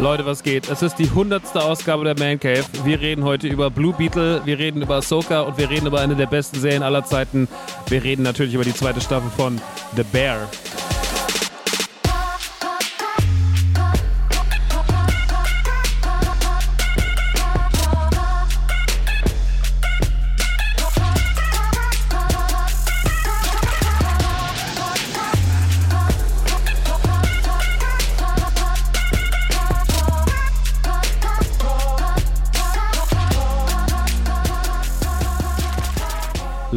[0.00, 0.70] Leute, was geht?
[0.70, 2.64] Es ist die hundertste Ausgabe der Man Cave.
[2.84, 6.16] Wir reden heute über Blue Beetle, wir reden über Ahsoka und wir reden über eine
[6.16, 7.48] der besten Serien aller Zeiten.
[7.88, 9.60] Wir reden natürlich über die zweite Staffel von
[9.96, 10.48] The Bear.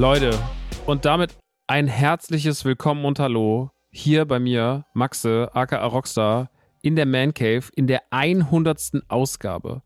[0.03, 0.38] Leute,
[0.86, 6.50] und damit ein herzliches Willkommen und Hallo hier bei mir, Maxe, aka Rockstar,
[6.81, 9.03] in der Man Cave, in der 100.
[9.08, 9.81] Ausgabe.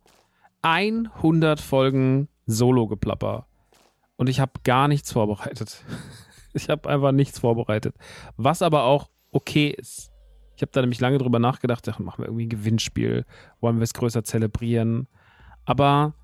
[0.64, 3.46] 100 Folgen Solo-Geplapper.
[4.16, 5.84] Und ich habe gar nichts vorbereitet.
[6.54, 7.94] Ich habe einfach nichts vorbereitet.
[8.38, 10.10] Was aber auch okay ist.
[10.56, 13.24] Ich habe da nämlich lange drüber nachgedacht, ach, machen wir irgendwie ein Gewinnspiel,
[13.62, 15.08] wollen wir es größer zelebrieren.
[15.66, 16.16] Aber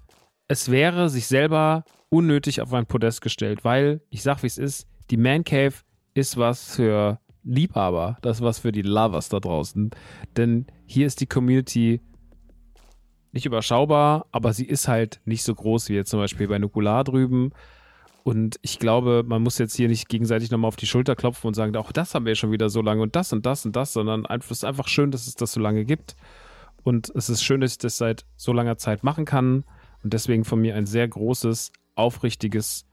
[0.47, 1.83] es wäre sich selber
[2.13, 5.74] unnötig auf ein Podest gestellt, weil, ich sag wie es ist, die Man Cave
[6.13, 9.90] ist was für Liebhaber, das ist was für die Lovers da draußen.
[10.38, 12.01] Denn hier ist die Community
[13.31, 17.03] nicht überschaubar, aber sie ist halt nicht so groß wie jetzt zum Beispiel bei Nukular
[17.03, 17.51] drüben.
[18.24, 21.56] Und ich glaube, man muss jetzt hier nicht gegenseitig nochmal auf die Schulter klopfen und
[21.56, 23.92] sagen, auch das haben wir schon wieder so lange und das und das und das,
[23.92, 26.16] sondern es ist einfach schön, dass es das so lange gibt.
[26.83, 29.63] Und es ist schön, dass ich das seit so langer Zeit machen kann.
[30.04, 32.86] Und deswegen von mir ein sehr großes aufrichtiges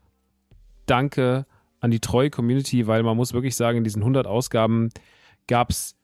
[0.86, 1.46] Danke
[1.80, 4.90] an die treue Community, weil man muss wirklich sagen, in diesen 100 Ausgaben
[5.46, 5.96] gab es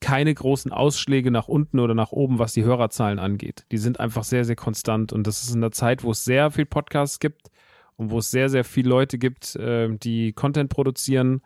[0.00, 3.66] keine großen Ausschläge nach unten oder nach oben, was die Hörerzahlen angeht.
[3.70, 6.50] Die sind einfach sehr, sehr konstant und das ist in der Zeit, wo es sehr
[6.50, 7.50] viel Podcasts gibt
[7.96, 11.42] und wo es sehr, sehr viele Leute gibt, äh, die Content produzieren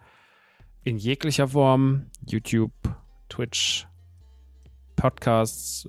[0.85, 2.73] in jeglicher Form, YouTube,
[3.29, 3.89] Twitch,
[4.95, 5.89] Podcasts,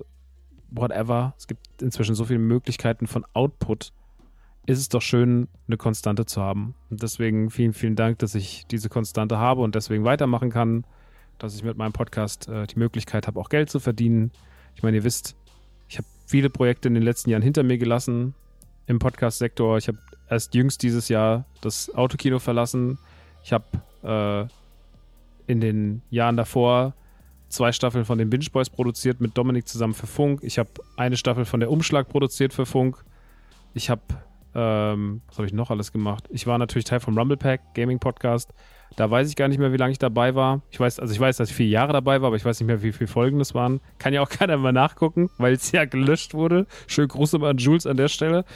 [0.70, 1.34] whatever.
[1.38, 3.92] Es gibt inzwischen so viele Möglichkeiten von Output
[4.66, 6.74] ist es doch schön, eine Konstante zu haben.
[6.90, 10.84] Und deswegen vielen, vielen Dank, dass ich diese Konstante habe und deswegen weitermachen kann,
[11.38, 14.32] dass ich mit meinem Podcast äh, die Möglichkeit habe, auch Geld zu verdienen.
[14.74, 15.36] Ich meine, ihr wisst,
[15.88, 18.34] ich habe viele Projekte in den letzten Jahren hinter mir gelassen
[18.86, 19.78] im Podcast-Sektor.
[19.78, 19.98] Ich habe
[20.28, 22.98] erst jüngst dieses Jahr das Autokino verlassen.
[23.44, 23.64] Ich habe
[24.02, 26.94] äh, in den Jahren davor
[27.48, 30.40] zwei Staffeln von den Binge Boys produziert mit Dominik zusammen für Funk.
[30.42, 33.04] Ich habe eine Staffel von der Umschlag produziert für Funk.
[33.74, 34.02] Ich habe,
[34.58, 36.24] ähm, was habe ich noch alles gemacht?
[36.30, 38.54] Ich war natürlich Teil vom Rumble Pack Gaming Podcast.
[38.96, 40.62] Da weiß ich gar nicht mehr, wie lange ich dabei war.
[40.70, 42.66] Ich weiß, also ich weiß, dass ich vier Jahre dabei war, aber ich weiß nicht
[42.66, 43.80] mehr, wie viele Folgen das waren.
[43.98, 46.66] Kann ja auch keiner mehr nachgucken, weil es ja gelöscht wurde.
[46.86, 48.46] Schön Gruß an Jules an der Stelle.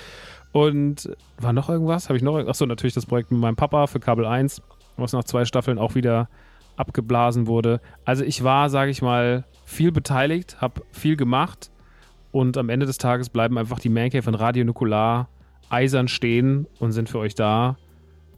[0.53, 2.09] Und war noch irgendwas?
[2.09, 2.37] Habe ich noch?
[2.39, 4.63] Achso, natürlich das Projekt mit meinem Papa für Kabel 1,
[4.97, 6.31] was nach zwei Staffeln auch wieder
[6.77, 7.83] abgeblasen wurde.
[8.07, 11.71] Also ich war, sage ich mal, viel beteiligt, habe viel gemacht
[12.33, 15.29] und am Ende des Tages bleiben einfach die Mancave und Radio Nukular
[15.71, 17.77] eisern stehen und sind für euch da,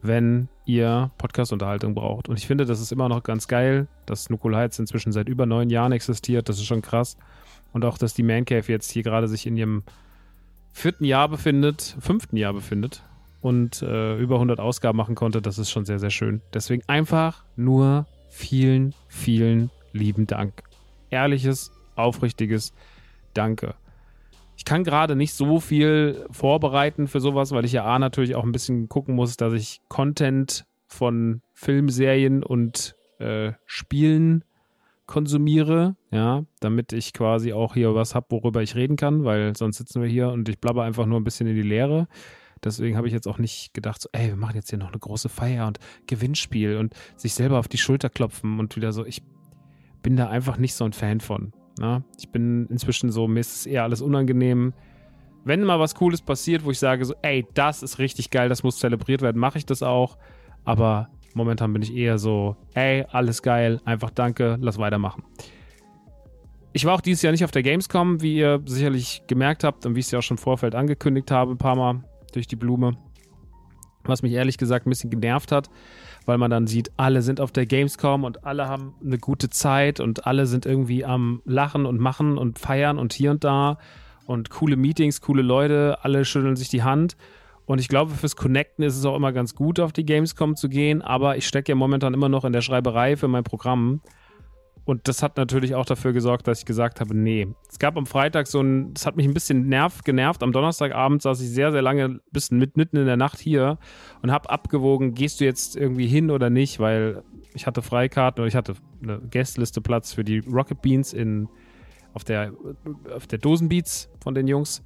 [0.01, 2.29] wenn ihr Podcast-Unterhaltung braucht.
[2.29, 5.45] Und ich finde, das ist immer noch ganz geil, dass Nukular jetzt inzwischen seit über
[5.45, 6.47] neun Jahren existiert.
[6.47, 7.17] Das ist schon krass.
[7.73, 9.83] Und auch, dass die Mancave jetzt hier gerade sich in ihrem
[10.71, 13.03] vierten Jahr befindet, fünften Jahr befindet
[13.41, 15.41] und äh, über 100 Ausgaben machen konnte.
[15.41, 16.41] Das ist schon sehr, sehr schön.
[16.53, 20.63] Deswegen einfach nur vielen, vielen lieben Dank.
[21.09, 22.73] Ehrliches, aufrichtiges
[23.33, 23.75] Danke.
[24.63, 28.45] Ich kann gerade nicht so viel vorbereiten für sowas, weil ich ja A natürlich auch
[28.45, 34.45] ein bisschen gucken muss, dass ich Content von Filmserien und äh, Spielen
[35.05, 39.79] konsumiere, ja, damit ich quasi auch hier was habe, worüber ich reden kann, weil sonst
[39.79, 42.07] sitzen wir hier und ich blabber einfach nur ein bisschen in die Leere.
[42.63, 44.99] Deswegen habe ich jetzt auch nicht gedacht, so, ey, wir machen jetzt hier noch eine
[44.99, 45.77] große Feier und
[46.07, 49.05] Gewinnspiel und sich selber auf die Schulter klopfen und wieder so.
[49.05, 49.23] Ich
[50.03, 51.51] bin da einfach nicht so ein Fan von.
[51.79, 52.03] Ne?
[52.17, 54.73] Ich bin inzwischen so, mir ist es eher alles unangenehm.
[55.45, 58.63] Wenn mal was Cooles passiert, wo ich sage, so, ey, das ist richtig geil, das
[58.63, 60.17] muss zelebriert werden, mache ich das auch.
[60.63, 65.23] Aber momentan bin ich eher so, ey, alles geil, einfach danke, lass weitermachen.
[66.71, 69.95] Ich war auch dieses Jahr nicht auf der Gamescom, wie ihr sicherlich gemerkt habt und
[69.95, 72.03] wie ich es ja auch schon im Vorfeld angekündigt habe, ein paar Mal
[72.33, 72.97] durch die Blume.
[74.05, 75.69] Was mich ehrlich gesagt ein bisschen genervt hat,
[76.25, 79.99] weil man dann sieht, alle sind auf der Gamescom und alle haben eine gute Zeit
[79.99, 83.77] und alle sind irgendwie am Lachen und Machen und Feiern und hier und da
[84.25, 87.17] und coole Meetings, coole Leute, alle schütteln sich die Hand.
[87.65, 90.67] Und ich glaube, fürs Connecten ist es auch immer ganz gut, auf die Gamescom zu
[90.67, 94.01] gehen, aber ich stecke ja momentan immer noch in der Schreiberei für mein Programm.
[94.85, 97.47] Und das hat natürlich auch dafür gesorgt, dass ich gesagt habe, nee.
[97.69, 100.43] Es gab am Freitag so ein, das hat mich ein bisschen nerv, genervt.
[100.43, 103.77] Am Donnerstagabend saß ich sehr, sehr lange, bis mit, mitten in der Nacht hier
[104.21, 108.47] und habe abgewogen, gehst du jetzt irgendwie hin oder nicht, weil ich hatte Freikarten oder
[108.47, 111.47] ich hatte eine Gästeliste Platz für die Rocket Beans in,
[112.13, 112.51] auf der,
[113.15, 114.83] auf der Dosenbeats von den Jungs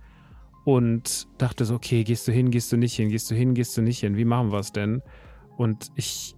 [0.63, 3.75] und dachte so, okay, gehst du hin, gehst du nicht hin, gehst du hin, gehst
[3.77, 5.01] du nicht hin, wie machen wir es denn?
[5.55, 6.35] Und ich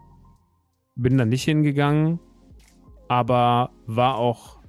[0.95, 2.19] bin dann nicht hingegangen
[3.09, 4.59] aber war auch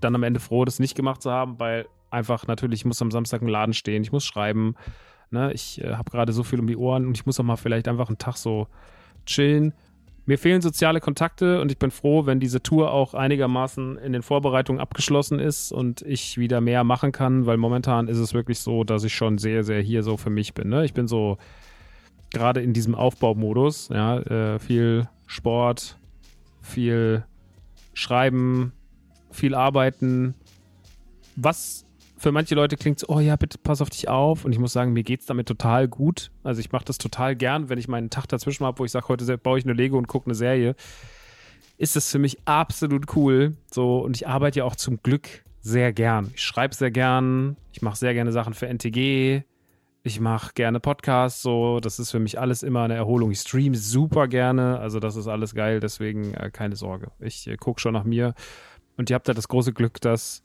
[0.00, 3.10] dann am Ende froh, das nicht gemacht zu haben, weil einfach natürlich, ich muss am
[3.10, 4.74] Samstag im Laden stehen, ich muss schreiben,
[5.30, 5.52] ne?
[5.52, 7.88] ich äh, habe gerade so viel um die Ohren und ich muss auch mal vielleicht
[7.88, 8.66] einfach einen Tag so
[9.24, 9.72] chillen.
[10.26, 14.22] Mir fehlen soziale Kontakte und ich bin froh, wenn diese Tour auch einigermaßen in den
[14.22, 18.84] Vorbereitungen abgeschlossen ist und ich wieder mehr machen kann, weil momentan ist es wirklich so,
[18.84, 20.68] dass ich schon sehr, sehr hier so für mich bin.
[20.68, 20.84] Ne?
[20.84, 21.38] Ich bin so
[22.32, 25.98] gerade in diesem Aufbaumodus, ja, äh, viel Sport,
[26.62, 27.24] viel
[27.94, 28.72] schreiben,
[29.30, 30.34] viel arbeiten.
[31.36, 31.84] Was
[32.16, 34.44] für manche Leute klingt so, oh ja, bitte pass auf dich auf.
[34.44, 36.30] Und ich muss sagen, mir geht es damit total gut.
[36.44, 39.08] Also ich mache das total gern, wenn ich meinen Tag dazwischen habe, wo ich sage,
[39.08, 40.76] heute baue ich eine Lego und gucke eine Serie.
[41.78, 43.56] Ist das für mich absolut cool.
[43.72, 46.30] So, und ich arbeite ja auch zum Glück sehr gern.
[46.34, 49.42] Ich schreibe sehr gern, ich mache sehr gerne Sachen für NTG,
[50.02, 53.30] ich mache gerne Podcasts, so, das ist für mich alles immer eine Erholung.
[53.30, 57.12] Ich streame super gerne, also das ist alles geil, deswegen äh, keine Sorge.
[57.20, 58.34] Ich äh, gucke schon nach mir
[58.96, 60.42] und ihr habt da das große Glück, dass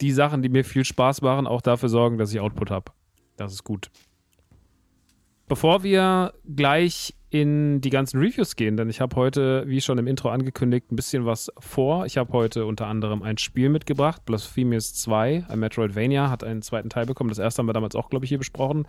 [0.00, 2.92] die Sachen, die mir viel Spaß machen, auch dafür sorgen, dass ich Output habe.
[3.36, 3.90] Das ist gut.
[5.46, 10.08] Bevor wir gleich in die ganzen Reviews gehen, denn ich habe heute, wie schon im
[10.08, 12.04] Intro angekündigt, ein bisschen was vor.
[12.04, 16.90] Ich habe heute unter anderem ein Spiel mitgebracht, Blasphemous 2, ein Metroidvania, hat einen zweiten
[16.90, 17.30] Teil bekommen.
[17.30, 18.84] Das erste haben wir damals auch, glaube ich, hier besprochen.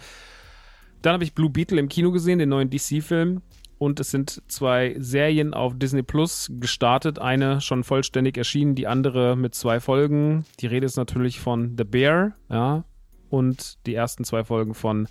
[1.04, 3.42] Dann habe ich Blue Beetle im Kino gesehen, den neuen DC-Film.
[3.78, 7.18] Und es sind zwei Serien auf Disney Plus gestartet.
[7.18, 10.46] Eine schon vollständig erschienen, die andere mit zwei Folgen.
[10.60, 12.86] Die Rede ist natürlich von The Bear, ja.
[13.30, 15.08] Und die ersten zwei Folgen von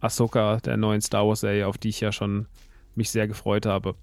[0.00, 2.46] Ahsoka, der neuen Star Wars-Serie, auf die ich ja schon
[2.96, 3.94] mich sehr gefreut habe.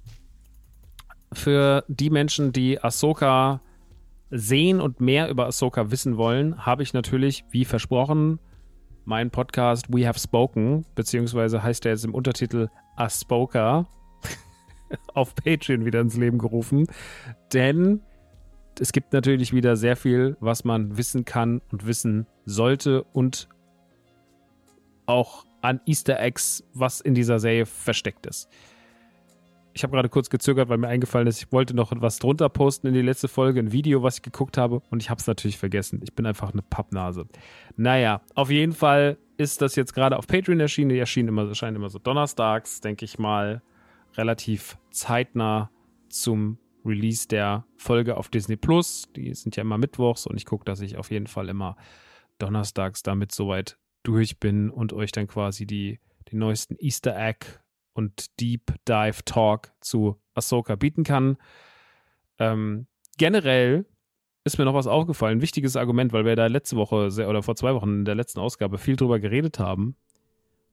[1.33, 3.61] Für die Menschen, die Ahsoka
[4.29, 8.39] sehen und mehr über Ahsoka wissen wollen, habe ich natürlich, wie versprochen,
[9.05, 13.87] mein Podcast We Have Spoken, beziehungsweise heißt er jetzt im Untertitel A Spoker,
[15.13, 16.87] auf Patreon wieder ins Leben gerufen.
[17.53, 18.01] Denn
[18.79, 23.49] es gibt natürlich wieder sehr viel, was man wissen kann und wissen sollte und
[25.05, 28.49] auch an Easter Eggs, was in dieser Serie versteckt ist.
[29.73, 32.87] Ich habe gerade kurz gezögert, weil mir eingefallen ist, ich wollte noch was drunter posten
[32.87, 35.57] in die letzte Folge, ein Video, was ich geguckt habe und ich habe es natürlich
[35.57, 36.01] vergessen.
[36.03, 37.25] Ich bin einfach eine Pappnase.
[37.77, 40.89] Naja, auf jeden Fall ist das jetzt gerade auf Patreon erschienen.
[40.89, 43.61] Die erschien immer, erscheinen immer so donnerstags, denke ich mal,
[44.15, 45.71] relativ zeitnah
[46.09, 49.07] zum Release der Folge auf Disney Plus.
[49.15, 51.77] Die sind ja immer mittwochs und ich gucke, dass ich auf jeden Fall immer
[52.39, 55.99] donnerstags damit soweit durch bin und euch dann quasi die,
[56.29, 57.45] die neuesten Easter Egg
[57.93, 61.37] und Deep Dive Talk zu Ahsoka bieten kann.
[62.39, 63.85] Ähm, generell
[64.43, 67.43] ist mir noch was aufgefallen, ein wichtiges Argument, weil wir da letzte Woche sehr, oder
[67.43, 69.95] vor zwei Wochen in der letzten Ausgabe viel drüber geredet haben.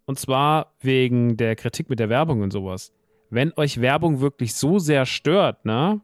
[0.06, 2.92] Und zwar wegen der Kritik mit der Werbung und sowas.
[3.28, 6.00] Wenn euch Werbung wirklich so sehr stört, ne?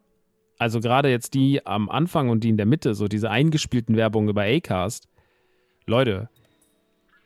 [0.58, 4.28] Also gerade jetzt die am Anfang und die in der Mitte, so diese eingespielten Werbungen
[4.28, 5.08] über Acast.
[5.86, 6.28] Leute,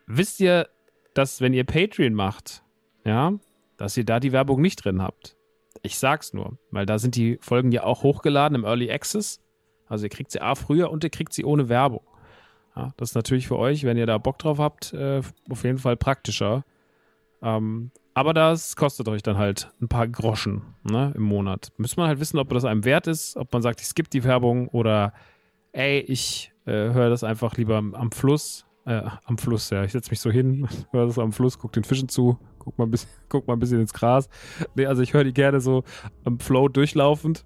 [0.07, 0.69] wisst ihr,
[1.15, 2.63] dass wenn ihr Patreon macht,
[3.05, 3.33] ja,
[3.79, 5.37] dass ihr da die Werbung nicht drin habt.
[5.83, 9.41] Ich sag's nur, weil da sind die Folgen ja auch hochgeladen im Early Access.
[9.87, 12.03] Also ihr kriegt sie A früher und ihr kriegt sie ohne Werbung.
[12.77, 15.79] Ja, das ist natürlich für euch, wenn ihr da Bock drauf habt, äh, auf jeden
[15.79, 16.65] Fall praktischer.
[17.43, 21.73] Ähm, aber das kostet euch dann halt ein paar Groschen ne, im Monat.
[21.77, 24.25] Müsste man halt wissen, ob das einem wert ist, ob man sagt, ich skippe die
[24.25, 25.13] Werbung oder
[25.73, 28.67] ey, ich äh, höre das einfach lieber am Fluss.
[28.89, 29.85] Äh, am Fluss, ja.
[29.85, 32.87] Ich setze mich so hin, höre das am Fluss, gucke den Fischen zu, guck mal
[32.87, 34.31] ein bisschen, guck mal ein bisschen ins Gras.
[34.75, 35.85] Nee, also ich höre die gerne so
[36.25, 37.45] am Flow durchlaufend.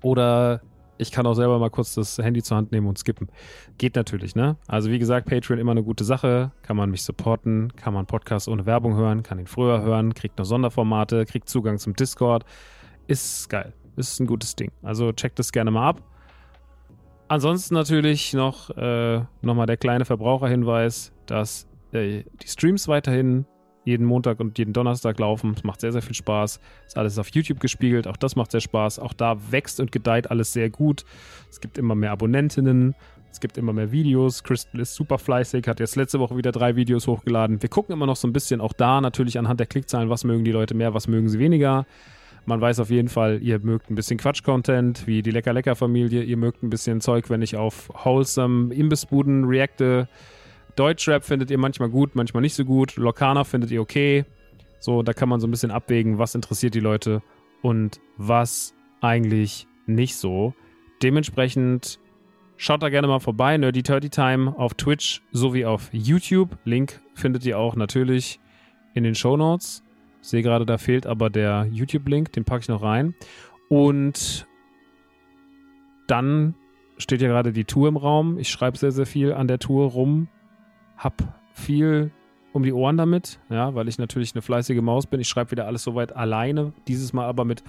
[0.00, 0.62] Oder
[0.98, 3.28] ich kann auch selber mal kurz das Handy zur Hand nehmen und skippen.
[3.76, 4.56] Geht natürlich, ne?
[4.68, 6.52] Also wie gesagt, Patreon immer eine gute Sache.
[6.62, 10.38] Kann man mich supporten, kann man Podcast ohne Werbung hören, kann ihn früher hören, kriegt
[10.38, 12.44] noch Sonderformate, kriegt Zugang zum Discord.
[13.08, 13.72] Ist geil.
[13.96, 14.70] Ist ein gutes Ding.
[14.82, 16.02] Also checkt das gerne mal ab.
[17.28, 23.44] Ansonsten natürlich noch, äh, noch mal der kleine Verbraucherhinweis, dass äh, die Streams weiterhin
[23.84, 25.54] jeden Montag und jeden Donnerstag laufen.
[25.56, 26.60] Es macht sehr, sehr viel Spaß.
[26.86, 28.06] Ist alles auf YouTube gespiegelt.
[28.06, 28.98] Auch das macht sehr Spaß.
[28.98, 31.04] Auch da wächst und gedeiht alles sehr gut.
[31.50, 32.94] Es gibt immer mehr Abonnentinnen.
[33.30, 34.42] Es gibt immer mehr Videos.
[34.42, 37.62] Crystal ist super fleißig, hat jetzt letzte Woche wieder drei Videos hochgeladen.
[37.62, 40.44] Wir gucken immer noch so ein bisschen auch da natürlich anhand der Klickzahlen, was mögen
[40.44, 41.86] die Leute mehr, was mögen sie weniger.
[42.48, 46.22] Man weiß auf jeden Fall, ihr mögt ein bisschen Quatsch-Content, wie die Lecker-Lecker-Familie.
[46.22, 50.08] Ihr mögt ein bisschen Zeug, wenn ich auf wholesome Imbissbuden reacte.
[50.74, 52.96] Deutschrap findet ihr manchmal gut, manchmal nicht so gut.
[52.96, 54.24] Lokana findet ihr okay.
[54.80, 57.22] So, da kann man so ein bisschen abwägen, was interessiert die Leute
[57.60, 60.54] und was eigentlich nicht so.
[61.02, 62.00] Dementsprechend
[62.56, 63.58] schaut da gerne mal vorbei.
[63.58, 66.56] Nerdy Turdy Time auf Twitch sowie auf YouTube.
[66.64, 68.40] Link findet ihr auch natürlich
[68.94, 69.82] in den Show Notes.
[70.20, 73.14] Sehe gerade, da fehlt aber der YouTube-Link, den packe ich noch rein.
[73.68, 74.46] Und
[76.06, 76.54] dann
[76.96, 78.38] steht ja gerade die Tour im Raum.
[78.38, 80.28] Ich schreibe sehr, sehr viel an der Tour rum
[80.98, 81.14] hab
[81.52, 82.10] viel
[82.52, 85.20] um die Ohren damit, ja, weil ich natürlich eine fleißige Maus bin.
[85.20, 87.62] Ich schreibe wieder alles soweit alleine, dieses Mal aber mit,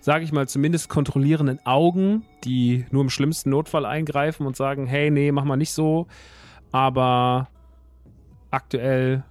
[0.00, 5.10] sage ich mal, zumindest kontrollierenden Augen, die nur im schlimmsten Notfall eingreifen und sagen, hey,
[5.10, 6.08] nee, mach mal nicht so.
[6.72, 7.48] Aber
[8.50, 9.22] aktuell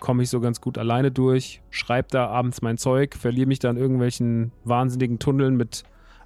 [0.00, 3.70] komme ich so ganz gut alleine durch, schreibe da abends mein Zeug, verliere mich da
[3.70, 5.84] in irgendwelchen wahnsinnigen Tunneln mit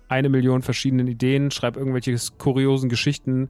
[0.08, 3.48] eine Million verschiedenen Ideen, schreibe irgendwelche kuriosen Geschichten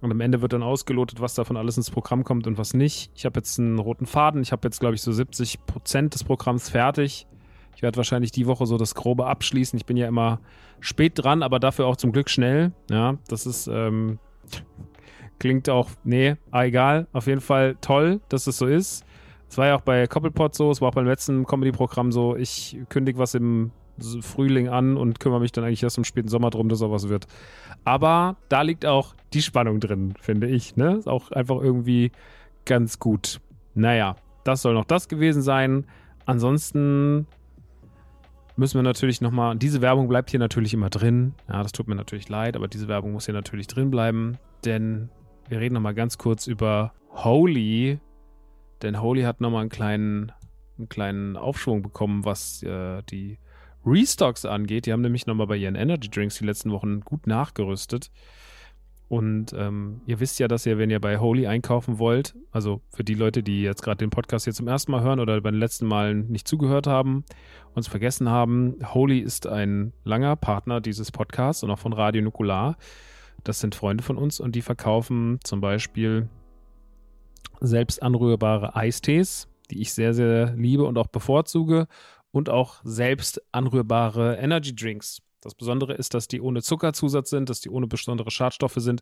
[0.00, 3.10] und am Ende wird dann ausgelotet, was davon alles ins Programm kommt und was nicht.
[3.14, 4.42] Ich habe jetzt einen roten Faden.
[4.42, 7.26] Ich habe jetzt, glaube ich, so 70 Prozent des Programms fertig.
[7.74, 9.76] Ich werde wahrscheinlich die Woche so das Grobe abschließen.
[9.76, 10.40] Ich bin ja immer
[10.80, 12.72] spät dran, aber dafür auch zum Glück schnell.
[12.90, 14.18] Ja, das ist, ähm,
[15.38, 17.06] klingt auch, nee, ah, egal.
[17.12, 19.04] Auf jeden Fall toll, dass es so ist.
[19.48, 22.36] Es war ja auch bei Koppelpot so, es war auch beim letzten Comedy-Programm so.
[22.36, 23.70] Ich kündige was im
[24.20, 27.26] Frühling an und kümmere mich dann eigentlich erst im späten Sommer drum, dass sowas wird.
[27.84, 30.76] Aber da liegt auch die Spannung drin, finde ich.
[30.76, 30.96] Ne?
[30.96, 32.12] Ist auch einfach irgendwie
[32.64, 33.40] ganz gut.
[33.74, 35.86] Naja, das soll noch das gewesen sein.
[36.26, 37.26] Ansonsten
[38.56, 41.34] müssen wir natürlich nochmal, diese Werbung bleibt hier natürlich immer drin.
[41.48, 45.10] Ja, das tut mir natürlich leid, aber diese Werbung muss hier natürlich drin bleiben, denn
[45.48, 48.00] wir reden nochmal ganz kurz über Holy,
[48.82, 50.32] denn Holy hat nochmal einen kleinen,
[50.78, 53.38] einen kleinen Aufschwung bekommen, was äh, die
[53.84, 54.86] Restocks angeht.
[54.86, 58.10] Die haben nämlich nochmal bei ihren Energy Drinks die letzten Wochen gut nachgerüstet.
[59.08, 63.04] Und ähm, ihr wisst ja, dass ihr, wenn ihr bei Holy einkaufen wollt, also für
[63.04, 65.60] die Leute, die jetzt gerade den Podcast hier zum ersten Mal hören oder bei den
[65.60, 67.24] letzten Malen nicht zugehört haben,
[67.74, 72.76] uns vergessen haben, Holy ist ein langer Partner dieses Podcasts und auch von Radio Nukular.
[73.44, 76.28] Das sind Freunde von uns und die verkaufen zum Beispiel
[77.60, 81.86] selbst anrührbare Eistees, die ich sehr, sehr liebe und auch bevorzuge.
[82.32, 85.22] Und auch selbst anrührbare Energy Drinks.
[85.40, 89.00] Das Besondere ist, dass die ohne Zuckerzusatz sind, dass die ohne besondere Schadstoffe sind,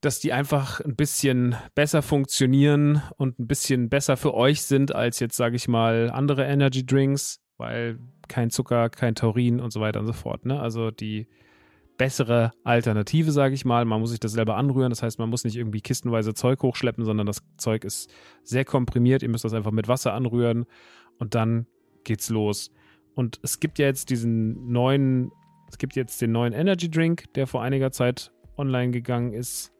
[0.00, 5.20] dass die einfach ein bisschen besser funktionieren und ein bisschen besser für euch sind als
[5.20, 7.98] jetzt, sage ich mal, andere Energy Drinks, weil
[8.28, 10.46] kein Zucker, kein Taurin und so weiter und so fort.
[10.46, 10.58] Ne?
[10.58, 11.28] Also die
[12.00, 13.84] bessere Alternative, sage ich mal.
[13.84, 14.88] Man muss sich das selber anrühren.
[14.88, 18.10] Das heißt, man muss nicht irgendwie kistenweise Zeug hochschleppen, sondern das Zeug ist
[18.42, 19.22] sehr komprimiert.
[19.22, 20.64] Ihr müsst das einfach mit Wasser anrühren
[21.18, 21.66] und dann
[22.04, 22.70] geht's los.
[23.14, 25.30] Und es gibt ja jetzt diesen neuen,
[25.68, 29.70] es gibt jetzt den neuen Energy Drink, der vor einiger Zeit online gegangen ist.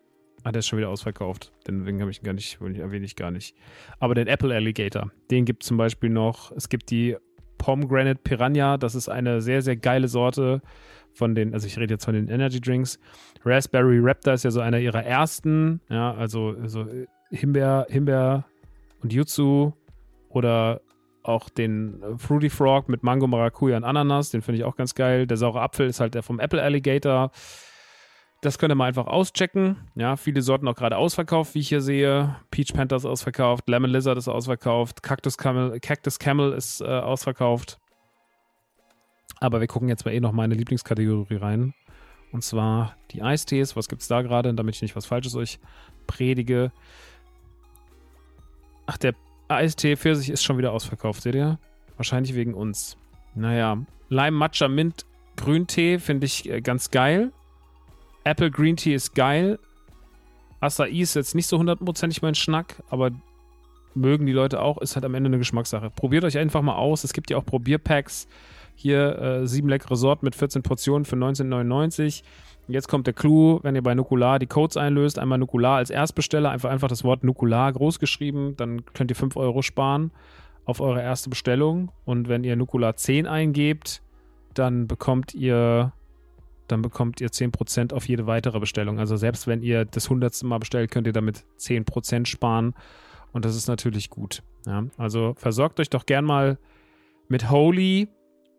[0.45, 1.53] Ah, der ist schon wieder ausverkauft.
[1.67, 3.57] Deswegen habe ich ihn gar nicht, erwähne ich gar nicht.
[3.99, 6.53] Aber den Apple Alligator, den gibt es zum Beispiel noch.
[6.53, 7.17] Es gibt die
[7.57, 10.61] Pomegranate Piranha, das ist eine sehr, sehr geile Sorte
[11.21, 12.99] von den, also ich rede jetzt von den Energy Drinks.
[13.45, 16.87] Raspberry Raptor ist ja so einer ihrer ersten, ja, also, also
[17.31, 18.47] Himbeer, Himbeer
[19.03, 19.73] und Jutsu
[20.31, 20.81] oder
[21.23, 25.27] auch den Fruity Frog mit Mango, Maracuja und Ananas, den finde ich auch ganz geil.
[25.27, 27.31] Der saure Apfel ist halt der vom Apple Alligator.
[28.41, 29.77] Das könnt ihr mal einfach auschecken.
[29.95, 32.35] Ja, viele Sorten auch gerade ausverkauft, wie ich hier sehe.
[32.50, 37.79] Peach Panther ist ausverkauft, Lemon Lizard ist ausverkauft, Cactus Camel, Cactus Camel ist äh, ausverkauft.
[39.40, 41.75] Aber wir gucken jetzt mal eh noch meine Lieblingskategorie rein.
[42.30, 43.75] Und zwar die Eistees.
[43.75, 44.54] Was gibt es da gerade?
[44.54, 45.59] Damit ich nicht was Falsches euch
[46.06, 46.70] predige.
[48.87, 49.14] Ach, der
[49.49, 51.59] Eistee Pfirsich ist schon wieder ausverkauft, seht ihr?
[51.97, 52.97] Wahrscheinlich wegen uns.
[53.35, 53.78] Naja,
[54.09, 55.06] Lime Matcha Mint
[55.37, 57.32] Grüntee finde ich äh, ganz geil.
[58.25, 59.59] Apple Green Tea ist geil.
[60.61, 63.11] Acai ist jetzt nicht so hundertprozentig mein Schnack, aber
[63.94, 65.90] mögen die Leute auch, ist halt am Ende eine Geschmackssache.
[65.90, 67.02] Probiert euch einfach mal aus.
[67.02, 68.28] Es gibt ja auch Probierpacks.
[68.81, 72.23] Hier äh, sieben leckere Sorten mit 14 Portionen für 19,99.
[72.67, 76.51] Jetzt kommt der Clou, wenn ihr bei Nukular die Codes einlöst, einmal Nukular als Erstbesteller,
[76.51, 80.13] einfach, einfach das Wort Nukular groß geschrieben, dann könnt ihr 5 Euro sparen
[80.65, 81.93] auf eure erste Bestellung.
[82.07, 84.01] Und wenn ihr Nukular 10 eingebt,
[84.55, 85.93] dann bekommt ihr
[86.69, 88.99] dann bekommt ihr 10% auf jede weitere Bestellung.
[88.99, 92.75] Also selbst wenn ihr das hundertste Mal bestellt, könnt ihr damit 10% sparen.
[93.33, 94.43] Und das ist natürlich gut.
[94.66, 96.59] Ja, also versorgt euch doch gern mal
[97.29, 98.09] mit Holy.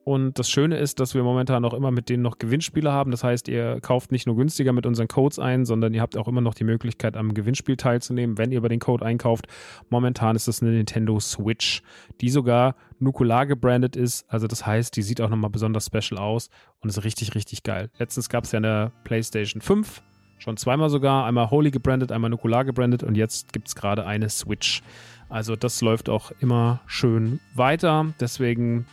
[0.04, 3.12] Und das Schöne ist, dass wir momentan auch immer mit denen noch Gewinnspiele haben.
[3.12, 6.28] Das heißt, ihr kauft nicht nur günstiger mit unseren Codes ein, sondern ihr habt auch
[6.28, 9.46] immer noch die Möglichkeit, am Gewinnspiel teilzunehmen, wenn ihr über den Code einkauft.
[9.90, 11.84] Momentan ist das eine Nintendo Switch,
[12.20, 14.26] die sogar Nukular gebrandet ist.
[14.28, 17.92] Also das heißt, die sieht auch nochmal besonders special aus und ist richtig, richtig geil.
[18.00, 20.02] Letztens gab es ja eine PlayStation 5,
[20.40, 21.26] schon zweimal sogar.
[21.26, 24.82] Einmal Holy gebrandet, einmal Nukular gebrandet und jetzt gibt es gerade eine Switch.
[25.30, 28.14] Also das läuft auch immer schön weiter.
[28.20, 28.88] Deswegen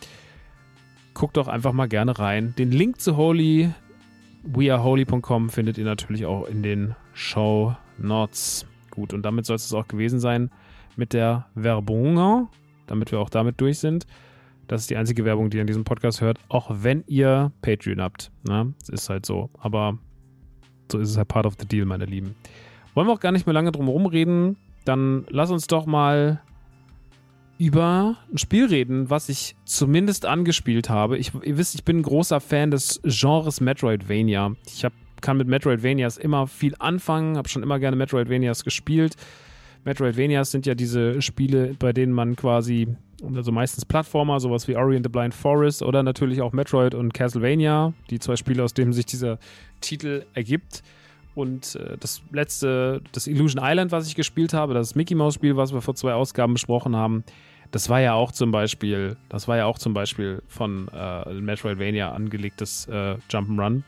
[1.19, 2.55] guckt doch einfach mal gerne rein.
[2.57, 3.71] Den Link zu Holy,
[4.43, 8.65] weareholy.com, findet ihr natürlich auch in den Show Notes.
[8.89, 10.49] Gut, und damit soll es auch gewesen sein
[10.95, 12.47] mit der Werbung,
[12.87, 14.07] damit wir auch damit durch sind.
[14.67, 17.99] Das ist die einzige Werbung, die ihr in diesem Podcast hört, auch wenn ihr Patreon
[17.99, 18.31] habt.
[18.47, 18.73] Ne?
[18.79, 19.49] Das ist halt so.
[19.59, 19.97] Aber
[20.89, 22.33] so ist es halt part of the deal, meine Lieben.
[22.93, 24.55] Wollen wir auch gar nicht mehr lange drum reden?
[24.85, 26.41] Dann lass uns doch mal
[27.59, 31.17] über ein Spiel reden, was ich zumindest angespielt habe.
[31.17, 34.55] Ich, ihr wisst, ich bin ein großer Fan des Genres Metroidvania.
[34.65, 39.17] Ich hab, kann mit Metroidvanias immer viel anfangen, habe schon immer gerne Metroidvanias gespielt.
[39.83, 42.87] Metroidvanias sind ja diese Spiele, bei denen man quasi,
[43.35, 47.13] also meistens Plattformer, sowas wie Ori and the Blind Forest oder natürlich auch Metroid und
[47.13, 49.37] Castlevania, die zwei Spiele, aus denen sich dieser
[49.81, 50.81] Titel ergibt.
[51.35, 55.57] Und äh, das letzte, das Illusion Island, was ich gespielt habe, das Mickey Mouse Spiel,
[55.57, 57.25] was wir vor zwei Ausgaben besprochen haben,
[57.71, 62.11] das war ja auch zum Beispiel, das war ja auch zum Beispiel von äh, Metroidvania
[62.11, 63.83] angelegtes äh, Jump'n'Run.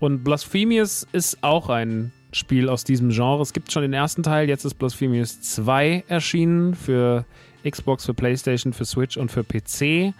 [0.00, 3.40] Und Blasphemous ist auch ein Spiel aus diesem Genre.
[3.42, 7.24] Es gibt schon den ersten Teil, jetzt ist Blasphemous 2 erschienen für
[7.68, 10.12] Xbox, für PlayStation, für Switch und für PC.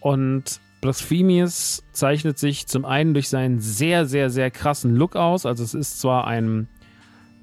[0.00, 5.46] Und Blasphemous zeichnet sich zum einen durch seinen sehr, sehr, sehr krassen Look aus.
[5.46, 6.68] Also es ist zwar ein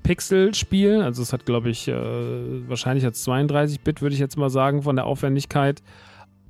[0.04, 1.02] Pixel-Spiel.
[1.02, 4.96] Also es hat, glaube ich, äh, wahrscheinlich als 32-Bit, würde ich jetzt mal sagen, von
[4.96, 5.82] der Aufwendigkeit.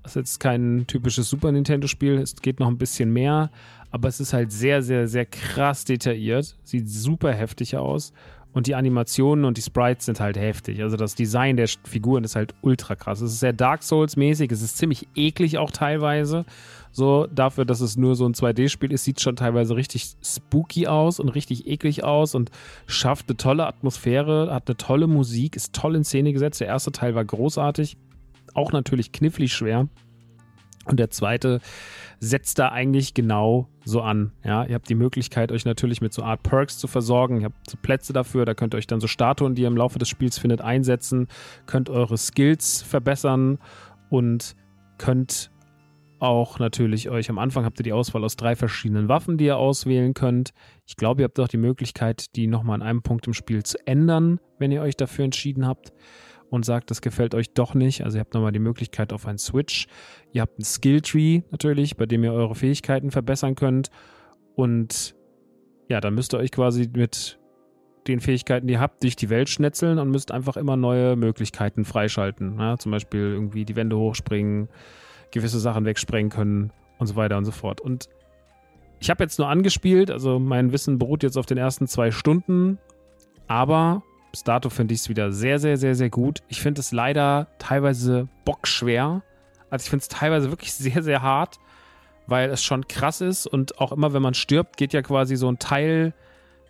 [0.04, 3.52] Das ist jetzt kein typisches Super Nintendo-Spiel, es geht noch ein bisschen mehr,
[3.92, 6.58] aber es ist halt sehr, sehr, sehr krass detailliert.
[6.64, 8.14] Sieht super heftig aus.
[8.54, 10.82] Und die Animationen und die Sprites sind halt heftig.
[10.82, 13.22] Also das Design der Figuren ist halt ultra krass.
[13.22, 16.46] Es ist sehr Dark Souls-mäßig, es ist ziemlich eklig auch teilweise.
[16.92, 21.20] So, dafür, dass es nur so ein 2D-Spiel ist, sieht schon teilweise richtig spooky aus
[21.20, 22.52] und richtig eklig aus und
[22.86, 26.60] schafft eine tolle Atmosphäre, hat eine tolle Musik, ist toll in Szene gesetzt.
[26.60, 27.98] Der erste Teil war großartig.
[28.54, 29.88] Auch natürlich knifflig schwer.
[30.86, 31.62] Und der zweite
[32.20, 34.32] setzt da eigentlich genau so an.
[34.44, 37.42] Ja, ihr habt die Möglichkeit, euch natürlich mit so Art Perks zu versorgen.
[37.42, 39.78] Ihr habt so Plätze dafür, da könnt ihr euch dann so Statuen, die ihr im
[39.78, 41.28] Laufe des Spiels findet, einsetzen,
[41.68, 43.60] könnt eure Skills verbessern
[44.10, 44.56] und
[44.98, 45.51] könnt
[46.22, 49.58] auch natürlich euch am Anfang habt ihr die Auswahl aus drei verschiedenen Waffen, die ihr
[49.58, 50.52] auswählen könnt.
[50.86, 53.78] Ich glaube, ihr habt auch die Möglichkeit, die nochmal an einem Punkt im Spiel zu
[53.88, 55.92] ändern, wenn ihr euch dafür entschieden habt
[56.52, 58.04] und sagt, das gefällt euch doch nicht.
[58.04, 59.88] Also ihr habt nochmal die Möglichkeit auf einen Switch.
[60.32, 63.90] Ihr habt einen Skilltree natürlich, bei dem ihr eure Fähigkeiten verbessern könnt.
[64.56, 65.16] Und
[65.90, 67.40] ja, dann müsst ihr euch quasi mit
[68.08, 71.86] den Fähigkeiten, die ihr habt, durch die Welt schnetzeln und müsst einfach immer neue Möglichkeiten
[71.86, 72.60] freischalten.
[72.60, 74.70] Ja, zum Beispiel irgendwie die Wände hochspringen,
[75.32, 77.82] gewisse Sachen wegsprengen können und so weiter und so fort.
[77.82, 78.10] Und
[79.00, 82.78] ich habe jetzt nur angespielt, also mein Wissen beruht jetzt auf den ersten zwei Stunden,
[83.48, 86.40] aber bis dato finde ich es wieder sehr, sehr, sehr, sehr gut.
[86.48, 89.24] Ich finde es leider teilweise bockschwer.
[89.70, 91.58] Also ich finde es teilweise wirklich sehr, sehr hart,
[92.28, 95.52] weil es schon krass ist und auch immer, wenn man stirbt, geht ja quasi so
[95.52, 96.14] ein Teil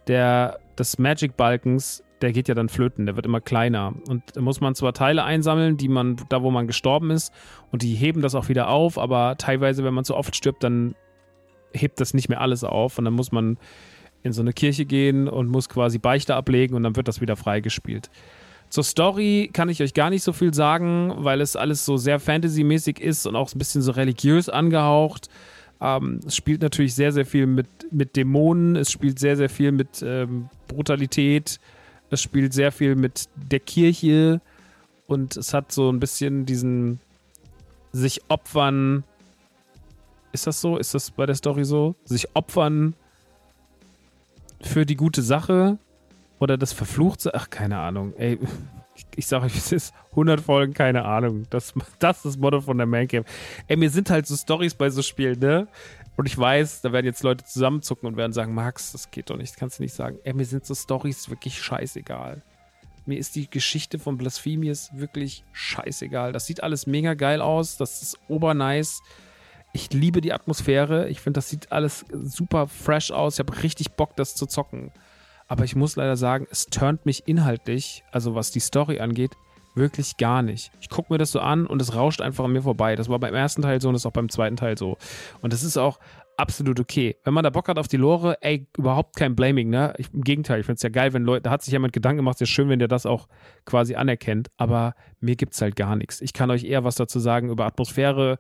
[0.08, 3.94] der, des Magic-Balkens, der geht ja dann flöten, der wird immer kleiner.
[4.08, 7.34] Und da muss man zwar Teile einsammeln, die man, da wo man gestorben ist,
[7.72, 10.96] und die heben das auch wieder auf, aber teilweise, wenn man zu oft stirbt, dann
[11.74, 13.58] hebt das nicht mehr alles auf und dann muss man
[14.24, 17.36] in so eine Kirche gehen und muss quasi Beichte ablegen und dann wird das wieder
[17.36, 18.10] freigespielt.
[18.70, 22.20] Zur Story kann ich euch gar nicht so viel sagen, weil es alles so sehr
[22.20, 25.28] fantasymäßig ist und auch ein bisschen so religiös angehaucht.
[25.82, 29.72] Ähm, es spielt natürlich sehr, sehr viel mit, mit Dämonen, es spielt sehr, sehr viel
[29.72, 31.60] mit ähm, Brutalität,
[32.12, 34.42] es spielt sehr viel mit der Kirche
[35.08, 37.00] und es hat so ein bisschen diesen
[37.92, 39.04] sich opfern.
[40.34, 40.78] Ist das so?
[40.78, 41.96] Ist das bei der Story so?
[42.06, 42.96] Sich opfern
[44.62, 45.78] für die gute Sache
[46.40, 47.34] oder das Verfluchte.
[47.34, 48.14] Ach, keine Ahnung.
[48.18, 48.38] Ey,
[48.96, 51.46] ich, ich sage euch, es ist 100 Folgen, keine Ahnung.
[51.50, 53.26] Das, das ist das Motto von der Mancave.
[53.68, 55.68] Ey, mir sind halt so Stories bei so Spielen, ne?
[56.18, 59.38] Und ich weiß, da werden jetzt Leute zusammenzucken und werden sagen, Max, das geht doch
[59.38, 60.20] nicht, das kannst du nicht sagen.
[60.24, 62.42] Ey, mir sind so Stories wirklich scheißegal.
[63.06, 66.34] Mir ist die Geschichte von Blasphemius wirklich scheißegal.
[66.34, 69.02] Das sieht alles mega geil aus, das ist obernice.
[69.74, 71.08] Ich liebe die Atmosphäre.
[71.10, 73.36] Ich finde, das sieht alles super fresh aus.
[73.36, 74.92] Ich habe richtig Bock, das zu zocken.
[75.48, 79.32] Aber ich muss leider sagen, es turnt mich inhaltlich, also was die Story angeht,
[79.76, 80.72] wirklich gar nicht.
[80.82, 82.96] Ich gucke mir das so an und es rauscht einfach an mir vorbei.
[82.96, 84.98] Das war beim ersten Teil so und das ist auch beim zweiten Teil so.
[85.42, 86.00] Und das ist auch
[86.38, 87.18] absolut okay.
[87.24, 89.94] Wenn man da Bock hat auf die Lore, ey, überhaupt kein Blaming, ne?
[89.98, 92.18] Ich, Im Gegenteil, ich finde es ja geil, wenn Leute, da hat sich jemand Gedanken
[92.18, 93.28] gemacht, ist ja schön, wenn der das auch
[93.66, 96.20] quasi anerkennt, aber mir gibt es halt gar nichts.
[96.22, 98.38] Ich kann euch eher was dazu sagen über Atmosphäre,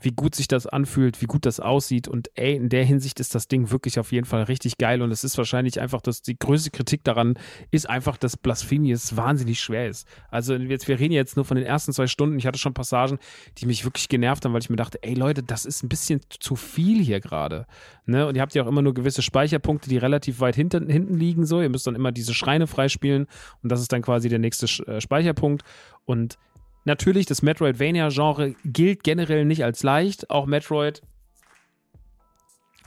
[0.00, 2.06] wie gut sich das anfühlt, wie gut das aussieht.
[2.06, 5.02] Und ey, in der Hinsicht ist das Ding wirklich auf jeden Fall richtig geil.
[5.02, 7.34] Und es ist wahrscheinlich einfach, dass die größte Kritik daran
[7.70, 10.06] ist einfach, dass Blasphemius wahnsinnig schwer ist.
[10.30, 12.38] Also jetzt, wir reden jetzt nur von den ersten zwei Stunden.
[12.38, 13.18] Ich hatte schon Passagen,
[13.58, 16.20] die mich wirklich genervt haben, weil ich mir dachte, ey Leute, das ist ein bisschen
[16.38, 17.66] zu viel hier gerade.
[18.06, 18.26] Ne?
[18.26, 21.44] Und ihr habt ja auch immer nur gewisse Speicherpunkte, die relativ weit hinten, hinten liegen.
[21.44, 23.26] So, ihr müsst dann immer diese Schreine freispielen.
[23.62, 25.64] Und das ist dann quasi der nächste äh, Speicherpunkt.
[26.04, 26.38] Und
[26.88, 30.30] Natürlich, das Metroidvania-Genre gilt generell nicht als leicht.
[30.30, 31.02] Auch Metroid,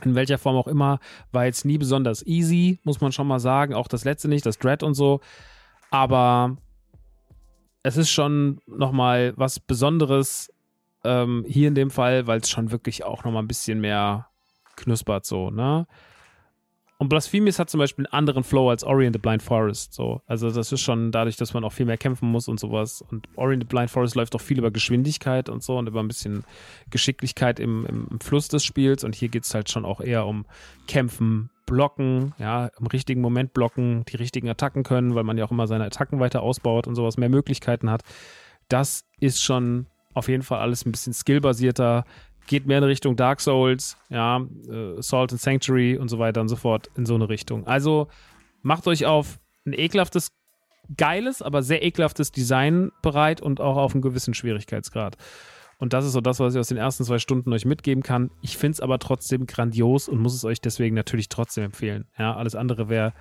[0.03, 0.99] in welcher Form auch immer,
[1.31, 3.75] war jetzt nie besonders easy, muss man schon mal sagen.
[3.75, 5.21] Auch das letzte nicht, das Dread und so.
[5.91, 6.57] Aber
[7.83, 10.51] es ist schon nochmal was Besonderes
[11.03, 14.29] ähm, hier in dem Fall, weil es schon wirklich auch nochmal ein bisschen mehr
[14.77, 15.85] knuspert so, ne?
[17.01, 19.91] Und Blasphemous hat zum Beispiel einen anderen Flow als Ori the Blind Forest.
[19.91, 20.21] So.
[20.27, 23.01] Also das ist schon dadurch, dass man auch viel mehr kämpfen muss und sowas.
[23.01, 26.07] Und Ori the Blind Forest läuft auch viel über Geschwindigkeit und so und über ein
[26.07, 26.43] bisschen
[26.91, 29.03] Geschicklichkeit im, im, im Fluss des Spiels.
[29.03, 30.45] Und hier geht es halt schon auch eher um
[30.87, 35.51] Kämpfen, Blocken, ja, im richtigen Moment blocken, die richtigen Attacken können, weil man ja auch
[35.51, 38.03] immer seine Attacken weiter ausbaut und sowas, mehr Möglichkeiten hat.
[38.67, 42.05] Das ist schon auf jeden Fall alles ein bisschen skillbasierter,
[42.47, 46.47] geht mehr in Richtung Dark Souls, ja, äh, Salt and Sanctuary und so weiter und
[46.47, 47.67] so fort in so eine Richtung.
[47.67, 48.07] Also
[48.61, 50.31] macht euch auf ein ekelhaftes,
[50.97, 55.17] geiles, aber sehr ekelhaftes Design bereit und auch auf einen gewissen Schwierigkeitsgrad.
[55.77, 58.29] Und das ist so das, was ich aus den ersten zwei Stunden euch mitgeben kann.
[58.41, 62.05] Ich finde es aber trotzdem grandios und muss es euch deswegen natürlich trotzdem empfehlen.
[62.19, 63.13] Ja, alles andere wäre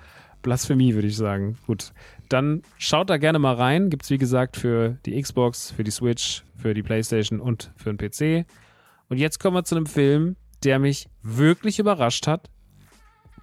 [0.43, 1.57] Blasphemie, würde ich sagen.
[1.65, 1.91] Gut,
[2.29, 3.89] dann schaut da gerne mal rein.
[3.89, 7.93] Gibt es, wie gesagt, für die Xbox, für die Switch, für die PlayStation und für
[7.93, 8.45] den PC.
[9.11, 12.49] Und jetzt kommen wir zu einem Film, der mich wirklich überrascht hat.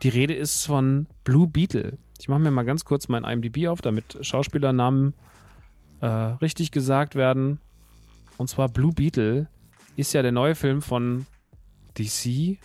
[0.03, 1.99] Die Rede ist von Blue Beetle.
[2.19, 5.13] Ich mache mir mal ganz kurz mein IMDb auf, damit Schauspielernamen
[6.01, 7.61] äh, richtig gesagt werden.
[8.39, 9.51] Und zwar Blue Beetle
[9.95, 11.27] ist ja der neue Film von
[11.99, 12.57] DC.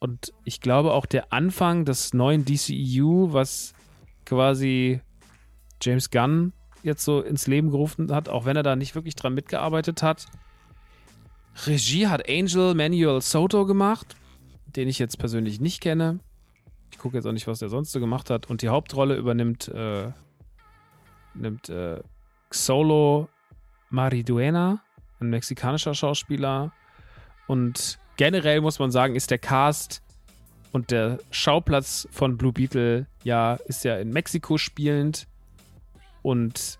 [0.00, 3.72] Und ich glaube auch der Anfang des neuen DCEU, was
[4.26, 5.00] quasi
[5.80, 9.32] James Gunn jetzt so ins Leben gerufen hat, auch wenn er da nicht wirklich dran
[9.32, 10.26] mitgearbeitet hat.
[11.66, 14.16] Regie hat Angel Manuel Soto gemacht,
[14.66, 16.20] den ich jetzt persönlich nicht kenne.
[16.90, 18.48] Ich gucke jetzt auch nicht, was der sonst so gemacht hat.
[18.48, 20.12] Und die Hauptrolle übernimmt äh,
[21.34, 22.00] nimmt äh,
[22.50, 23.28] Xolo
[23.90, 24.82] Mariduena,
[25.20, 26.72] ein mexikanischer Schauspieler.
[27.46, 30.02] Und generell muss man sagen, ist der Cast
[30.72, 35.26] und der Schauplatz von Blue Beetle ja, ist ja in Mexiko spielend.
[36.22, 36.78] Und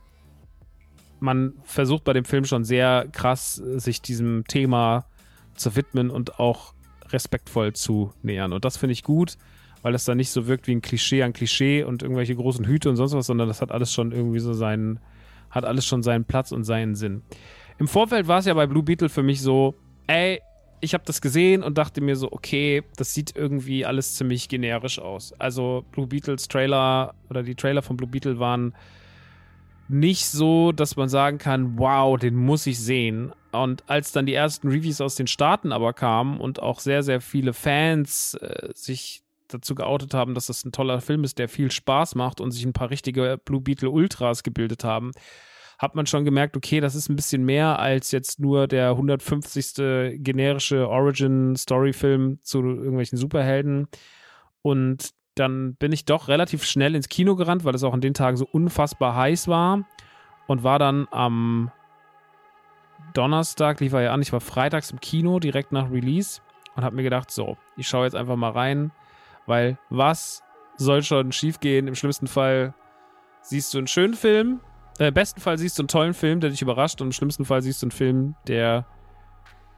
[1.22, 5.06] man versucht bei dem Film schon sehr krass, sich diesem Thema
[5.54, 6.74] zu widmen und auch
[7.10, 8.52] respektvoll zu nähern.
[8.52, 9.36] Und das finde ich gut,
[9.82, 12.90] weil es dann nicht so wirkt wie ein Klischee an Klischee und irgendwelche großen Hüte
[12.90, 14.98] und sonst was, sondern das hat alles schon irgendwie so seinen,
[15.50, 17.22] hat alles schon seinen Platz und seinen Sinn.
[17.78, 19.74] Im Vorfeld war es ja bei Blue Beetle für mich so,
[20.06, 20.40] ey,
[20.80, 24.98] ich habe das gesehen und dachte mir so, okay, das sieht irgendwie alles ziemlich generisch
[24.98, 25.32] aus.
[25.38, 28.74] Also Blue Beetles Trailer oder die Trailer von Blue Beetle waren
[29.92, 33.32] nicht so, dass man sagen kann, wow, den muss ich sehen.
[33.52, 37.20] Und als dann die ersten Reviews aus den Staaten aber kamen und auch sehr, sehr
[37.20, 41.70] viele Fans äh, sich dazu geoutet haben, dass das ein toller Film ist, der viel
[41.70, 45.12] Spaß macht und sich ein paar richtige Blue Beetle Ultras gebildet haben,
[45.78, 50.22] hat man schon gemerkt, okay, das ist ein bisschen mehr als jetzt nur der 150.
[50.22, 53.88] generische Origin-Story-Film zu irgendwelchen Superhelden.
[54.62, 58.14] Und dann bin ich doch relativ schnell ins Kino gerannt, weil es auch an den
[58.14, 59.84] Tagen so unfassbar heiß war
[60.46, 61.70] und war dann am
[63.14, 66.40] Donnerstag, lief er ja an, ich war freitags im Kino, direkt nach Release
[66.74, 68.92] und habe mir gedacht, so, ich schaue jetzt einfach mal rein,
[69.46, 70.42] weil was
[70.76, 71.88] soll schon schiefgehen?
[71.88, 72.74] Im schlimmsten Fall
[73.42, 74.60] siehst du einen schönen Film,
[74.98, 77.44] äh, im besten Fall siehst du einen tollen Film, der dich überrascht und im schlimmsten
[77.44, 78.86] Fall siehst du einen Film, der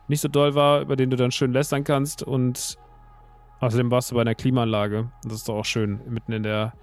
[0.08, 2.78] nicht so doll war, über den du dann schön lästern kannst und
[3.64, 5.10] Außerdem warst du bei einer Klimaanlage.
[5.22, 6.74] Das ist doch auch schön, mitten in der,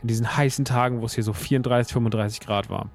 [0.00, 2.88] in diesen heißen Tagen, wo es hier so 34, 35 Grad war.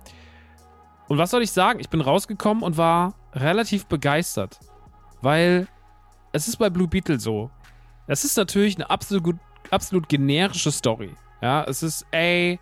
[1.09, 1.79] Und was soll ich sagen?
[1.79, 4.59] Ich bin rausgekommen und war relativ begeistert.
[5.21, 5.67] Weil
[6.31, 7.51] es ist bei Blue Beetle so.
[8.07, 9.35] Es ist natürlich eine absolut,
[9.69, 11.13] absolut generische Story.
[11.39, 12.59] Ja, es ist, ey,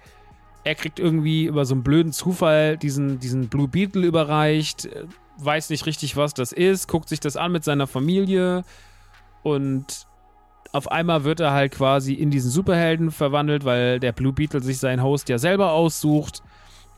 [0.65, 4.89] er kriegt irgendwie über so einen blöden Zufall diesen, diesen Blue Beetle überreicht,
[5.37, 8.65] weiß nicht richtig, was das ist, guckt sich das an mit seiner Familie
[9.43, 10.07] und
[10.73, 14.79] auf einmal wird er halt quasi in diesen Superhelden verwandelt, weil der Blue Beetle sich
[14.79, 16.41] seinen Host ja selber aussucht.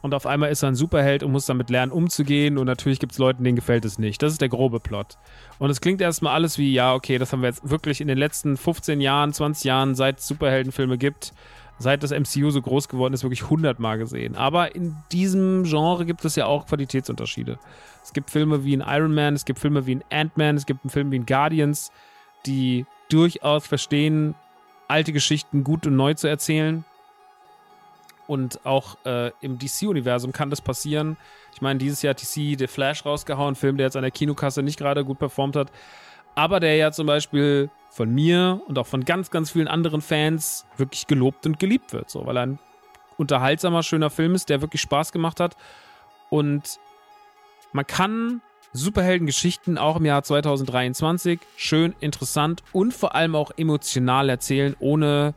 [0.02, 2.58] Und auf einmal ist er ein Superheld und muss damit lernen, umzugehen.
[2.58, 4.22] Und natürlich gibt es Leuten, denen gefällt es nicht.
[4.22, 5.18] Das ist der grobe Plot.
[5.60, 8.18] Und es klingt erstmal alles wie, ja, okay, das haben wir jetzt wirklich in den
[8.18, 11.34] letzten 15 Jahren, 20 Jahren, seit es Superheldenfilme gibt,
[11.78, 14.36] seit das MCU so groß geworden ist, wirklich 100 Mal gesehen.
[14.38, 17.60] Aber in diesem Genre gibt es ja auch Qualitätsunterschiede.
[18.04, 20.86] Es gibt Filme wie in Iron Man, es gibt Filme wie in Ant-Man, es gibt
[20.86, 21.92] einen Film wie in Guardians,
[22.46, 24.36] die durchaus verstehen,
[24.88, 26.86] alte Geschichten gut und neu zu erzählen.
[28.28, 31.16] Und auch äh, im DC-Universum kann das passieren.
[31.54, 34.64] Ich meine, dieses Jahr hat DC The Flash rausgehauen, Film, der jetzt an der Kinokasse
[34.64, 35.72] nicht gerade gut performt hat.
[36.34, 40.66] Aber der ja zum Beispiel von mir und auch von ganz, ganz vielen anderen Fans
[40.76, 42.10] wirklich gelobt und geliebt wird.
[42.10, 42.60] So, weil er ein
[43.18, 45.56] unterhaltsamer, schöner Film ist, der wirklich Spaß gemacht hat.
[46.30, 46.80] Und
[47.72, 48.42] man kann
[48.76, 55.34] Superheldengeschichten auch im Jahr 2023 schön, interessant und vor allem auch emotional erzählen, ohne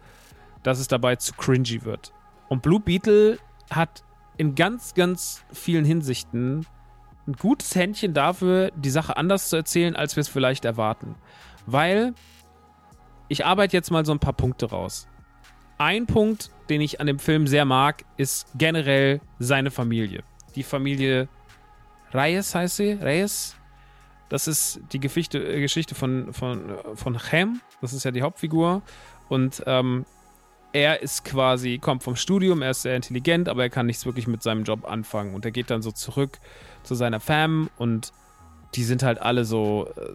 [0.62, 2.12] dass es dabei zu cringy wird.
[2.48, 3.38] Und Blue Beetle
[3.70, 4.02] hat
[4.36, 6.66] in ganz, ganz vielen Hinsichten
[7.26, 11.14] ein gutes Händchen dafür, die Sache anders zu erzählen, als wir es vielleicht erwarten.
[11.66, 12.14] Weil
[13.28, 15.06] ich arbeite jetzt mal so ein paar Punkte raus.
[15.76, 20.24] Ein Punkt, den ich an dem Film sehr mag, ist generell seine Familie.
[20.56, 21.28] Die Familie
[22.12, 23.54] Reyes heißt sie, Reyes.
[24.28, 28.82] Das ist die Geschichte, äh, Geschichte von, von, von Chem, das ist ja die Hauptfigur.
[29.28, 30.04] Und ähm,
[30.72, 34.26] er ist quasi, kommt vom Studium, er ist sehr intelligent, aber er kann nichts wirklich
[34.26, 35.34] mit seinem Job anfangen.
[35.34, 36.38] Und er geht dann so zurück
[36.82, 38.12] zu seiner Fam und
[38.74, 40.12] die sind halt alle so, äh,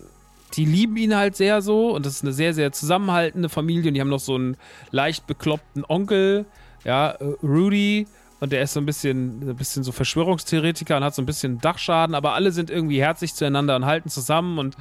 [0.56, 3.96] die lieben ihn halt sehr so und das ist eine sehr, sehr zusammenhaltende Familie und
[3.96, 4.58] die haben noch so einen
[4.92, 6.46] leicht bekloppten Onkel,
[6.84, 8.08] ja, äh, Rudy,
[8.44, 11.60] und der ist so ein bisschen, ein bisschen so Verschwörungstheoretiker und hat so ein bisschen
[11.60, 14.76] Dachschaden, aber alle sind irgendwie herzlich zueinander und halten zusammen und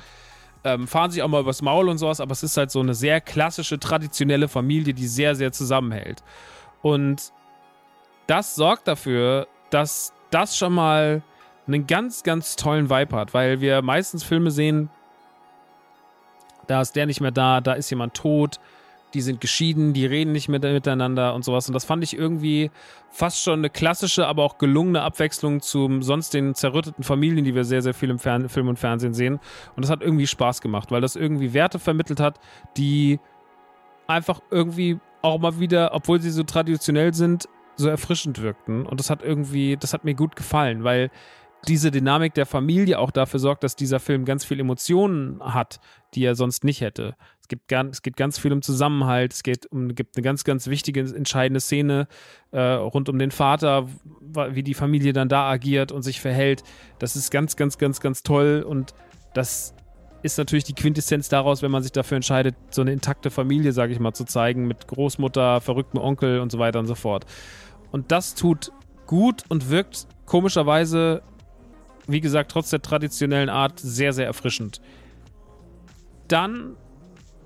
[0.64, 2.94] ähm, fahren sich auch mal übers Maul und sowas, aber es ist halt so eine
[2.94, 6.24] sehr klassische, traditionelle Familie, die sehr, sehr zusammenhält.
[6.82, 7.32] Und
[8.26, 11.22] das sorgt dafür, dass das schon mal
[11.68, 14.90] einen ganz, ganz tollen Vibe hat, weil wir meistens Filme sehen,
[16.66, 18.58] da ist der nicht mehr da, da ist jemand tot,
[19.14, 21.68] die sind geschieden, die reden nicht mehr miteinander und sowas.
[21.68, 22.70] Und das fand ich irgendwie
[23.10, 27.64] fast schon eine klassische, aber auch gelungene Abwechslung zum sonst den zerrütteten Familien, die wir
[27.64, 29.40] sehr, sehr viel im Fern Film und Fernsehen sehen.
[29.76, 32.40] Und das hat irgendwie Spaß gemacht, weil das irgendwie Werte vermittelt hat,
[32.76, 33.20] die
[34.06, 38.86] einfach irgendwie auch mal wieder, obwohl sie so traditionell sind, so erfrischend wirkten.
[38.86, 41.10] Und das hat irgendwie, das hat mir gut gefallen, weil
[41.68, 45.80] diese Dynamik der Familie auch dafür sorgt, dass dieser Film ganz viel Emotionen hat,
[46.14, 47.14] die er sonst nicht hätte.
[47.42, 50.44] Es, gibt ganz, es geht ganz viel um Zusammenhalt, es geht um, gibt eine ganz,
[50.44, 52.06] ganz wichtige, entscheidende Szene
[52.52, 53.88] äh, rund um den Vater,
[54.50, 56.62] wie die Familie dann da agiert und sich verhält.
[56.98, 58.94] Das ist ganz, ganz, ganz, ganz toll und
[59.34, 59.74] das
[60.22, 63.92] ist natürlich die Quintessenz daraus, wenn man sich dafür entscheidet, so eine intakte Familie, sage
[63.92, 67.26] ich mal, zu zeigen, mit Großmutter, verrücktem Onkel und so weiter und so fort.
[67.90, 68.70] Und das tut
[69.06, 71.22] gut und wirkt komischerweise
[72.06, 74.80] wie gesagt, trotz der traditionellen Art sehr, sehr erfrischend.
[76.28, 76.76] Dann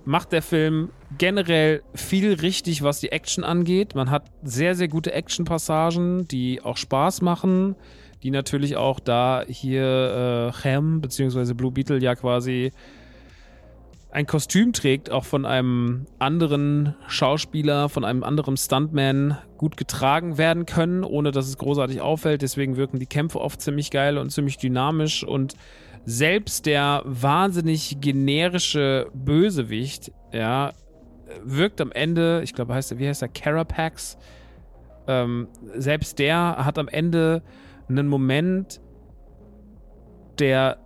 [0.07, 3.95] macht der Film generell viel richtig, was die Action angeht.
[3.95, 7.75] Man hat sehr, sehr gute Action-Passagen, die auch Spaß machen,
[8.23, 11.55] die natürlich auch da hier äh, Ham bzw.
[11.55, 12.73] Blue Beetle ja quasi
[14.17, 20.65] ein Kostüm trägt, auch von einem anderen Schauspieler, von einem anderen Stuntman gut getragen werden
[20.65, 22.43] können, ohne dass es großartig auffällt.
[22.43, 25.55] Deswegen wirken die Kämpfe oft ziemlich geil und ziemlich dynamisch und
[26.07, 30.73] selbst der wahnsinnig generische Bösewicht, ja,
[31.45, 34.17] wirkt am Ende, ich glaube, heißt er, wie heißt er, Carapax,
[35.09, 37.43] ähm, selbst der hat am Ende
[37.89, 38.81] einen Moment,
[40.39, 40.79] der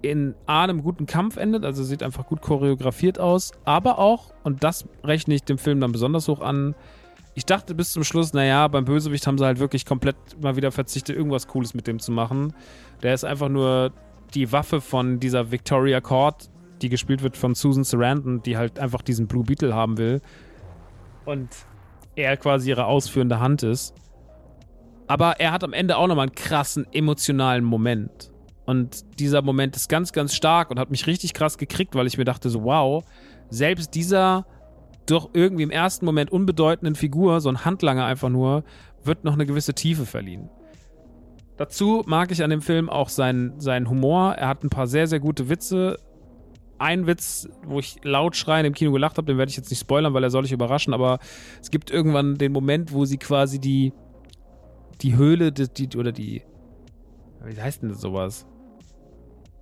[0.00, 4.64] in A, einem guten Kampf endet, also sieht einfach gut choreografiert aus, aber auch, und
[4.64, 6.74] das rechne ich dem Film dann besonders hoch an,
[7.34, 10.72] ich dachte bis zum Schluss, naja, beim Bösewicht haben sie halt wirklich komplett mal wieder
[10.72, 12.52] verzichtet, irgendwas Cooles mit dem zu machen.
[13.02, 13.92] Der ist einfach nur
[14.34, 16.50] die Waffe von dieser Victoria Court,
[16.82, 20.20] die gespielt wird von Susan Sarandon, die halt einfach diesen Blue Beetle haben will.
[21.24, 21.48] Und
[22.16, 23.94] er quasi ihre ausführende Hand ist.
[25.06, 28.30] Aber er hat am Ende auch nochmal einen krassen emotionalen Moment.
[28.66, 32.18] Und dieser Moment ist ganz, ganz stark und hat mich richtig krass gekriegt, weil ich
[32.18, 33.02] mir dachte so, wow,
[33.48, 34.44] selbst dieser
[35.06, 38.64] doch irgendwie im ersten Moment unbedeutenden Figur, so ein Handlanger einfach nur,
[39.02, 40.50] wird noch eine gewisse Tiefe verliehen.
[41.58, 44.34] Dazu mag ich an dem Film auch seinen, seinen Humor.
[44.34, 45.98] Er hat ein paar sehr, sehr gute Witze.
[46.78, 49.80] Ein Witz, wo ich laut schreien im Kino gelacht habe, den werde ich jetzt nicht
[49.80, 51.18] spoilern, weil er soll dich überraschen, aber
[51.60, 53.92] es gibt irgendwann den Moment, wo sie quasi die,
[55.00, 56.42] die Höhle die, die, oder die,
[57.44, 58.46] wie heißt denn das sowas?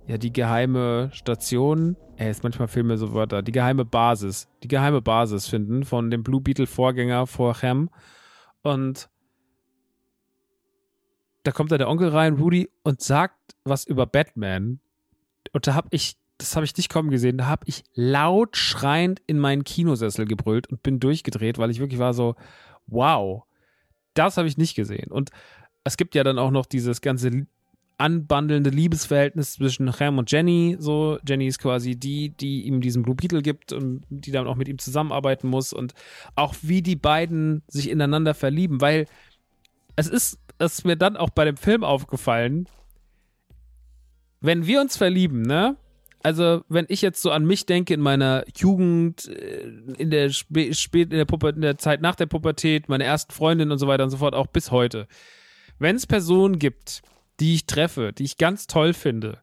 [0.07, 5.01] ja, die geheime Station, ey, ist manchmal Filme so Wörter, die geheime Basis, die geheime
[5.01, 7.89] Basis finden von dem Blue Beetle Vorgänger vor Ham.
[8.63, 9.09] Und
[11.47, 14.81] da kommt da der Onkel rein, Rudy, und sagt was über Batman.
[15.53, 19.21] Und da hab ich, das habe ich nicht kommen gesehen, da habe ich laut schreiend
[19.27, 22.35] in meinen Kinosessel gebrüllt und bin durchgedreht, weil ich wirklich war so,
[22.85, 23.43] wow,
[24.13, 25.09] das habe ich nicht gesehen.
[25.09, 25.29] Und
[25.85, 27.47] es gibt ja dann auch noch dieses ganze
[27.97, 30.75] anbandelnde Liebesverhältnis zwischen Ham und Jenny.
[30.79, 34.57] So, Jenny ist quasi die, die ihm diesen Blue Beetle gibt und die dann auch
[34.57, 35.93] mit ihm zusammenarbeiten muss und
[36.35, 39.07] auch wie die beiden sich ineinander verlieben, weil
[39.95, 42.67] es ist, ist mir dann auch bei dem Film aufgefallen,
[44.41, 45.77] wenn wir uns verlieben, ne?
[46.23, 51.11] Also, wenn ich jetzt so an mich denke in meiner Jugend, äh, in der spät
[51.11, 54.03] in der, Puber in der Zeit nach der Pubertät, meine ersten Freundin und so weiter
[54.03, 55.07] und so fort, auch bis heute.
[55.79, 57.01] Wenn es Personen gibt,
[57.39, 59.39] die ich treffe, die ich ganz toll finde,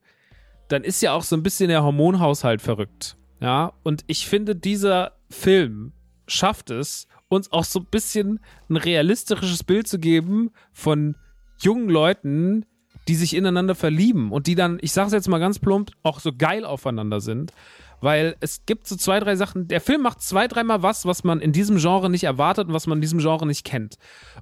[0.68, 3.16] dann ist ja auch so ein bisschen der Hormonhaushalt verrückt.
[3.40, 5.92] Ja, und ich finde, dieser Film
[6.26, 11.16] schafft es, uns auch so ein bisschen ein realistisches Bild zu geben von
[11.58, 12.66] jungen Leuten,
[13.08, 16.32] die sich ineinander verlieben und die dann, ich sag's jetzt mal ganz plump, auch so
[16.32, 17.52] geil aufeinander sind.
[18.00, 19.68] Weil es gibt so zwei, drei Sachen.
[19.68, 22.86] Der Film macht zwei, dreimal was, was man in diesem Genre nicht erwartet und was
[22.86, 23.96] man in diesem Genre nicht kennt.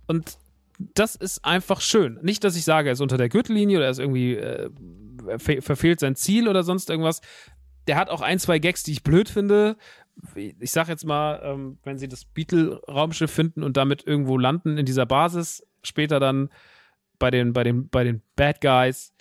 [0.07, 0.37] Und
[0.95, 2.19] das ist einfach schön.
[2.23, 4.71] Nicht, dass ich sage, er ist unter der Gürtellinie oder er ist irgendwie äh,
[5.39, 7.21] verfehlt sein Ziel oder sonst irgendwas.
[7.87, 9.77] Der hat auch ein, zwei Gags, die ich blöd finde.
[10.37, 14.87] Ich sag jetzt mal, ähm, wenn sie das Beetle-Raumschiff finden und damit irgendwo landen in
[14.87, 16.51] dieser Basis, später dann
[17.19, 19.15] bei den, bei den, bei den Bad Guys,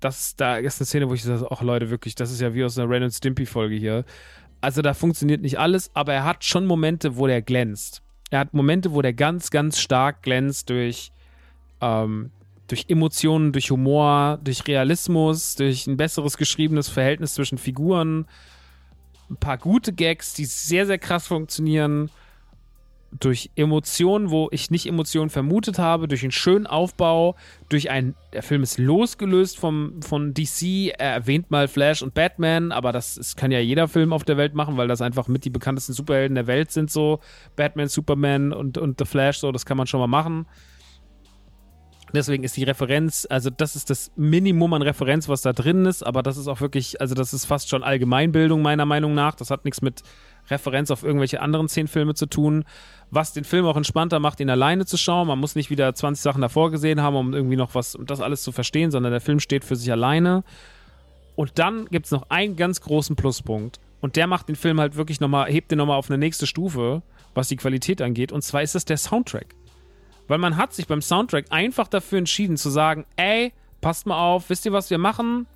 [0.00, 2.64] das da ist eine Szene, wo ich sage, ach Leute, wirklich, das ist ja wie
[2.64, 4.04] aus einer Ren Stimpy-Folge hier.
[4.60, 8.02] Also da funktioniert nicht alles, aber er hat schon Momente, wo der glänzt.
[8.30, 11.12] Er hat Momente, wo der ganz, ganz stark glänzt durch,
[11.80, 12.30] ähm,
[12.66, 18.26] durch Emotionen, durch Humor, durch Realismus, durch ein besseres geschriebenes Verhältnis zwischen Figuren.
[19.30, 22.10] Ein paar gute Gags, die sehr, sehr krass funktionieren.
[23.20, 27.36] Durch Emotionen, wo ich nicht Emotionen vermutet habe, durch einen schönen Aufbau,
[27.68, 32.72] durch ein, der Film ist losgelöst vom, von DC, er erwähnt mal Flash und Batman,
[32.72, 35.44] aber das, das kann ja jeder Film auf der Welt machen, weil das einfach mit
[35.44, 37.20] die bekanntesten Superhelden der Welt sind, so.
[37.54, 40.46] Batman, Superman und, und The Flash, so, das kann man schon mal machen.
[42.14, 46.04] Deswegen ist die Referenz, also das ist das Minimum an Referenz, was da drin ist,
[46.04, 49.34] aber das ist auch wirklich, also das ist fast schon Allgemeinbildung meiner Meinung nach.
[49.34, 50.02] Das hat nichts mit
[50.48, 52.64] Referenz auf irgendwelche anderen zehn Filme zu tun,
[53.10, 55.26] was den Film auch entspannter macht, ihn alleine zu schauen.
[55.26, 58.20] Man muss nicht wieder 20 Sachen davor gesehen haben, um irgendwie noch was, um das
[58.20, 60.44] alles zu verstehen, sondern der Film steht für sich alleine.
[61.34, 63.80] Und dann gibt es noch einen ganz großen Pluspunkt.
[64.00, 67.02] Und der macht den Film halt wirklich nochmal, hebt den nochmal auf eine nächste Stufe,
[67.34, 68.30] was die Qualität angeht.
[68.30, 69.54] Und zwar ist es der Soundtrack.
[70.26, 74.48] Weil man hat sich beim Soundtrack einfach dafür entschieden zu sagen, ey, passt mal auf,
[74.48, 75.46] wisst ihr, was wir machen?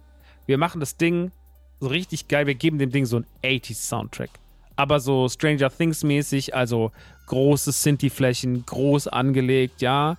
[0.47, 1.33] Wir machen das Ding
[1.81, 4.31] so richtig geil, wir geben dem Ding so einen 80s Soundtrack.
[4.77, 6.93] Aber so Stranger Things mäßig, also
[7.27, 10.17] große Sinti-Flächen, groß angelegt, ja.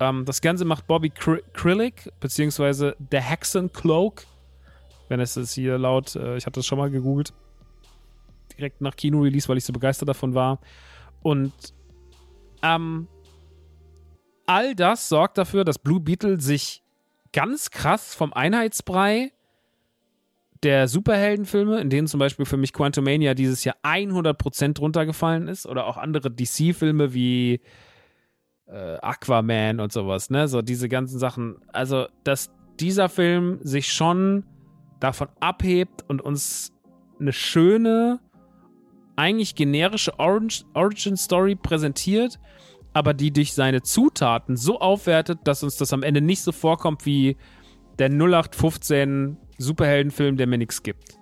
[0.00, 4.24] Ähm, das Ganze macht Bobby Krillick, beziehungsweise The Hexen Cloak.
[5.08, 7.32] Wenn es ist hier laut, äh, ich hatte das schon mal gegoogelt.
[8.56, 10.58] Direkt nach Kino-Release, weil ich so begeistert davon war.
[11.22, 11.52] Und
[12.62, 13.08] ähm,
[14.46, 16.82] all das sorgt dafür, dass Blue Beetle sich
[17.32, 19.32] ganz krass vom Einheitsbrei
[20.62, 25.86] der Superheldenfilme, in denen zum Beispiel für mich Quantumania dieses Jahr 100% runtergefallen ist, oder
[25.86, 27.60] auch andere DC-Filme wie
[28.66, 31.56] äh, Aquaman und sowas, ne, so diese ganzen Sachen.
[31.72, 34.44] Also, dass dieser Film sich schon
[35.00, 36.72] davon abhebt und uns
[37.18, 38.20] eine schöne,
[39.16, 42.38] eigentlich generische Origin-Story präsentiert,
[42.92, 47.06] aber die durch seine Zutaten so aufwertet, dass uns das am Ende nicht so vorkommt
[47.06, 47.36] wie
[47.98, 51.18] der 0815 Superheldenfilm, der mir nichts gibt.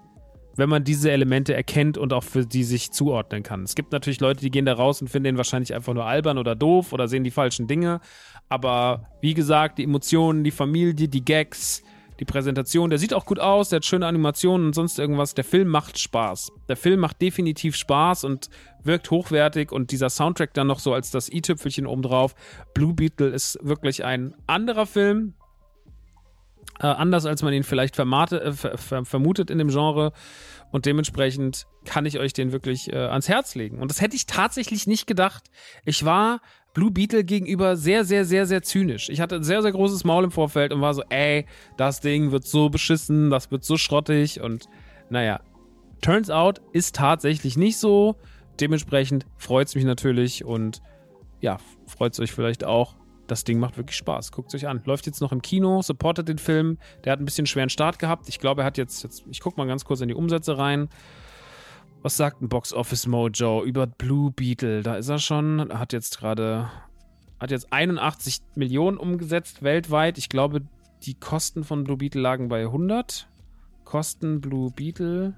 [0.56, 3.62] Wenn man diese Elemente erkennt und auch für die sich zuordnen kann.
[3.62, 6.38] Es gibt natürlich Leute, die gehen da raus und finden den wahrscheinlich einfach nur albern
[6.38, 8.00] oder doof oder sehen die falschen Dinge.
[8.48, 11.82] Aber wie gesagt, die Emotionen, die Familie, die Gags,
[12.20, 15.34] die Präsentation, der sieht auch gut aus, der hat schöne Animationen und sonst irgendwas.
[15.34, 16.52] Der Film macht Spaß.
[16.68, 18.50] Der Film macht definitiv Spaß und
[18.84, 22.34] wirkt hochwertig und dieser Soundtrack dann noch so als das i-Tüpfelchen obendrauf.
[22.74, 25.34] Blue Beetle ist wirklich ein anderer Film.
[26.78, 30.12] Äh, anders als man ihn vielleicht vermate, äh, ver vermutet in dem Genre.
[30.72, 33.78] Und dementsprechend kann ich euch den wirklich äh, ans Herz legen.
[33.80, 35.50] Und das hätte ich tatsächlich nicht gedacht.
[35.84, 36.40] Ich war
[36.72, 39.08] Blue Beetle gegenüber sehr, sehr, sehr, sehr zynisch.
[39.08, 41.46] Ich hatte ein sehr, sehr großes Maul im Vorfeld und war so, ey,
[41.76, 44.68] das Ding wird so beschissen, das wird so schrottig und
[45.08, 45.40] naja.
[46.00, 48.16] Turns out ist tatsächlich nicht so.
[48.60, 50.80] Dementsprechend freut es mich natürlich und
[51.40, 52.94] ja, freut es euch vielleicht auch.
[53.26, 54.32] Das Ding macht wirklich Spaß.
[54.32, 54.82] Guckt es euch an.
[54.86, 56.78] Läuft jetzt noch im Kino, supportet den Film.
[57.04, 58.28] Der hat ein bisschen schweren Start gehabt.
[58.28, 60.88] Ich glaube, er hat jetzt, jetzt ich gucke mal ganz kurz in die Umsätze rein.
[62.02, 64.82] Was sagt ein Box Office Mojo über Blue Beetle?
[64.82, 65.70] Da ist er schon.
[65.78, 66.70] Hat jetzt gerade.
[67.38, 70.16] Hat jetzt 81 Millionen umgesetzt weltweit.
[70.16, 70.62] Ich glaube,
[71.02, 73.28] die Kosten von Blue Beetle lagen bei 100.
[73.84, 75.34] Kosten Blue Beetle.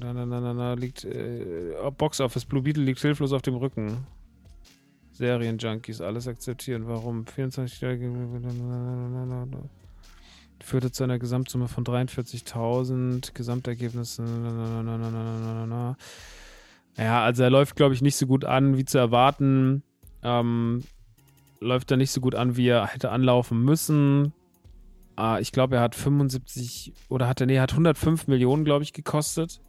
[0.00, 1.04] Na, na, na, na, na, liegt.
[1.04, 4.06] Äh, Box Office Blue Beetle liegt hilflos auf dem Rücken.
[5.12, 6.88] Serienjunkies, alles akzeptieren.
[6.88, 7.24] Warum?
[7.26, 7.80] 24
[10.62, 14.18] führte zu einer Gesamtsumme von 43.000, Gesamtergebnis.
[16.96, 19.82] Ja, also er läuft, glaube ich, nicht so gut an, wie zu erwarten.
[20.22, 20.82] Ähm,
[21.60, 24.32] läuft er nicht so gut an, wie er hätte anlaufen müssen.
[25.18, 28.92] Äh, ich glaube, er hat 75 oder hat er, nee, hat 105 Millionen, glaube ich,
[28.92, 29.60] gekostet.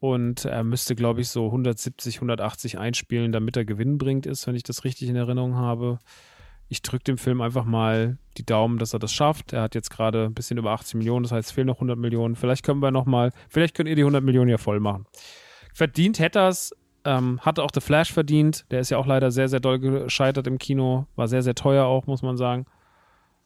[0.00, 4.54] Und er müsste, glaube ich, so 170, 180 einspielen, damit er Gewinn bringt ist, wenn
[4.54, 5.98] ich das richtig in Erinnerung habe
[6.70, 9.52] ich drücke dem Film einfach mal die Daumen, dass er das schafft.
[9.52, 11.98] Er hat jetzt gerade ein bisschen über 80 Millionen, das heißt, es fehlen noch 100
[11.98, 12.36] Millionen.
[12.36, 15.04] Vielleicht können wir noch mal, vielleicht könnt ihr die 100 Millionen ja voll machen.
[15.74, 16.72] Verdient hätte er es,
[17.04, 18.66] ähm, hatte auch The Flash verdient.
[18.70, 21.06] Der ist ja auch leider sehr, sehr doll gescheitert im Kino.
[21.16, 22.66] War sehr, sehr teuer auch, muss man sagen.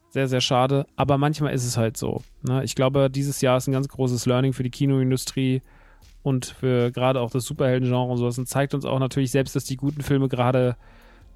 [0.09, 0.85] Sehr, sehr schade.
[0.95, 2.21] Aber manchmal ist es halt so.
[2.43, 2.63] Ne?
[2.63, 5.63] Ich glaube, dieses Jahr ist ein ganz großes Learning für die Kinoindustrie
[6.21, 8.37] und für gerade auch das Superhelden-Genre und sowas.
[8.37, 10.77] Und zeigt uns auch natürlich selbst, dass die guten Filme gerade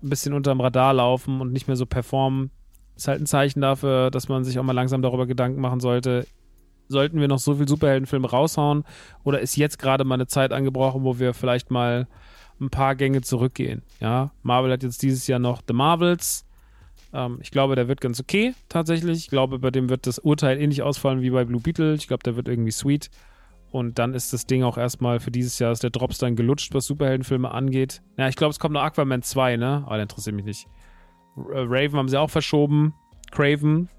[0.03, 2.51] ein bisschen unterm Radar laufen und nicht mehr so performen,
[2.95, 6.25] ist halt ein Zeichen dafür, dass man sich auch mal langsam darüber Gedanken machen sollte,
[6.87, 8.83] sollten wir noch so viel Superheldenfilme raushauen
[9.23, 12.07] oder ist jetzt gerade mal eine Zeit angebrochen, wo wir vielleicht mal
[12.59, 13.83] ein paar Gänge zurückgehen.
[13.99, 16.45] Ja, Marvel hat jetzt dieses Jahr noch The Marvels.
[17.13, 19.19] Ähm, ich glaube, der wird ganz okay tatsächlich.
[19.19, 21.93] Ich glaube, bei dem wird das Urteil ähnlich ausfallen wie bei Blue Beetle.
[21.93, 23.09] Ich glaube, der wird irgendwie sweet.
[23.71, 26.73] Und dann ist das Ding auch erstmal für dieses Jahr ist der Drops dann gelutscht,
[26.73, 28.01] was Superheldenfilme angeht.
[28.17, 29.83] Ja, ich glaube, es kommt noch Aquaman 2, ne?
[29.85, 30.67] Aber der interessiert mich nicht.
[31.37, 32.93] Äh, Raven haben sie auch verschoben.
[33.31, 33.89] Craven.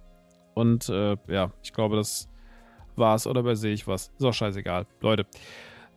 [0.55, 2.29] Und äh, ja, ich glaube, das
[2.97, 3.27] war's.
[3.27, 4.13] Oder übersehe ich was?
[4.19, 4.87] Ist auch scheißegal.
[5.01, 5.27] Leute.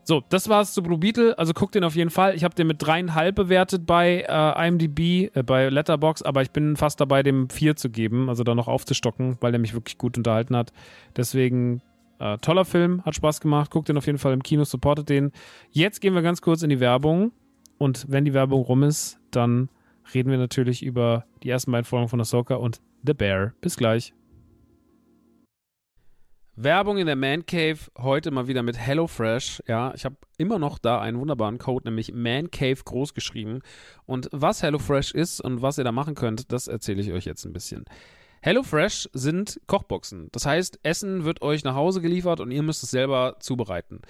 [0.05, 1.37] So, das war's zu Blue Beetle.
[1.39, 2.35] Also guckt den auf jeden Fall.
[2.35, 6.75] Ich habe den mit dreieinhalb bewertet bei äh, IMDb, äh, bei Letterbox, aber ich bin
[6.75, 10.17] fast dabei, dem vier zu geben, also da noch aufzustocken, weil der mich wirklich gut
[10.17, 10.73] unterhalten hat.
[11.15, 11.81] Deswegen
[12.19, 13.71] äh, toller Film, hat Spaß gemacht.
[13.71, 15.31] Guckt den auf jeden Fall im Kino, supportet den.
[15.71, 17.31] Jetzt gehen wir ganz kurz in die Werbung.
[17.77, 19.69] Und wenn die Werbung rum ist, dann
[20.13, 23.53] reden wir natürlich über die ersten beiden Folgen von Ahsoka und The Bear.
[23.61, 24.13] Bis gleich.
[26.55, 29.63] Werbung in der Man Cave, heute mal wieder mit HelloFresh.
[29.67, 33.61] Ja, ich habe immer noch da einen wunderbaren Code, nämlich Man Cave groß geschrieben.
[34.05, 37.43] Und was HelloFresh ist und was ihr da machen könnt, das erzähle ich euch jetzt
[37.45, 37.85] ein bisschen.
[38.43, 40.27] HelloFresh sind Kochboxen.
[40.33, 44.01] Das heißt, Essen wird euch nach Hause geliefert und ihr müsst es selber zubereiten.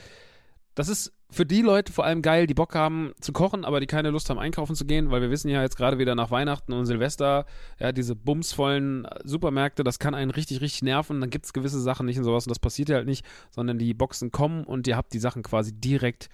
[0.73, 3.85] Das ist für die Leute vor allem geil, die Bock haben zu kochen, aber die
[3.85, 6.73] keine Lust haben, einkaufen zu gehen, weil wir wissen ja jetzt gerade wieder nach Weihnachten
[6.73, 7.45] und Silvester,
[7.79, 11.21] ja, diese bumsvollen Supermärkte, das kann einen richtig, richtig nerven.
[11.21, 13.77] Dann gibt es gewisse Sachen nicht und sowas und das passiert ja halt nicht, sondern
[13.77, 16.29] die Boxen kommen und ihr habt die Sachen quasi direkt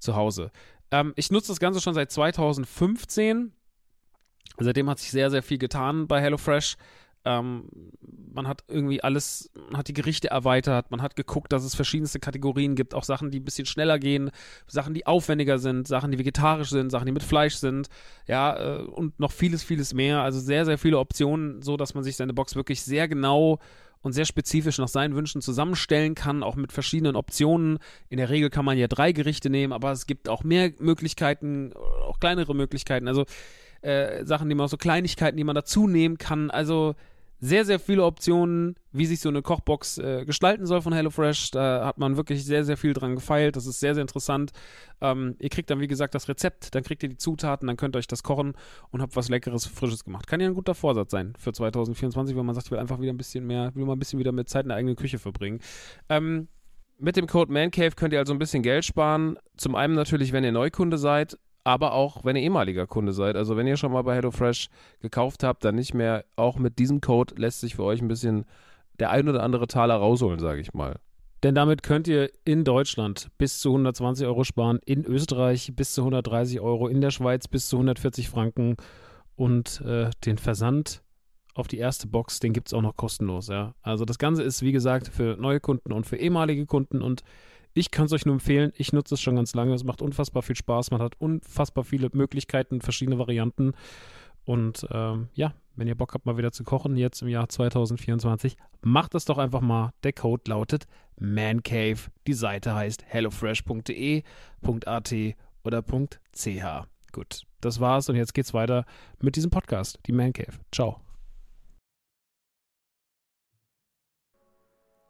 [0.00, 0.50] zu Hause.
[0.90, 3.52] Ähm, ich nutze das Ganze schon seit 2015.
[4.58, 6.76] Seitdem hat sich sehr, sehr viel getan bei HelloFresh.
[7.24, 7.64] Ähm,
[8.34, 12.20] man hat irgendwie alles, man hat die Gerichte erweitert, man hat geguckt, dass es verschiedenste
[12.20, 14.30] Kategorien gibt, auch Sachen, die ein bisschen schneller gehen,
[14.66, 17.88] Sachen, die aufwendiger sind, Sachen, die vegetarisch sind, Sachen, die mit Fleisch sind,
[18.26, 20.20] ja, äh, und noch vieles, vieles mehr.
[20.20, 23.58] Also sehr, sehr viele Optionen, so dass man sich seine Box wirklich sehr genau
[24.02, 27.78] und sehr spezifisch nach seinen Wünschen zusammenstellen kann, auch mit verschiedenen Optionen.
[28.10, 31.72] In der Regel kann man ja drei Gerichte nehmen, aber es gibt auch mehr Möglichkeiten,
[31.74, 33.08] auch kleinere Möglichkeiten.
[33.08, 33.24] Also
[33.80, 36.50] äh, Sachen, die man so Kleinigkeiten, die man dazu nehmen kann.
[36.50, 36.94] Also
[37.44, 41.50] sehr, sehr viele Optionen, wie sich so eine Kochbox äh, gestalten soll von HelloFresh.
[41.50, 43.56] Da hat man wirklich sehr, sehr viel dran gefeilt.
[43.56, 44.52] Das ist sehr, sehr interessant.
[45.02, 47.96] Ähm, ihr kriegt dann, wie gesagt, das Rezept, dann kriegt ihr die Zutaten, dann könnt
[47.96, 48.54] ihr euch das kochen
[48.92, 50.26] und habt was Leckeres, Frisches gemacht.
[50.26, 53.12] Kann ja ein guter Vorsatz sein für 2024, wenn man sagt, ich will einfach wieder
[53.12, 55.60] ein bisschen mehr, will mal ein bisschen wieder mit Zeit in der eigenen Küche verbringen.
[56.08, 56.48] Ähm,
[56.98, 59.36] mit dem Code ManCave könnt ihr also ein bisschen Geld sparen.
[59.58, 63.36] Zum einen natürlich, wenn ihr Neukunde seid aber auch wenn ihr ehemaliger Kunde seid.
[63.36, 64.68] Also wenn ihr schon mal bei HelloFresh
[65.00, 66.24] gekauft habt, dann nicht mehr.
[66.36, 68.44] Auch mit diesem Code lässt sich für euch ein bisschen
[69.00, 71.00] der ein oder andere Taler rausholen, sage ich mal.
[71.42, 76.02] Denn damit könnt ihr in Deutschland bis zu 120 Euro sparen, in Österreich bis zu
[76.02, 78.76] 130 Euro, in der Schweiz bis zu 140 Franken
[79.36, 81.02] und äh, den Versand
[81.54, 83.48] auf die erste Box, den gibt es auch noch kostenlos.
[83.48, 83.74] Ja?
[83.82, 87.22] Also das Ganze ist, wie gesagt, für neue Kunden und für ehemalige Kunden und
[87.74, 88.72] ich kann es euch nur empfehlen.
[88.76, 89.74] Ich nutze es schon ganz lange.
[89.74, 90.92] Es macht unfassbar viel Spaß.
[90.92, 93.72] Man hat unfassbar viele Möglichkeiten, verschiedene Varianten.
[94.44, 98.56] Und ähm, ja, wenn ihr Bock habt, mal wieder zu kochen, jetzt im Jahr 2024,
[98.82, 99.92] macht das doch einfach mal.
[100.04, 100.86] Der Code lautet
[101.18, 102.10] ManCave.
[102.26, 105.14] Die Seite heißt hellofresh.de.at
[105.64, 106.86] oder .ch.
[107.12, 108.84] Gut, das war's und jetzt geht's weiter
[109.20, 110.58] mit diesem Podcast, die ManCave.
[110.72, 111.00] Ciao.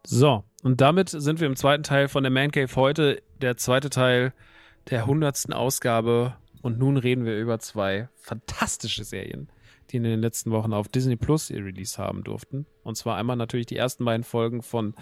[0.07, 3.89] So, und damit sind wir im zweiten Teil von der Man Cave heute, der zweite
[3.89, 4.35] Teil
[4.91, 6.37] der hundertsten Ausgabe.
[6.61, 9.49] Und nun reden wir über zwei fantastische Serien,
[9.91, 12.67] die in den letzten Wochen auf Disney Plus ihr Release haben durften.
[12.83, 14.95] Und zwar einmal natürlich die ersten beiden Folgen von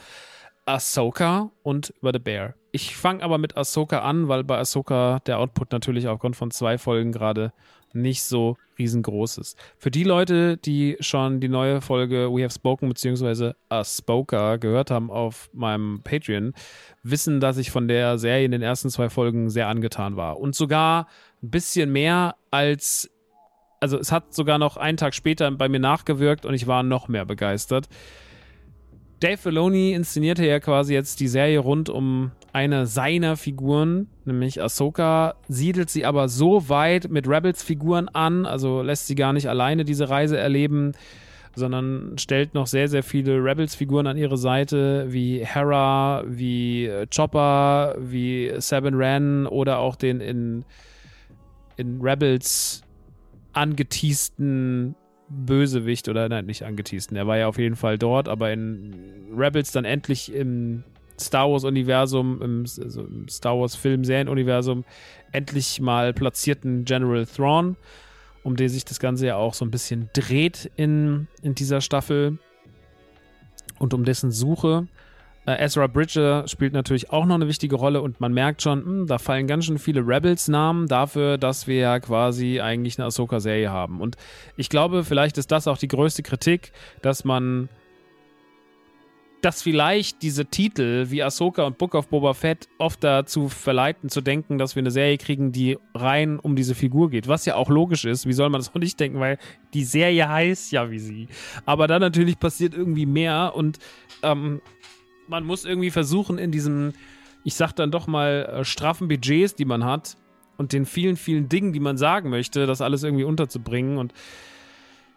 [0.67, 2.55] Ahsoka und über The Bear.
[2.71, 6.79] Ich fange aber mit Ahsoka an, weil bei Ahsoka der Output natürlich aufgrund von zwei
[6.79, 7.53] Folgen gerade
[7.95, 9.59] nicht so riesengroß ist.
[9.79, 13.53] Für die Leute, die schon die neue Folge We Have Spoken bzw.
[13.69, 16.55] A Spoker gehört haben auf meinem Patreon,
[17.03, 20.39] wissen, dass ich von der Serie in den ersten zwei Folgen sehr angetan war.
[20.39, 21.07] Und sogar
[21.43, 23.11] ein bisschen mehr als,
[23.81, 27.09] also es hat sogar noch einen Tag später bei mir nachgewirkt und ich war noch
[27.09, 27.89] mehr begeistert.
[29.23, 35.37] Dave Filoni inszenierte ja quasi jetzt die Serie rund um eine seiner Figuren, nämlich Ahsoka,
[35.47, 40.09] siedelt sie aber so weit mit Rebels-Figuren an, also lässt sie gar nicht alleine diese
[40.09, 40.93] Reise erleben,
[41.55, 47.95] sondern stellt noch sehr, sehr viele Rebels-Figuren an ihre Seite, wie Hera, wie äh, Chopper,
[48.01, 50.65] wie Sabin Wren oder auch den in,
[51.77, 52.83] in Rebels
[53.53, 54.97] angeteasten
[55.33, 57.17] Bösewicht oder nein, nicht angeteasten.
[57.17, 58.95] Er war ja auf jeden Fall dort, aber in
[59.37, 60.85] Rebels dann endlich im
[61.19, 64.85] Star Wars-Universum, im, also im, Star Wars-Film-Serien-Universum
[65.31, 67.77] endlich mal platzierten General Thrawn,
[68.43, 72.39] um den sich das Ganze ja auch so ein bisschen dreht in, in dieser Staffel
[73.79, 74.87] und um dessen Suche.
[75.47, 78.85] Äh, Ezra Bridger spielt natürlich auch noch eine wichtige Rolle und man merkt schon, mh,
[78.85, 83.71] hm, da fallen ganz schön viele Rebels-Namen dafür, dass wir ja quasi eigentlich eine Ahsoka-Serie
[83.71, 84.01] haben.
[84.01, 84.17] Und
[84.57, 87.69] ich glaube, vielleicht ist das auch die größte Kritik, dass man
[89.43, 94.21] dass vielleicht diese Titel wie Ahsoka und Book of Boba Fett oft dazu verleiten zu
[94.21, 97.27] denken, dass wir eine Serie kriegen, die rein um diese Figur geht.
[97.27, 98.27] Was ja auch logisch ist.
[98.27, 99.39] Wie soll man das auch nicht denken, weil
[99.75, 101.27] die Serie heißt ja wie sie.
[101.67, 103.81] Aber dann natürlich passiert irgendwie mehr und
[104.23, 104.63] ähm,
[105.29, 106.93] man muss irgendwie versuchen, in diesem,
[107.45, 110.17] ich sag dann doch mal, äh, straffen Budgets, die man hat
[110.57, 113.99] und den vielen, vielen Dingen, die man sagen möchte, das alles irgendwie unterzubringen.
[113.99, 114.13] Und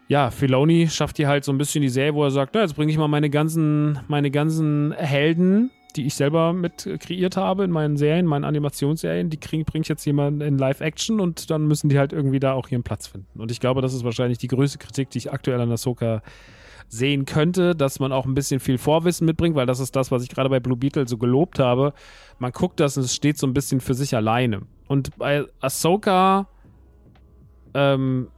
[0.08, 2.76] ja, Filoni schafft hier halt so ein bisschen die Serie, wo er sagt, na, jetzt
[2.76, 7.70] bringe ich mal meine ganzen, meine ganzen Helden, die ich selber mit kreiert habe in
[7.70, 11.98] meinen Serien, meinen Animationsserien, die bringe ich jetzt jemanden in Live-Action und dann müssen die
[11.98, 13.40] halt irgendwie da auch ihren Platz finden.
[13.40, 16.22] Und ich glaube, das ist wahrscheinlich die größte Kritik, die ich aktuell an Ahsoka
[16.88, 20.22] sehen könnte, dass man auch ein bisschen viel Vorwissen mitbringt, weil das ist das, was
[20.22, 21.92] ich gerade bei Blue Beetle so gelobt habe.
[22.38, 24.62] Man guckt das und es steht so ein bisschen für sich alleine.
[24.86, 26.48] Und bei Ahsoka
[27.74, 28.28] ähm,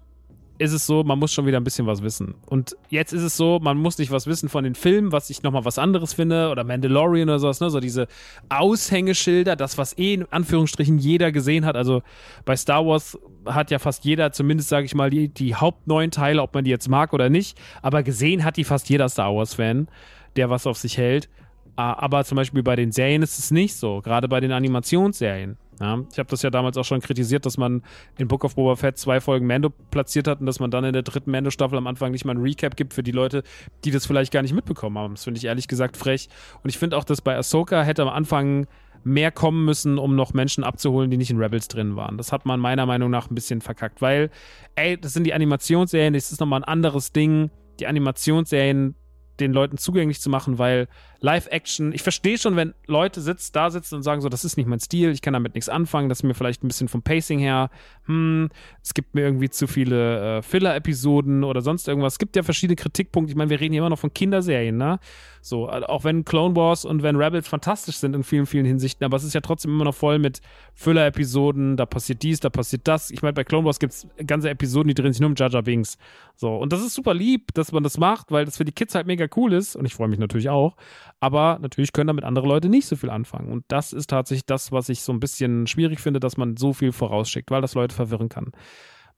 [0.58, 2.34] ist es so, man muss schon wieder ein bisschen was wissen.
[2.46, 5.42] Und jetzt ist es so, man muss nicht was wissen von den Filmen, was ich
[5.42, 7.70] nochmal was anderes finde, oder Mandalorian oder sowas, ne?
[7.70, 8.08] So diese
[8.48, 11.76] Aushängeschilder, das, was eh in Anführungsstrichen jeder gesehen hat.
[11.76, 12.02] Also
[12.44, 16.42] bei Star Wars hat ja fast jeder, zumindest sage ich mal, die, die Hauptneun Teile,
[16.42, 19.88] ob man die jetzt mag oder nicht, aber gesehen hat die fast jeder Star Wars-Fan,
[20.36, 21.28] der was auf sich hält.
[21.76, 25.56] Ah, aber zum Beispiel bei den Serien ist es nicht so, gerade bei den Animationsserien.
[25.80, 27.82] Ja, ich habe das ja damals auch schon kritisiert, dass man
[28.18, 30.92] in Book of Boba Fett zwei Folgen Mando platziert hat und dass man dann in
[30.92, 33.42] der dritten Mando-Staffel am Anfang nicht mal ein Recap gibt für die Leute,
[33.84, 35.14] die das vielleicht gar nicht mitbekommen haben.
[35.14, 36.28] Das finde ich ehrlich gesagt frech.
[36.62, 38.66] Und ich finde auch, dass bei Ahsoka hätte am Anfang
[39.04, 42.16] mehr kommen müssen, um noch Menschen abzuholen, die nicht in Rebels drin waren.
[42.18, 44.30] Das hat man meiner Meinung nach ein bisschen verkackt, weil,
[44.74, 47.50] ey, das sind die Animationsserien, das ist nochmal ein anderes Ding.
[47.78, 48.96] Die Animationsserien
[49.38, 50.88] den Leuten zugänglich zu machen, weil
[51.20, 54.68] Live-Action, ich verstehe schon, wenn Leute sitzt, da sitzen und sagen so, das ist nicht
[54.68, 57.40] mein Stil, ich kann damit nichts anfangen, das ist mir vielleicht ein bisschen vom Pacing
[57.40, 57.70] her,
[58.06, 58.50] hm,
[58.82, 62.14] es gibt mir irgendwie zu viele äh, Filler-Episoden oder sonst irgendwas.
[62.14, 63.30] Es gibt ja verschiedene Kritikpunkte.
[63.30, 64.98] Ich meine, wir reden hier immer noch von Kinderserien, ne?
[65.40, 69.04] So, äh, auch wenn Clone Wars und wenn Rebels fantastisch sind in vielen, vielen Hinsichten,
[69.04, 70.40] aber es ist ja trotzdem immer noch voll mit
[70.74, 73.10] Füller-Episoden, da passiert dies, da passiert das.
[73.10, 75.50] Ich meine, bei Clone Wars gibt es ganze Episoden, die drehen sich nur um Jar
[75.50, 75.98] Jar Binks.
[76.36, 78.94] So, und das ist super lieb, dass man das macht, weil das für die Kids
[78.94, 80.76] halt mega cool ist und ich freue mich natürlich auch.
[81.20, 83.50] Aber natürlich können damit andere Leute nicht so viel anfangen.
[83.50, 86.72] Und das ist tatsächlich das, was ich so ein bisschen schwierig finde, dass man so
[86.72, 88.52] viel vorausschickt, weil das Leute verwirren kann.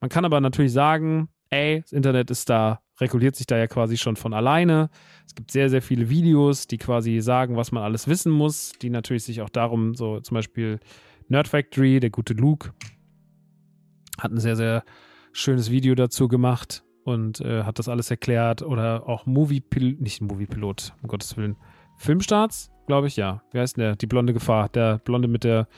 [0.00, 3.98] Man kann aber natürlich sagen, ey, das Internet ist da, reguliert sich da ja quasi
[3.98, 4.88] schon von alleine.
[5.26, 8.88] Es gibt sehr, sehr viele Videos, die quasi sagen, was man alles wissen muss, die
[8.88, 10.80] natürlich sich auch darum, so zum Beispiel
[11.28, 12.72] Nerd Factory, der gute Luke,
[14.18, 14.84] hat ein sehr, sehr
[15.32, 18.62] schönes Video dazu gemacht und äh, hat das alles erklärt.
[18.62, 21.56] Oder auch Movie Pilot, nicht Movie Pilot, um Gottes Willen.
[22.00, 23.42] Filmstarts, glaube ich, ja.
[23.52, 23.96] Wie heißt denn der?
[23.96, 24.70] Die blonde Gefahr.
[24.70, 25.68] Der Blonde mit der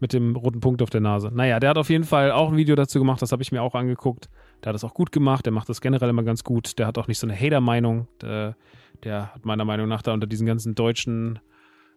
[0.00, 1.30] mit dem roten Punkt auf der Nase.
[1.32, 3.62] Naja, der hat auf jeden Fall auch ein Video dazu gemacht, das habe ich mir
[3.62, 4.28] auch angeguckt.
[4.62, 6.78] Der hat das auch gut gemacht, der macht das generell immer ganz gut.
[6.78, 8.08] Der hat auch nicht so eine Hater-Meinung.
[8.20, 8.56] Der,
[9.02, 11.38] der, hat meiner Meinung nach da unter diesen ganzen deutschen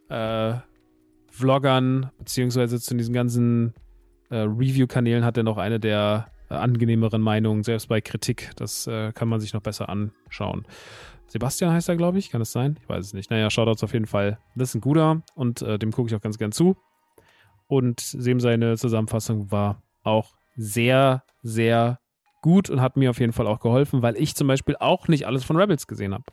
[0.10, 0.54] äh,
[1.30, 3.74] Vloggern, beziehungsweise zu diesen ganzen
[4.30, 8.52] äh, Review-Kanälen hat er noch eine der äh, angenehmeren Meinungen, selbst bei Kritik.
[8.56, 10.66] Das äh, kann man sich noch besser anschauen.
[11.28, 12.30] Sebastian heißt er, glaube ich.
[12.30, 12.78] Kann es sein?
[12.82, 13.30] Ich weiß es nicht.
[13.30, 14.40] Naja, Shoutouts auf jeden Fall.
[14.56, 16.78] Das ist ein guter und äh, dem gucke ich auch ganz gern zu.
[17.68, 22.00] Und Sem seine Zusammenfassung war auch sehr, sehr
[22.42, 25.28] gut und hat mir auf jeden Fall auch geholfen, weil ich zum Beispiel auch nicht
[25.28, 26.24] alles von Rebels gesehen habe.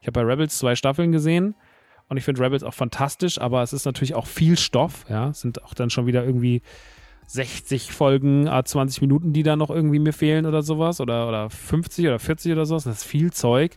[0.00, 1.54] Ich habe bei Rebels zwei Staffeln gesehen
[2.08, 5.28] und ich finde Rebels auch fantastisch, aber es ist natürlich auch viel Stoff, ja.
[5.28, 6.62] Es sind auch dann schon wieder irgendwie
[7.26, 11.00] 60 Folgen, 20 Minuten, die da noch irgendwie mir fehlen oder sowas.
[11.00, 12.84] Oder, oder 50 oder 40 oder sowas.
[12.84, 13.76] Das ist viel Zeug.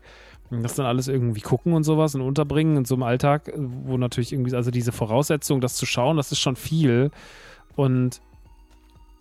[0.51, 4.33] Das dann alles irgendwie gucken und sowas und unterbringen in so einem Alltag, wo natürlich
[4.33, 7.09] irgendwie, also diese Voraussetzung, das zu schauen, das ist schon viel.
[7.75, 8.21] Und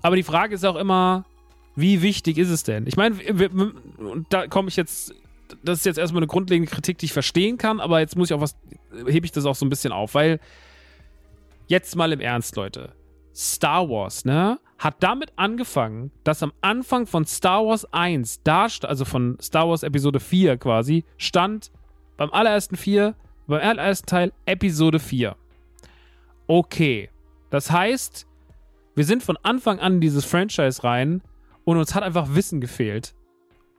[0.03, 1.25] aber die Frage ist auch immer,
[1.77, 2.87] wie wichtig ist es denn?
[2.87, 3.17] Ich meine,
[3.99, 5.15] und da komme ich jetzt,
[5.63, 8.35] das ist jetzt erstmal eine grundlegende Kritik, die ich verstehen kann, aber jetzt muss ich
[8.35, 8.57] auch was,
[9.07, 10.41] hebe ich das auch so ein bisschen auf, weil
[11.69, 12.93] jetzt mal im Ernst, Leute.
[13.35, 14.59] Star Wars, ne?
[14.79, 19.83] Hat damit angefangen, dass am Anfang von Star Wars 1, da, also von Star Wars
[19.83, 21.71] Episode 4 quasi, stand
[22.17, 23.15] beim allerersten 4,
[23.47, 25.37] beim allerersten Teil Episode 4.
[26.47, 27.11] Okay.
[27.51, 28.27] Das heißt,
[28.95, 31.23] wir sind von Anfang an in dieses Franchise rein
[31.65, 33.15] und uns hat einfach Wissen gefehlt.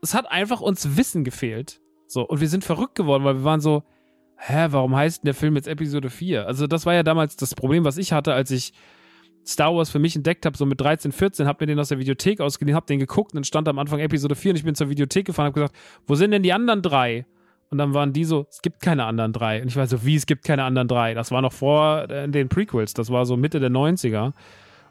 [0.02, 1.82] Es hat einfach uns Wissen gefehlt.
[2.08, 3.84] So, und wir sind verrückt geworden, weil wir waren so,
[4.38, 6.46] hä, warum heißt denn der Film jetzt Episode 4?
[6.48, 8.74] Also, das war ja damals das Problem, was ich hatte, als ich
[9.46, 12.00] Star Wars für mich entdeckt habe, so mit 13, 14, habe mir den aus der
[12.00, 14.76] Videothek ausgeliehen, habe den geguckt und dann stand am Anfang Episode 4 und ich bin
[14.76, 15.76] zur Videothek gefahren und habe gesagt,
[16.08, 17.26] wo sind denn die anderen drei?
[17.70, 19.62] Und dann waren die so, es gibt keine anderen drei.
[19.62, 21.14] Und ich war so, wie, es gibt keine anderen drei?
[21.14, 24.34] Das war noch vor äh, den Prequels, das war so Mitte der 90er.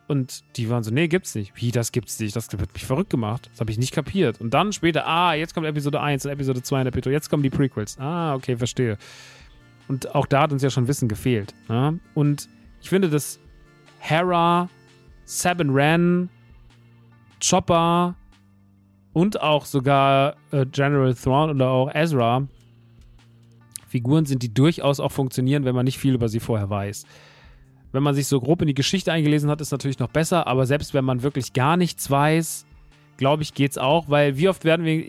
[0.09, 1.53] Und die waren so, nee, gibt's nicht.
[1.55, 2.34] Wie, das gibt's nicht?
[2.34, 3.48] Das wird mich verrückt gemacht.
[3.53, 4.40] Das habe ich nicht kapiert.
[4.40, 7.30] Und dann später, ah, jetzt kommt Episode 1 und Episode 2 in der Petro, jetzt
[7.30, 7.96] kommen die Prequels.
[8.01, 8.98] Ah, okay, verstehe.
[9.86, 11.55] Und auch da hat uns ja schon Wissen gefehlt.
[11.68, 11.92] Ja?
[11.92, 12.01] Ne?
[12.14, 12.48] Und
[12.82, 13.38] ich finde, dass
[14.01, 14.68] Hera,
[15.24, 16.28] Sabin Wren,
[17.40, 18.16] Chopper
[19.12, 22.46] und auch sogar äh, General Thrawn oder auch Ezra
[23.86, 27.07] Figuren sind, die durchaus auch funktionieren, wenn man nicht viel über sie vorher weiß.
[27.92, 30.64] Wenn man sich so grob in die Geschichte eingelesen hat, ist natürlich noch besser, aber
[30.64, 32.66] selbst wenn man wirklich gar nichts weiß,
[33.16, 35.05] glaube ich, geht's auch, weil wie oft werden wir,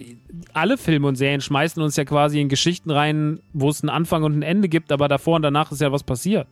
[0.53, 4.23] alle Filme und Serien schmeißen uns ja quasi in Geschichten rein, wo es einen Anfang
[4.23, 6.47] und ein Ende gibt, aber davor und danach ist ja was passiert.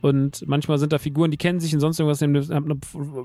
[0.00, 2.80] Und manchmal sind da Figuren, die kennen sich und sonst irgendwas, haben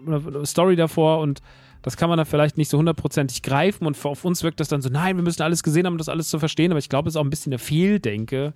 [0.08, 1.42] eine Story davor und
[1.84, 4.82] das kann man dann vielleicht nicht so hundertprozentig greifen und auf uns wirkt das dann
[4.82, 7.10] so, nein, wir müssen alles gesehen haben, um das alles zu verstehen, aber ich glaube,
[7.10, 8.54] es ist auch ein bisschen eine Fehldenke.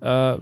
[0.00, 0.36] Äh,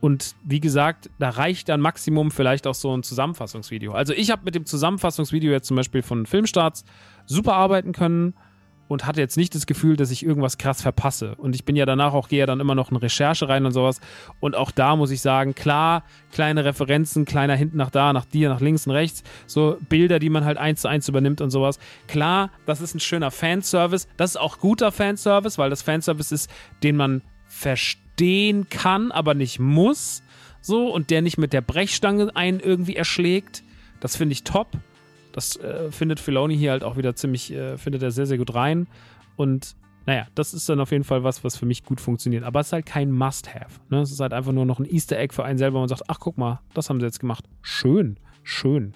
[0.00, 3.92] und wie gesagt, da reicht dann Maximum vielleicht auch so ein Zusammenfassungsvideo.
[3.92, 6.84] Also ich habe mit dem Zusammenfassungsvideo jetzt zum Beispiel von Filmstarts
[7.24, 8.34] super arbeiten können
[8.88, 11.34] und hatte jetzt nicht das Gefühl, dass ich irgendwas krass verpasse.
[11.36, 13.72] Und ich bin ja danach auch, gehe ja dann immer noch in Recherche rein und
[13.72, 14.00] sowas.
[14.40, 18.48] Und auch da muss ich sagen, klar, kleine Referenzen, kleiner hinten nach da, nach dir,
[18.48, 21.78] nach links und rechts, so Bilder, die man halt eins zu eins übernimmt und sowas.
[22.06, 24.06] Klar, das ist ein schöner Fanservice.
[24.16, 26.50] Das ist auch guter Fanservice, weil das Fanservice ist,
[26.82, 30.22] den man verstehen kann, aber nicht muss.
[30.60, 33.62] So, und der nicht mit der Brechstange einen irgendwie erschlägt.
[34.00, 34.68] Das finde ich top.
[35.36, 38.54] Das äh, findet Filoni hier halt auch wieder ziemlich, äh, findet er sehr, sehr gut
[38.54, 38.86] rein.
[39.36, 39.76] Und
[40.06, 42.42] naja, das ist dann auf jeden Fall was, was für mich gut funktioniert.
[42.42, 43.80] Aber es ist halt kein Must-Have.
[43.90, 44.00] Ne?
[44.00, 45.76] Es ist halt einfach nur noch ein Easter Egg für einen selber.
[45.76, 47.44] und Man sagt, ach guck mal, das haben sie jetzt gemacht.
[47.60, 48.94] Schön, schön.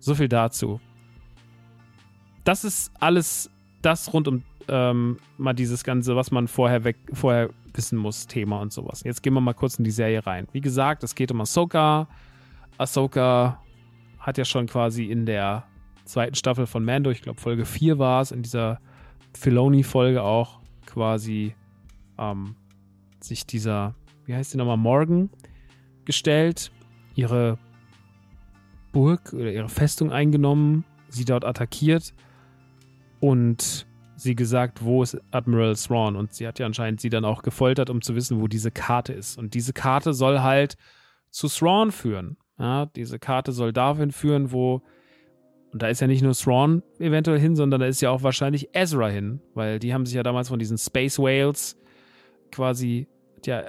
[0.00, 0.80] So viel dazu.
[2.44, 3.50] Das ist alles
[3.80, 8.60] das rund um ähm, mal dieses Ganze, was man vorher weg, vorher wissen muss, Thema
[8.60, 9.02] und sowas.
[9.02, 10.46] Jetzt gehen wir mal kurz in die Serie rein.
[10.52, 12.06] Wie gesagt, es geht um Ahsoka.
[12.76, 13.62] Ahsoka
[14.26, 15.64] hat ja schon quasi in der
[16.04, 18.80] zweiten Staffel von Mando, ich glaube Folge 4 war es, in dieser
[19.34, 21.54] Filoni-Folge auch quasi
[22.18, 22.56] ähm,
[23.20, 25.30] sich dieser, wie heißt die nochmal, Morgan
[26.04, 26.72] gestellt,
[27.14, 27.56] ihre
[28.90, 32.12] Burg oder ihre Festung eingenommen, sie dort attackiert
[33.20, 36.16] und sie gesagt, wo ist Admiral Thrawn?
[36.16, 39.12] Und sie hat ja anscheinend sie dann auch gefoltert, um zu wissen, wo diese Karte
[39.12, 39.38] ist.
[39.38, 40.76] Und diese Karte soll halt
[41.30, 42.38] zu Thrawn führen.
[42.58, 44.82] Ja, diese Karte soll dahin führen, wo,
[45.72, 48.70] und da ist ja nicht nur Thrawn eventuell hin, sondern da ist ja auch wahrscheinlich
[48.72, 51.78] Ezra hin, weil die haben sich ja damals von diesen Space Whales
[52.50, 53.08] quasi,
[53.44, 53.64] ja,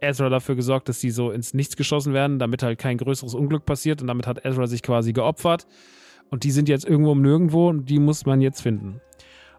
[0.00, 3.64] Ezra dafür gesorgt, dass sie so ins Nichts geschossen werden, damit halt kein größeres Unglück
[3.64, 5.66] passiert und damit hat Ezra sich quasi geopfert.
[6.30, 9.00] Und die sind jetzt irgendwo um nirgendwo und die muss man jetzt finden.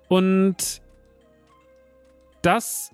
[0.09, 0.81] Und
[2.41, 2.91] das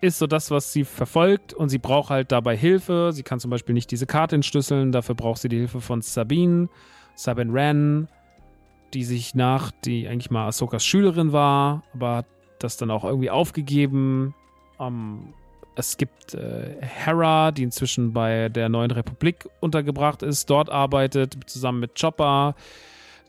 [0.00, 3.10] ist so das, was sie verfolgt und sie braucht halt dabei Hilfe.
[3.12, 6.68] Sie kann zum Beispiel nicht diese Karte entschlüsseln, dafür braucht sie die Hilfe von Sabine,
[7.14, 8.08] Sabine Wren,
[8.94, 12.26] die sich nach, die eigentlich mal Ahsokas Schülerin war, aber hat
[12.58, 14.34] das dann auch irgendwie aufgegeben.
[14.78, 15.34] Um,
[15.76, 21.80] es gibt äh, Hera, die inzwischen bei der Neuen Republik untergebracht ist, dort arbeitet, zusammen
[21.80, 22.54] mit Chopper,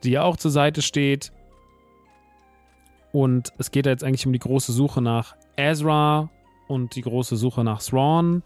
[0.03, 1.32] die ja auch zur Seite steht.
[3.11, 6.30] Und es geht da jetzt eigentlich um die große Suche nach Ezra,
[6.72, 8.43] und die große Suche nach Thrawn.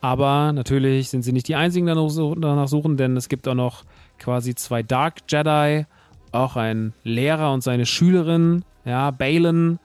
[0.00, 3.84] Aber natürlich sind sie nicht die einzigen, die danach suchen, denn es gibt auch noch
[4.18, 5.86] quasi zwei Dark Jedi,
[6.30, 9.78] auch ein Lehrer und seine Schülerin, ja, Balin.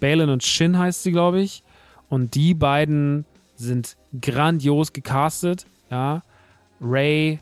[0.00, 1.62] Balin und Shin heißt sie, glaube ich.
[2.08, 3.24] Und die beiden
[3.54, 6.22] sind grandios gecastet, ja.
[6.80, 7.38] Ray,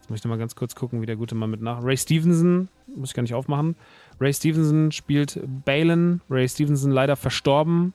[0.00, 1.82] jetzt muss ich nochmal ganz kurz gucken, wie der gute Mann mit nach.
[1.82, 3.76] Ray Stevenson, muss ich gar nicht aufmachen.
[4.20, 6.20] Ray Stevenson spielt Balin.
[6.28, 7.94] Ray Stevenson leider verstorben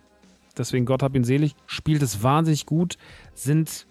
[0.58, 2.98] deswegen Gott hab ihn selig, spielt es wahnsinnig gut,
[3.34, 3.86] sind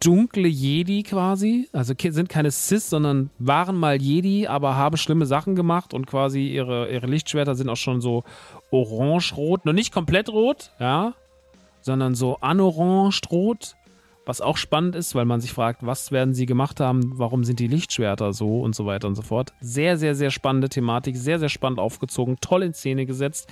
[0.00, 5.54] dunkle Jedi quasi, also sind keine Sith, sondern waren mal Jedi, aber haben schlimme Sachen
[5.54, 8.24] gemacht und quasi ihre, ihre Lichtschwerter sind auch schon so
[8.70, 11.14] orange-rot, noch nicht komplett rot, ja,
[11.82, 13.76] sondern so anorange-rot,
[14.24, 17.58] was auch spannend ist, weil man sich fragt, was werden sie gemacht haben, warum sind
[17.58, 18.60] die Lichtschwerter so?
[18.60, 19.52] Und so weiter und so fort.
[19.60, 23.48] Sehr, sehr, sehr spannende Thematik, sehr, sehr spannend aufgezogen, toll in Szene gesetzt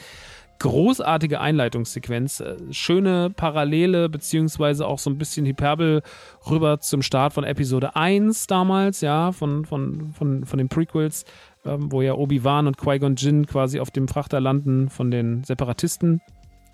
[0.58, 2.40] großartige Einleitungssequenz.
[2.40, 6.02] Äh, schöne Parallele, beziehungsweise auch so ein bisschen Hyperbel
[6.48, 11.24] rüber zum Start von Episode 1 damals, ja, von, von, von, von den Prequels,
[11.64, 16.20] ähm, wo ja Obi-Wan und Qui-Gon Jinn quasi auf dem Frachter landen von den Separatisten.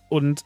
[0.08, 0.42] Und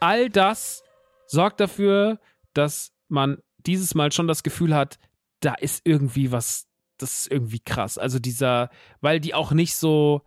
[0.00, 0.82] all das
[1.26, 2.18] sorgt dafür,
[2.54, 4.98] dass man dieses Mal schon das Gefühl hat,
[5.40, 6.66] da ist irgendwie was,
[6.98, 7.98] das ist irgendwie krass.
[7.98, 8.70] Also dieser,
[9.00, 10.22] weil die auch nicht so,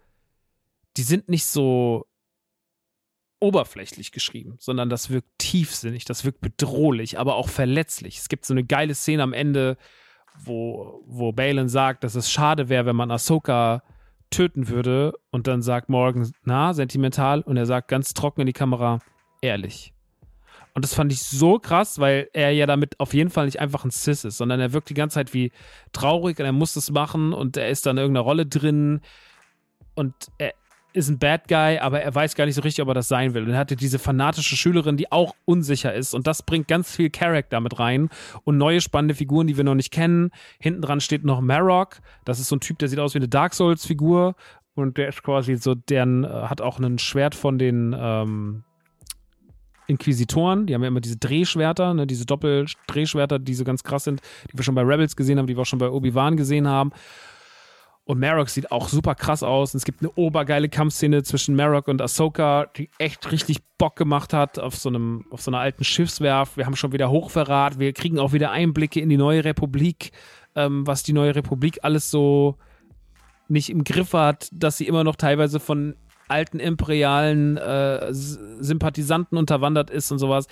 [0.97, 2.05] die sind nicht so
[3.39, 8.17] oberflächlich geschrieben, sondern das wirkt tiefsinnig, das wirkt bedrohlich, aber auch verletzlich.
[8.17, 9.77] Es gibt so eine geile Szene am Ende,
[10.43, 13.83] wo, wo Balin sagt, dass es schade wäre, wenn man Ahsoka
[14.29, 18.53] töten würde und dann sagt Morgan, na, sentimental und er sagt ganz trocken in die
[18.53, 18.99] Kamera,
[19.41, 19.93] ehrlich.
[20.73, 23.83] Und das fand ich so krass, weil er ja damit auf jeden Fall nicht einfach
[23.83, 25.51] ein Cis ist, sondern er wirkt die ganze Zeit wie
[25.91, 29.01] traurig und er muss das machen und er ist da in irgendeiner Rolle drin
[29.95, 30.53] und er,
[30.93, 33.33] ist ein Bad Guy, aber er weiß gar nicht so richtig, ob er das sein
[33.33, 33.43] will.
[33.43, 36.13] Und er hatte diese fanatische Schülerin, die auch unsicher ist.
[36.13, 38.09] Und das bringt ganz viel Charakter mit rein
[38.43, 40.31] und neue spannende Figuren, die wir noch nicht kennen.
[40.59, 41.99] Hinten dran steht noch Marok.
[42.25, 44.35] Das ist so ein Typ, der sieht aus wie eine Dark Souls-Figur.
[44.73, 48.63] Und der ist quasi so, der äh, hat auch ein Schwert von den ähm,
[49.87, 50.65] Inquisitoren.
[50.65, 54.21] Die haben ja immer diese Drehschwerter, ne, diese Doppeldrehschwerter, die so ganz krass sind,
[54.51, 56.91] die wir schon bei Rebels gesehen haben, die wir auch schon bei Obi-Wan gesehen haben.
[58.09, 59.75] Und Marok sieht auch super krass aus.
[59.75, 64.33] Und es gibt eine obergeile Kampfszene zwischen Marok und Ahsoka, die echt richtig Bock gemacht
[64.33, 66.57] hat auf so, einem, auf so einer alten Schiffswerft.
[66.57, 67.77] Wir haben schon wieder Hochverrat.
[67.77, 70.11] Wir kriegen auch wieder Einblicke in die neue Republik,
[70.55, 72.55] ähm, was die neue Republik alles so
[73.47, 75.95] nicht im Griff hat, dass sie immer noch teilweise von
[76.27, 80.47] alten imperialen äh, Sympathisanten unterwandert ist und sowas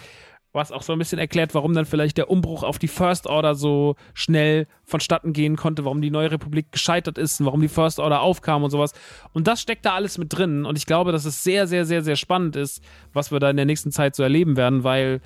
[0.58, 3.55] was auch so ein bisschen erklärt, warum dann vielleicht der Umbruch auf die First Order
[3.55, 7.99] so schnell vonstatten gehen konnte, warum die neue Republik gescheitert ist und warum die First
[7.99, 8.91] Order aufkam und sowas.
[9.32, 10.66] Und das steckt da alles mit drin.
[10.66, 12.84] Und ich glaube, dass es sehr, sehr, sehr, sehr spannend ist,
[13.14, 15.22] was wir da in der nächsten Zeit so erleben werden, weil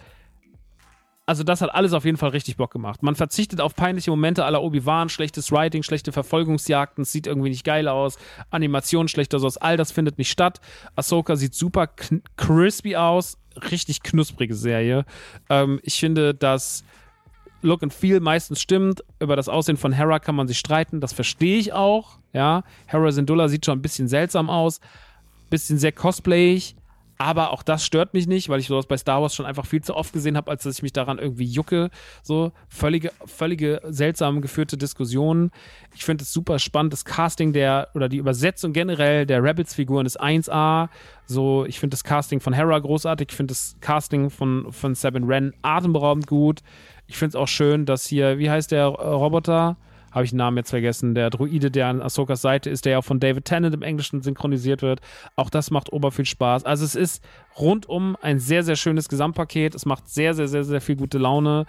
[1.31, 3.03] also das hat alles auf jeden Fall richtig Bock gemacht.
[3.03, 7.87] Man verzichtet auf peinliche Momente aller Obi-Wan, schlechtes Writing, schlechte Verfolgungsjagden, sieht irgendwie nicht geil
[7.87, 8.17] aus,
[8.49, 10.59] Animation schlechter, so all das findet nicht statt.
[10.95, 11.87] Ahsoka sieht super
[12.35, 13.37] crispy aus,
[13.71, 15.05] richtig knusprige Serie.
[15.49, 16.83] Ähm, ich finde, dass
[17.61, 19.03] Look and Feel meistens stimmt.
[19.19, 22.19] Über das Aussehen von Hera kann man sich streiten, das verstehe ich auch.
[22.33, 24.79] Ja, Hera Syndulla sieht schon ein bisschen seltsam aus,
[25.49, 26.75] bisschen sehr cosplayig.
[27.21, 29.83] Aber auch das stört mich nicht, weil ich sowas bei Star Wars schon einfach viel
[29.83, 31.91] zu oft gesehen habe, als dass ich mich daran irgendwie jucke.
[32.23, 35.51] So völlige, völlige seltsam geführte Diskussionen.
[35.93, 36.93] Ich finde es super spannend.
[36.93, 40.89] Das Casting der oder die Übersetzung generell der Rebels-Figuren ist 1A.
[41.27, 43.27] So, ich finde das Casting von Hera großartig.
[43.29, 46.61] Ich finde das Casting von, von Sabin Wren atemberaubend gut.
[47.05, 49.77] Ich finde es auch schön, dass hier, wie heißt der Roboter?
[50.11, 52.97] Habe ich den Namen jetzt vergessen, der Druide, der an Ahsokas Seite ist, der ja
[52.99, 54.99] auch von David Tennant im Englischen synchronisiert wird.
[55.35, 56.65] Auch das macht ober viel Spaß.
[56.65, 57.23] Also es ist
[57.57, 59.73] rundum ein sehr, sehr schönes Gesamtpaket.
[59.73, 61.65] Es macht sehr, sehr, sehr, sehr viel gute Laune.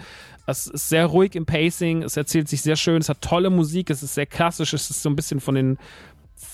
[0.47, 2.03] Es ist sehr ruhig im Pacing.
[2.03, 3.01] Es erzählt sich sehr schön.
[3.01, 3.91] Es hat tolle Musik.
[3.91, 4.73] Es ist sehr klassisch.
[4.73, 5.79] Es ist so ein bisschen von den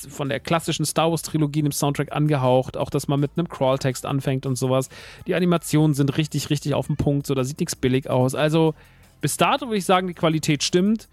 [0.09, 4.05] von der klassischen Star Wars Trilogie im Soundtrack angehaucht, auch dass man mit einem Crawl-Text
[4.05, 4.91] anfängt und sowas.
[5.27, 8.35] Die Animationen sind richtig, richtig auf den Punkt, so da sieht nichts billig aus.
[8.35, 8.75] Also
[9.21, 11.09] bis dato würde ich sagen, die Qualität stimmt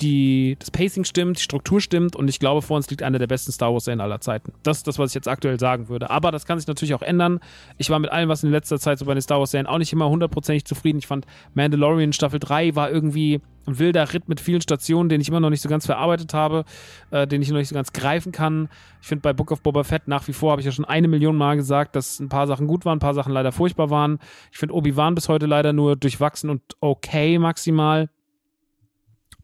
[0.00, 3.26] die, das Pacing stimmt, die Struktur stimmt und ich glaube, vor uns liegt eine der
[3.26, 4.52] besten Star Wars-Serien aller Zeiten.
[4.62, 6.10] Das ist das, was ich jetzt aktuell sagen würde.
[6.10, 7.40] Aber das kann sich natürlich auch ändern.
[7.76, 9.92] Ich war mit allem, was in letzter Zeit so bei den Star Wars-Serien auch nicht
[9.92, 10.98] immer hundertprozentig zufrieden.
[10.98, 15.28] Ich fand Mandalorian Staffel 3 war irgendwie ein wilder Ritt mit vielen Stationen, den ich
[15.28, 16.64] immer noch nicht so ganz verarbeitet habe,
[17.10, 18.68] äh, den ich noch nicht so ganz greifen kann.
[19.00, 21.08] Ich finde bei Book of Boba Fett nach wie vor, habe ich ja schon eine
[21.08, 24.18] Million Mal gesagt, dass ein paar Sachen gut waren, ein paar Sachen leider furchtbar waren.
[24.50, 28.08] Ich finde Obi-Wan bis heute leider nur durchwachsen und okay maximal.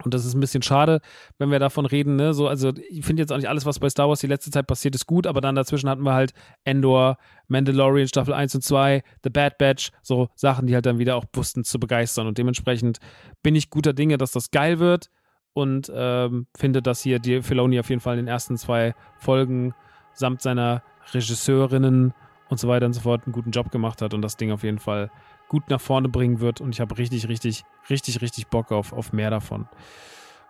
[0.03, 1.01] Und das ist ein bisschen schade,
[1.39, 2.17] wenn wir davon reden.
[2.17, 2.35] Ne?
[2.35, 4.67] So, also ich finde jetzt auch nicht alles, was bei Star Wars die letzte Zeit
[4.67, 6.33] passiert, ist gut, aber dann dazwischen hatten wir halt
[6.65, 7.17] Endor,
[7.47, 11.25] Mandalorian Staffel 1 und 2, The Bad Batch, so Sachen, die halt dann wieder auch
[11.33, 12.27] wussten zu begeistern.
[12.27, 12.99] Und dementsprechend
[13.43, 15.11] bin ich guter Dinge, dass das geil wird
[15.53, 19.75] und ähm, finde, dass hier die Filoni auf jeden Fall in den ersten zwei Folgen
[20.13, 20.83] samt seiner
[21.13, 22.13] Regisseurinnen
[22.49, 24.65] und so weiter und so fort einen guten Job gemacht hat und das Ding auf
[24.65, 25.11] jeden Fall
[25.49, 26.61] gut nach vorne bringen wird.
[26.61, 29.69] Und ich habe richtig, richtig, richtig, richtig Bock auf, auf mehr davon.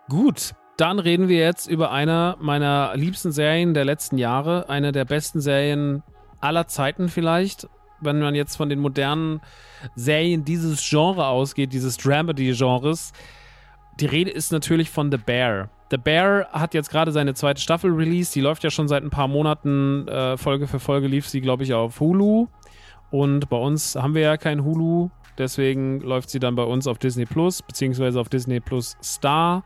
[0.09, 4.69] Gut, dann reden wir jetzt über eine meiner liebsten Serien der letzten Jahre.
[4.69, 6.03] Eine der besten Serien
[6.41, 7.69] aller Zeiten vielleicht.
[8.01, 9.41] Wenn man jetzt von den modernen
[9.95, 13.13] Serien dieses Genre ausgeht, dieses Dramedy-Genres.
[14.01, 15.71] Die Rede ist natürlich von The Bear.
[15.91, 18.35] The Bear hat jetzt gerade seine zweite Staffel released.
[18.35, 20.09] Die läuft ja schon seit ein paar Monaten.
[20.09, 22.49] Äh, Folge für Folge lief sie, glaube ich, auf Hulu.
[23.15, 25.09] Und bei uns haben wir ja kein Hulu,
[25.39, 29.62] deswegen läuft sie dann bei uns auf Disney Plus, beziehungsweise auf Disney Plus Star.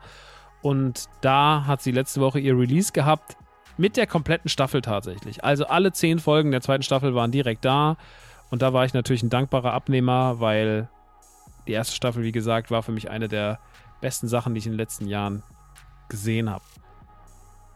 [0.61, 3.37] Und da hat sie letzte Woche ihr Release gehabt
[3.75, 5.43] mit der kompletten Staffel tatsächlich.
[5.43, 7.97] Also alle zehn Folgen der zweiten Staffel waren direkt da.
[8.51, 10.87] Und da war ich natürlich ein dankbarer Abnehmer, weil
[11.65, 13.57] die erste Staffel, wie gesagt, war für mich eine der
[13.99, 15.41] besten Sachen, die ich in den letzten Jahren
[16.07, 16.65] gesehen habe.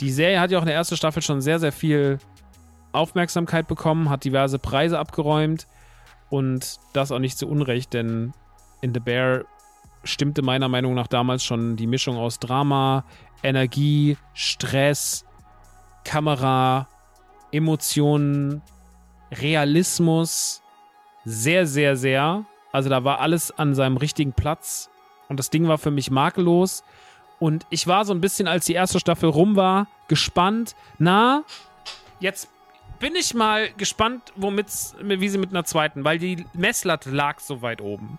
[0.02, 2.20] Die Serie hat ja auch in der ersten Staffel schon sehr, sehr viel
[2.94, 5.68] Aufmerksamkeit bekommen, hat diverse Preise abgeräumt
[6.30, 8.34] und das auch nicht zu Unrecht, denn
[8.82, 9.46] in The Bear
[10.04, 13.06] stimmte meiner Meinung nach damals schon die Mischung aus Drama,
[13.42, 15.26] Energie, Stress,
[16.04, 16.88] Kamera,
[17.52, 18.62] Emotionen,
[19.32, 20.62] Realismus
[21.26, 22.46] sehr, sehr, sehr.
[22.72, 24.90] Also da war alles an seinem richtigen Platz
[25.30, 26.84] und das Ding war für mich makellos.
[27.40, 30.76] Und ich war so ein bisschen, als die erste Staffel rum war, gespannt.
[30.98, 31.44] Na,
[32.20, 32.50] jetzt
[33.04, 34.68] bin ich mal gespannt, womit,
[35.02, 38.18] wie sie mit einer zweiten, weil die Messlatte lag so weit oben.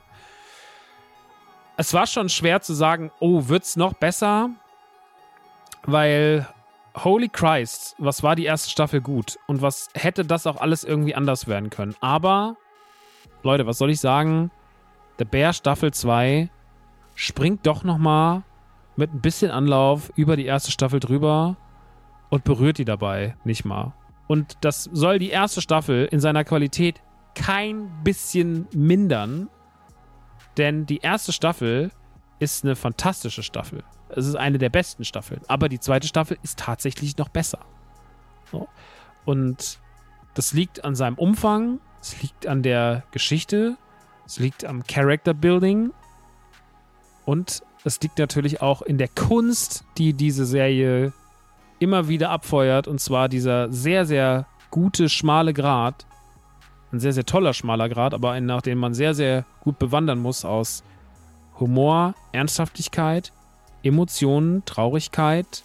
[1.79, 4.51] Es war schon schwer zu sagen, oh, wird's noch besser?
[5.85, 6.47] Weil
[7.03, 11.15] holy Christ, was war die erste Staffel gut und was hätte das auch alles irgendwie
[11.15, 11.97] anders werden können.
[12.03, 12.59] Aber,
[13.43, 14.51] Leute, was soll ich sagen?
[15.19, 16.51] The Bear Staffel 2
[17.15, 18.43] springt doch nochmal
[18.97, 21.57] mit ein bisschen Anlauf über die erste Staffel drüber
[22.29, 23.95] und berührt die dabei nicht mal.
[24.27, 27.01] Und das soll die erste Staffel in seiner Qualität
[27.35, 29.49] kein bisschen mindern,
[30.57, 31.91] denn die erste Staffel
[32.39, 33.83] ist eine fantastische Staffel.
[34.09, 35.41] Es ist eine der besten Staffeln.
[35.49, 37.61] Aber die zweite Staffel ist tatsächlich noch besser.
[38.51, 38.69] So.
[39.25, 39.81] Und
[40.35, 43.77] das liegt an seinem Umfang, es liegt an der Geschichte,
[44.27, 45.93] es liegt am Character Building
[47.25, 51.13] und es liegt natürlich auch in der Kunst, die diese Serie
[51.85, 52.89] immer wieder abfeuert.
[52.89, 56.07] Und zwar dieser sehr, sehr gute, schmale Grad.
[56.93, 60.19] Ein sehr, sehr toller schmaler Grad, aber einen, nach dem man sehr, sehr gut bewandern
[60.19, 60.83] muss aus
[61.61, 63.33] Humor, Ernsthaftigkeit,
[63.83, 65.63] Emotionen, Traurigkeit,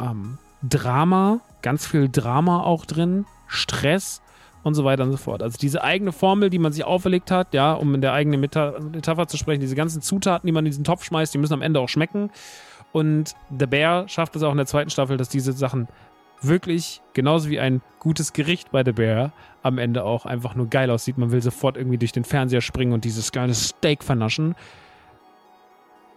[0.00, 4.22] ähm, Drama, ganz viel Drama auch drin, Stress
[4.62, 5.42] und so weiter und so fort.
[5.42, 8.74] Also diese eigene Formel, die man sich auferlegt hat, ja, um in der eigenen Meta
[8.80, 11.62] Metapher zu sprechen, diese ganzen Zutaten, die man in diesen Topf schmeißt, die müssen am
[11.62, 12.30] Ende auch schmecken.
[12.92, 15.88] Und The Bear schafft es auch in der zweiten Staffel, dass diese Sachen
[16.40, 19.32] wirklich genauso wie ein gutes Gericht bei The Bear
[19.62, 21.18] am Ende auch einfach nur geil aussieht.
[21.18, 24.54] Man will sofort irgendwie durch den Fernseher springen und dieses geile Steak vernaschen.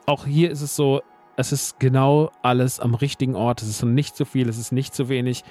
[0.06, 1.02] Auch hier ist es so,
[1.38, 3.62] es ist genau alles am richtigen Ort.
[3.62, 5.44] Es ist nicht zu viel, es ist nicht zu wenig.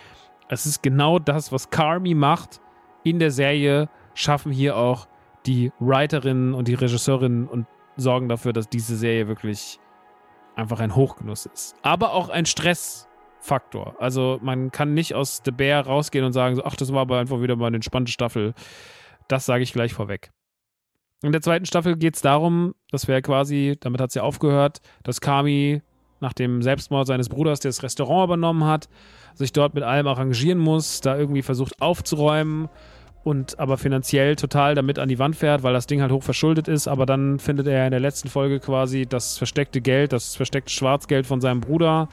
[0.48, 2.60] Es ist genau das, was Carmi macht
[3.02, 5.06] in der Serie, schaffen hier auch
[5.46, 7.66] die Writerinnen und die Regisseurinnen und
[7.96, 9.80] sorgen dafür, dass diese Serie wirklich
[10.56, 11.74] einfach ein Hochgenuss ist.
[11.82, 13.96] Aber auch ein Stressfaktor.
[13.98, 17.18] Also man kann nicht aus The Bear rausgehen und sagen, so, ach, das war aber
[17.18, 18.54] einfach wieder mal eine entspannte Staffel.
[19.28, 20.30] Das sage ich gleich vorweg.
[21.22, 24.80] In der zweiten Staffel geht es darum, dass wir quasi, damit hat es ja aufgehört,
[25.02, 25.82] dass Kami
[26.20, 28.88] nach dem Selbstmord seines Bruders, der das Restaurant übernommen hat,
[29.34, 32.68] sich dort mit allem arrangieren muss, da irgendwie versucht aufzuräumen
[33.22, 36.68] und aber finanziell total damit an die Wand fährt, weil das Ding halt hoch verschuldet
[36.68, 36.88] ist.
[36.88, 41.26] Aber dann findet er in der letzten Folge quasi das versteckte Geld, das versteckte Schwarzgeld
[41.26, 42.08] von seinem Bruder,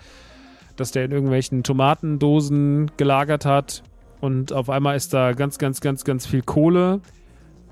[0.75, 3.83] das der in irgendwelchen Tomatendosen gelagert hat.
[4.19, 6.99] Und auf einmal ist da ganz, ganz, ganz, ganz viel Kohle.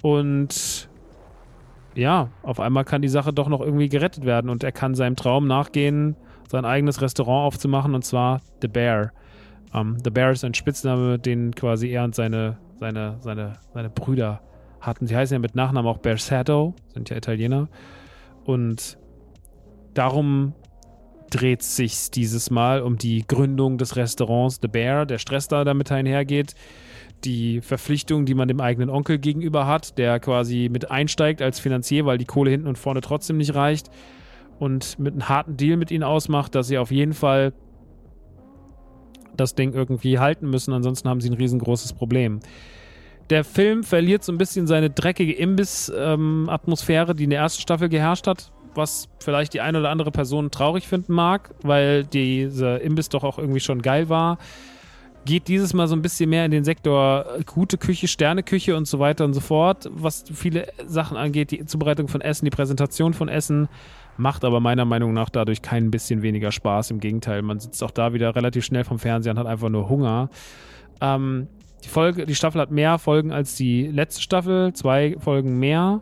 [0.02, 0.88] Und
[1.96, 5.16] ja, auf einmal kann die Sache doch noch irgendwie gerettet werden und er kann seinem
[5.16, 6.16] Traum nachgehen,
[6.48, 9.12] sein eigenes Restaurant aufzumachen und zwar The Bear.
[9.74, 13.90] Um, ähm, The Bear ist ein Spitzname, den quasi er und seine seine, seine, seine
[13.90, 14.42] Brüder
[14.82, 15.08] hatten.
[15.08, 17.68] Sie heißen ja mit Nachnamen auch Bersato, sind ja Italiener.
[18.44, 18.98] Und
[19.94, 20.54] darum
[21.32, 25.92] dreht sich dieses Mal um die Gründung des Restaurants The Bear, der Stress da damit
[25.92, 26.54] einhergeht,
[27.24, 32.06] die Verpflichtung, die man dem eigenen Onkel gegenüber hat, der quasi mit einsteigt als Finanzier,
[32.06, 33.90] weil die Kohle hinten und vorne trotzdem nicht reicht
[34.60, 37.54] und mit einem harten Deal mit ihnen ausmacht, dass sie auf jeden Fall
[39.38, 42.40] das Ding irgendwie halten müssen, ansonsten haben sie ein riesengroßes Problem.
[43.30, 47.90] Der Film verliert so ein bisschen seine dreckige Imbiss-Atmosphäre, ähm, die in der ersten Staffel
[47.90, 53.10] geherrscht hat, was vielleicht die eine oder andere Person traurig finden mag, weil dieser Imbiss
[53.10, 54.38] doch auch irgendwie schon geil war.
[55.26, 58.88] Geht dieses Mal so ein bisschen mehr in den Sektor äh, gute Küche, Sterneküche und
[58.88, 63.16] so weiter und so fort, was viele Sachen angeht, die Zubereitung von Essen, die Präsentation
[63.16, 63.68] von Essen
[64.18, 66.92] macht aber meiner Meinung nach dadurch kein bisschen weniger Spaß.
[66.92, 69.90] Im Gegenteil, man sitzt auch da wieder relativ schnell vom Fernseher und hat einfach nur
[69.90, 70.30] Hunger.
[71.02, 71.48] Ähm,
[71.84, 76.02] die, Folge, die Staffel hat mehr Folgen als die letzte Staffel, zwei Folgen mehr,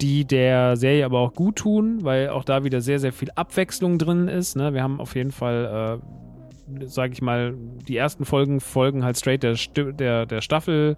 [0.00, 3.98] die der Serie aber auch gut tun, weil auch da wieder sehr, sehr viel Abwechslung
[3.98, 4.56] drin ist.
[4.56, 4.74] Ne?
[4.74, 6.00] Wir haben auf jeden Fall,
[6.80, 7.54] äh, sage ich mal,
[7.86, 9.54] die ersten Folgen folgen halt straight der,
[9.92, 10.96] der, der Staffel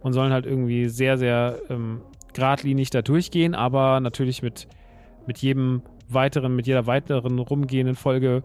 [0.00, 2.02] und sollen halt irgendwie sehr, sehr ähm,
[2.34, 4.68] geradlinig da durchgehen, aber natürlich mit
[5.26, 8.42] mit jedem weiteren, mit jeder weiteren rumgehenden Folge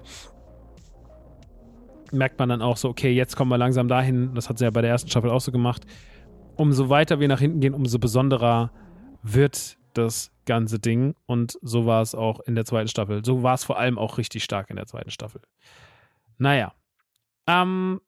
[2.11, 4.33] merkt man dann auch so, okay, jetzt kommen wir langsam dahin.
[4.35, 5.85] Das hat sie ja bei der ersten Staffel auch so gemacht.
[6.55, 8.71] Umso weiter wir nach hinten gehen, umso besonderer
[9.23, 11.15] wird das ganze Ding.
[11.25, 13.23] Und so war es auch in der zweiten Staffel.
[13.23, 15.41] So war es vor allem auch richtig stark in der zweiten Staffel.
[16.37, 16.73] Naja.
[17.47, 18.01] Ähm,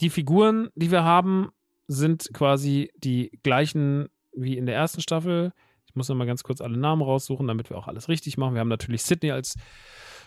[0.00, 1.50] die Figuren, die wir haben,
[1.88, 5.52] sind quasi die gleichen wie in der ersten Staffel.
[5.86, 8.54] Ich muss nochmal ganz kurz alle Namen raussuchen, damit wir auch alles richtig machen.
[8.54, 9.56] Wir haben natürlich Sydney als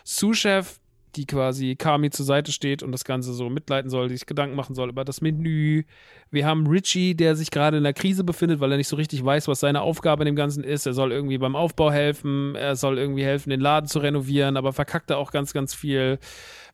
[0.04, 0.78] Sous-Chef,
[1.16, 4.74] die quasi Kami zur Seite steht und das Ganze so mitleiten soll, sich Gedanken machen
[4.74, 5.84] soll über das Menü.
[6.30, 9.24] Wir haben Richie, der sich gerade in der Krise befindet, weil er nicht so richtig
[9.24, 10.86] weiß, was seine Aufgabe in dem Ganzen ist.
[10.86, 14.72] Er soll irgendwie beim Aufbau helfen, er soll irgendwie helfen, den Laden zu renovieren, aber
[14.72, 16.18] verkackt er auch ganz, ganz viel.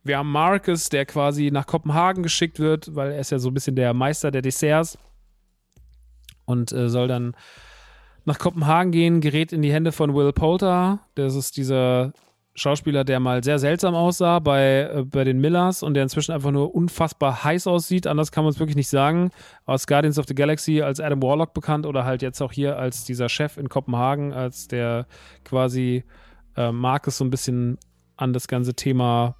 [0.02, 3.54] Wir haben Marcus, der quasi nach Kopenhagen geschickt wird, weil er ist ja so ein
[3.54, 4.98] bisschen der Meister der Desserts
[6.44, 7.34] und äh, soll dann
[8.24, 11.00] nach Kopenhagen gehen, gerät in die Hände von Will Poulter.
[11.14, 12.12] Das ist dieser
[12.54, 16.50] Schauspieler, der mal sehr seltsam aussah bei, äh, bei den Millers und der inzwischen einfach
[16.50, 18.06] nur unfassbar heiß aussieht.
[18.06, 19.30] Anders kann man es wirklich nicht sagen.
[19.64, 23.04] Aus Guardians of the Galaxy als Adam Warlock bekannt oder halt jetzt auch hier als
[23.04, 25.06] dieser Chef in Kopenhagen, als der
[25.44, 26.04] quasi
[26.56, 27.78] äh, Marcus so ein bisschen
[28.16, 29.34] an das ganze Thema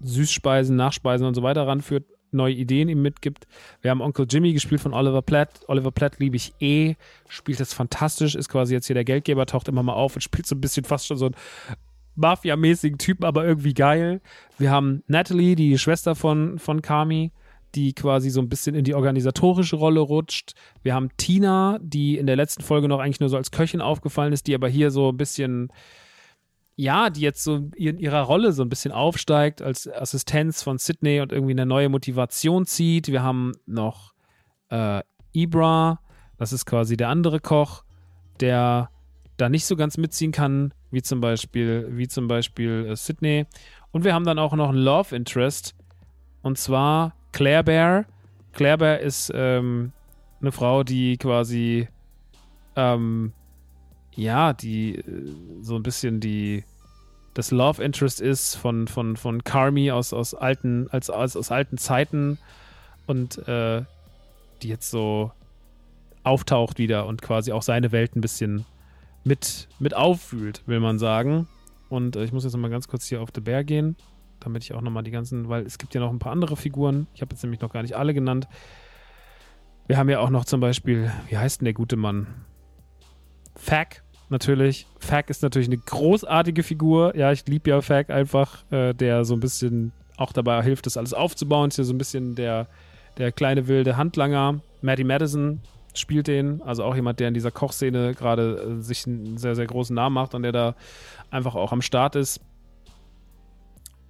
[0.00, 3.46] Süßspeisen, Nachspeisen und so weiter ranführt, neue Ideen ihm mitgibt.
[3.82, 5.60] Wir haben Onkel Jimmy gespielt von Oliver Platt.
[5.68, 6.94] Oliver Platt liebe ich eh,
[7.28, 10.46] spielt das fantastisch, ist quasi jetzt hier der Geldgeber, taucht immer mal auf und spielt
[10.46, 11.36] so ein bisschen fast schon so ein
[12.16, 14.20] Mafia-mäßigen Typen, aber irgendwie geil.
[14.58, 17.32] Wir haben Natalie, die Schwester von, von Kami,
[17.74, 20.54] die quasi so ein bisschen in die organisatorische Rolle rutscht.
[20.82, 24.32] Wir haben Tina, die in der letzten Folge noch eigentlich nur so als Köchin aufgefallen
[24.32, 25.72] ist, die aber hier so ein bisschen,
[26.80, 31.20] ja, die jetzt so in ihrer Rolle so ein bisschen aufsteigt als Assistenz von Sydney
[31.20, 33.08] und irgendwie eine neue Motivation zieht.
[33.08, 34.14] Wir haben noch
[34.70, 35.02] äh,
[35.32, 36.00] Ibra,
[36.38, 37.84] das ist quasi der andere Koch,
[38.40, 38.88] der
[39.36, 43.44] da nicht so ganz mitziehen kann, wie zum Beispiel, wie zum Beispiel äh, Sydney.
[43.90, 45.74] Und wir haben dann auch noch ein Love Interest,
[46.40, 48.06] und zwar Claire Bear.
[48.54, 49.92] Claire Bear ist ähm,
[50.40, 51.88] eine Frau, die quasi,
[52.74, 53.34] ähm,
[54.14, 56.64] ja, die äh, so ein bisschen die
[57.40, 61.78] das Love Interest ist von, von, von Carmi aus, aus alten, als, als, aus alten
[61.78, 62.36] Zeiten
[63.06, 63.82] und äh,
[64.60, 65.32] die jetzt so
[66.22, 68.66] auftaucht wieder und quasi auch seine Welt ein bisschen
[69.24, 71.48] mit, mit auffühlt, will man sagen.
[71.88, 73.96] Und äh, ich muss jetzt nochmal ganz kurz hier auf The Bear gehen,
[74.40, 77.06] damit ich auch nochmal die ganzen, weil es gibt ja noch ein paar andere Figuren.
[77.14, 78.48] Ich habe jetzt nämlich noch gar nicht alle genannt.
[79.86, 82.26] Wir haben ja auch noch zum Beispiel, wie heißt denn der gute Mann?
[83.56, 84.86] Fack, natürlich.
[84.98, 87.16] Fack ist natürlich eine großartige Figur.
[87.16, 90.96] Ja, ich liebe ja Fack einfach, äh, der so ein bisschen auch dabei hilft, das
[90.96, 91.68] alles aufzubauen.
[91.68, 92.66] Ist ja so ein bisschen der,
[93.18, 94.60] der kleine wilde Handlanger.
[94.82, 95.60] Maddie Madison
[95.94, 96.62] spielt den.
[96.62, 100.14] Also auch jemand, der in dieser Kochszene gerade äh, sich einen sehr, sehr großen Namen
[100.14, 100.74] macht und der da
[101.30, 102.40] einfach auch am Start ist.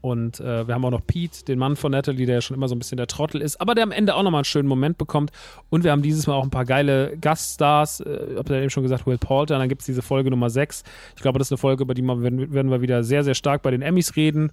[0.00, 2.68] Und äh, wir haben auch noch Pete, den Mann von Natalie, der ja schon immer
[2.68, 4.96] so ein bisschen der Trottel ist, aber der am Ende auch nochmal einen schönen Moment
[4.98, 5.30] bekommt.
[5.68, 8.00] Und wir haben dieses Mal auch ein paar geile Gaststars.
[8.00, 9.58] Äh, habt ihr eben schon gesagt, Will Poulter.
[9.58, 10.84] Dann gibt es diese Folge Nummer 6.
[11.16, 13.62] Ich glaube, das ist eine Folge, über die wir, werden wir wieder sehr, sehr stark
[13.62, 14.52] bei den Emmys reden.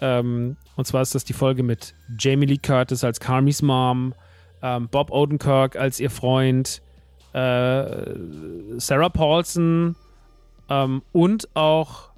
[0.00, 4.14] Ähm, und zwar ist das die Folge mit Jamie Lee Curtis als Carmys Mom
[4.62, 6.82] ähm, Bob Odenkirk als ihr Freund,
[7.32, 8.14] äh,
[8.76, 9.96] Sarah Paulson
[10.68, 12.10] ähm, und auch,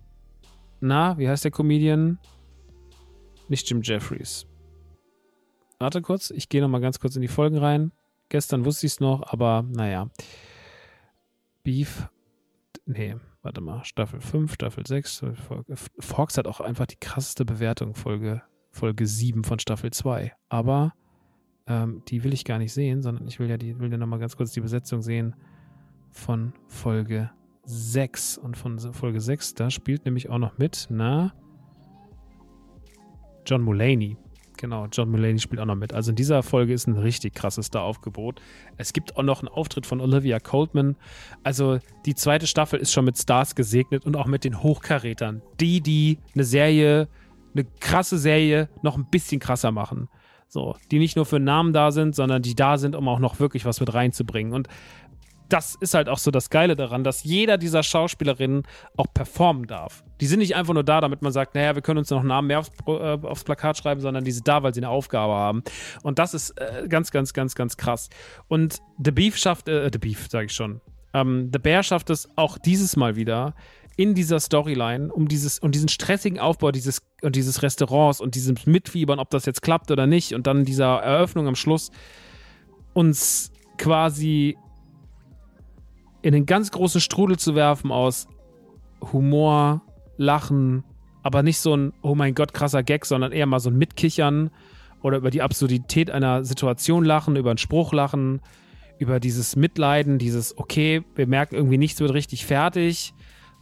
[0.81, 2.19] na, wie heißt der Comedian?
[3.51, 4.47] Nicht Jim Jeffries.
[5.81, 7.91] Warte kurz, ich gehe nochmal ganz kurz in die Folgen rein.
[8.29, 10.09] Gestern wusste ich es noch, aber naja.
[11.65, 12.09] Beef,
[12.87, 15.75] nee, warte mal, Staffel 5, Staffel 6, Folge.
[15.99, 18.41] Fox hat auch einfach die krasseste Bewertung, Folge,
[18.71, 20.33] Folge 7 von Staffel 2.
[20.49, 20.95] Aber
[21.67, 24.21] ähm, die will ich gar nicht sehen, sondern ich will ja, die, will ja nochmal
[24.21, 25.35] ganz kurz die Besetzung sehen
[26.13, 27.33] von Folge
[27.65, 28.39] 6.
[28.39, 31.33] Und von Folge 6, da spielt nämlich auch noch mit, na,
[33.51, 34.17] John Mulaney.
[34.59, 35.93] Genau, John Mulaney spielt auch noch mit.
[35.93, 38.41] Also in dieser Folge ist ein richtig krasses Star-Aufgebot.
[38.77, 40.95] Es gibt auch noch einen Auftritt von Olivia Coltman.
[41.43, 45.43] Also die zweite Staffel ist schon mit Stars gesegnet und auch mit den Hochkarätern.
[45.59, 47.09] Die, die eine Serie,
[47.55, 50.09] eine krasse Serie noch ein bisschen krasser machen.
[50.47, 53.41] So, die nicht nur für Namen da sind, sondern die da sind, um auch noch
[53.41, 54.53] wirklich was mit reinzubringen.
[54.53, 54.69] Und
[55.53, 58.63] das ist halt auch so das Geile daran, dass jeder dieser Schauspielerinnen
[58.97, 60.05] auch performen darf.
[60.21, 62.49] Die sind nicht einfach nur da, damit man sagt, naja, wir können uns noch Namen
[62.49, 65.63] mehr aufs, äh, aufs Plakat schreiben, sondern die sind da, weil sie eine Aufgabe haben.
[66.03, 68.09] Und das ist äh, ganz, ganz, ganz, ganz krass.
[68.49, 70.81] Und The Beef schafft, äh, The Beef, sage ich schon.
[71.13, 73.55] Ähm, The Bear schafft es auch dieses Mal wieder,
[73.97, 78.57] in dieser Storyline, um dieses und diesen stressigen Aufbau dieses und dieses Restaurants und diesem
[78.65, 81.91] Mitfiebern, ob das jetzt klappt oder nicht, und dann dieser Eröffnung am Schluss
[82.95, 84.57] uns quasi
[86.23, 88.29] in einen ganz großen Strudel zu werfen aus
[89.13, 89.83] Humor,
[90.17, 90.85] Lachen,
[91.23, 94.51] aber nicht so ein, oh mein Gott, krasser Gag, sondern eher mal so ein Mitkichern
[95.03, 98.41] oder über die Absurdität einer Situation lachen, über einen Spruch lachen,
[98.99, 103.15] über dieses Mitleiden, dieses, okay, wir merken irgendwie nichts wird richtig fertig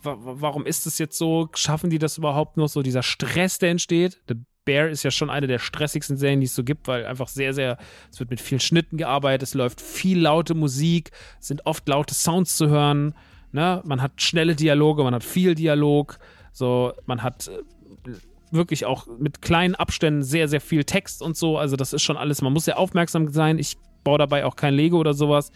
[0.03, 1.49] warum ist es jetzt so?
[1.55, 2.69] Schaffen die das überhaupt noch?
[2.69, 4.21] So dieser Stress, der entsteht.
[4.69, 7.55] Bear ist ja schon eine der stressigsten Serien, die es so gibt, weil einfach sehr,
[7.55, 7.79] sehr,
[8.13, 11.11] es wird mit vielen Schnitten gearbeitet, es läuft viel laute Musik,
[11.41, 13.15] es sind oft laute Sounds zu hören.
[13.51, 13.81] Ne?
[13.87, 16.19] Man hat schnelle Dialoge, man hat viel Dialog,
[16.53, 18.11] so, man hat äh,
[18.51, 21.57] wirklich auch mit kleinen Abständen sehr, sehr viel Text und so.
[21.57, 23.59] Also, das ist schon alles, man muss sehr aufmerksam sein.
[23.59, 25.51] Ich baue dabei auch kein Lego oder sowas.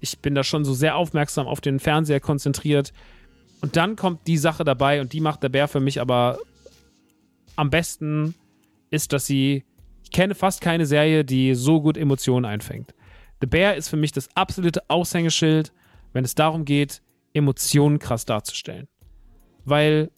[0.00, 2.94] Ich bin da schon so sehr aufmerksam auf den Fernseher konzentriert.
[3.60, 6.38] Und dann kommt die Sache dabei und die macht der Bär für mich aber
[7.56, 8.34] am besten,
[8.94, 9.64] ist, dass sie,
[10.02, 12.94] ich kenne fast keine Serie, die so gut Emotionen einfängt.
[13.40, 15.72] The Bear ist für mich das absolute Aushängeschild,
[16.12, 17.02] wenn es darum geht,
[17.34, 18.88] Emotionen krass darzustellen.
[19.64, 20.10] Weil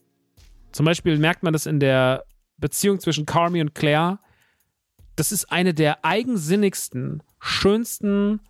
[0.76, 2.24] Zum Beispiel merkt man das in der
[2.58, 4.18] Beziehung zwischen Carmi und Claire.
[5.16, 8.40] Das ist eine der eigensinnigsten, schönsten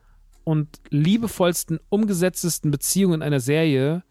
[0.42, 4.02] und liebevollsten, umgesetztesten Beziehungen in einer Serie,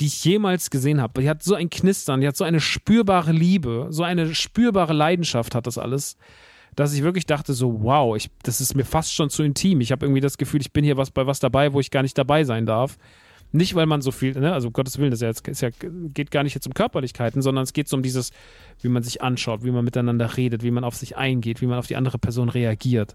[0.00, 1.22] die ich jemals gesehen habe.
[1.22, 5.54] Die hat so ein Knistern, die hat so eine spürbare Liebe, so eine spürbare Leidenschaft
[5.54, 6.16] hat das alles,
[6.74, 9.80] dass ich wirklich dachte so, wow, ich, das ist mir fast schon zu intim.
[9.80, 12.02] Ich habe irgendwie das Gefühl, ich bin hier was bei was dabei, wo ich gar
[12.02, 12.98] nicht dabei sein darf.
[13.52, 16.32] Nicht, weil man so viel, ne, also um Gottes Willen, das ja, jetzt, ja, geht
[16.32, 18.32] gar nicht jetzt um Körperlichkeiten, sondern es geht so um dieses,
[18.80, 21.78] wie man sich anschaut, wie man miteinander redet, wie man auf sich eingeht, wie man
[21.78, 23.14] auf die andere Person reagiert,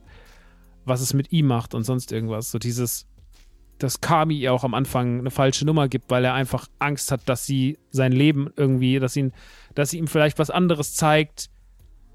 [0.85, 2.51] was es mit ihm macht und sonst irgendwas.
[2.51, 3.05] So dieses,
[3.79, 7.21] dass Kami ihr auch am Anfang eine falsche Nummer gibt, weil er einfach Angst hat,
[7.27, 9.31] dass sie sein Leben irgendwie, dass ihn,
[9.75, 11.49] dass sie ihm vielleicht was anderes zeigt,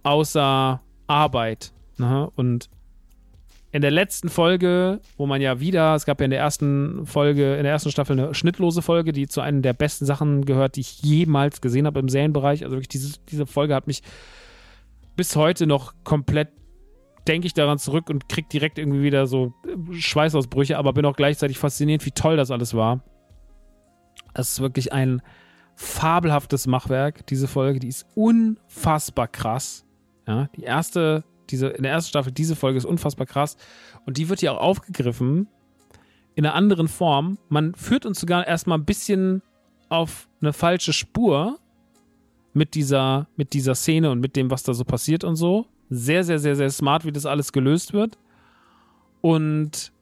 [0.02, 1.72] außer Arbeit.
[1.98, 2.30] Ne?
[2.36, 2.68] Und
[3.72, 7.56] in der letzten Folge, wo man ja wieder, es gab ja in der ersten Folge,
[7.56, 10.82] in der ersten Staffel eine schnittlose Folge, die zu einer der besten Sachen gehört, die
[10.82, 12.62] ich jemals gesehen habe im Serienbereich.
[12.62, 14.02] Also wirklich, diese, diese Folge hat mich
[15.16, 16.50] bis heute noch komplett,
[17.26, 19.54] denke ich daran zurück und krieg direkt irgendwie wieder so
[19.92, 23.02] Schweißausbrüche, aber bin auch gleichzeitig fasziniert, wie toll das alles war.
[24.34, 25.22] Es ist wirklich ein
[25.76, 27.80] fabelhaftes Machwerk, diese Folge.
[27.80, 29.84] Die ist unfassbar krass.
[30.26, 33.56] Ja, die erste diese, in der ersten Staffel, diese Folge ist unfassbar krass.
[34.06, 35.48] Und die wird hier auch aufgegriffen
[36.34, 37.38] in einer anderen Form.
[37.48, 39.42] Man führt uns sogar erstmal ein bisschen
[39.88, 41.58] auf eine falsche Spur
[42.52, 45.66] mit dieser, mit dieser Szene und mit dem, was da so passiert und so.
[45.90, 48.18] Sehr, sehr, sehr, sehr smart, wie das alles gelöst wird.
[49.20, 49.92] Und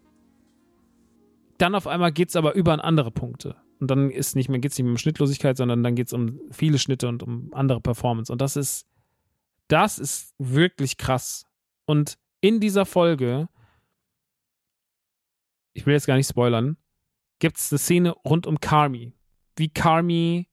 [1.58, 3.56] dann auf einmal geht es aber über an andere Punkte.
[3.80, 6.12] Und dann ist nicht mehr, geht es nicht mehr um Schnittlosigkeit, sondern dann geht es
[6.12, 8.30] um viele Schnitte und um andere Performance.
[8.30, 8.86] Und das ist
[9.72, 11.46] das ist wirklich krass.
[11.86, 13.48] Und in dieser Folge,
[15.72, 16.76] ich will jetzt gar nicht spoilern,
[17.38, 19.14] gibt es eine Szene rund um Carmi.
[19.56, 20.46] Wie Carmi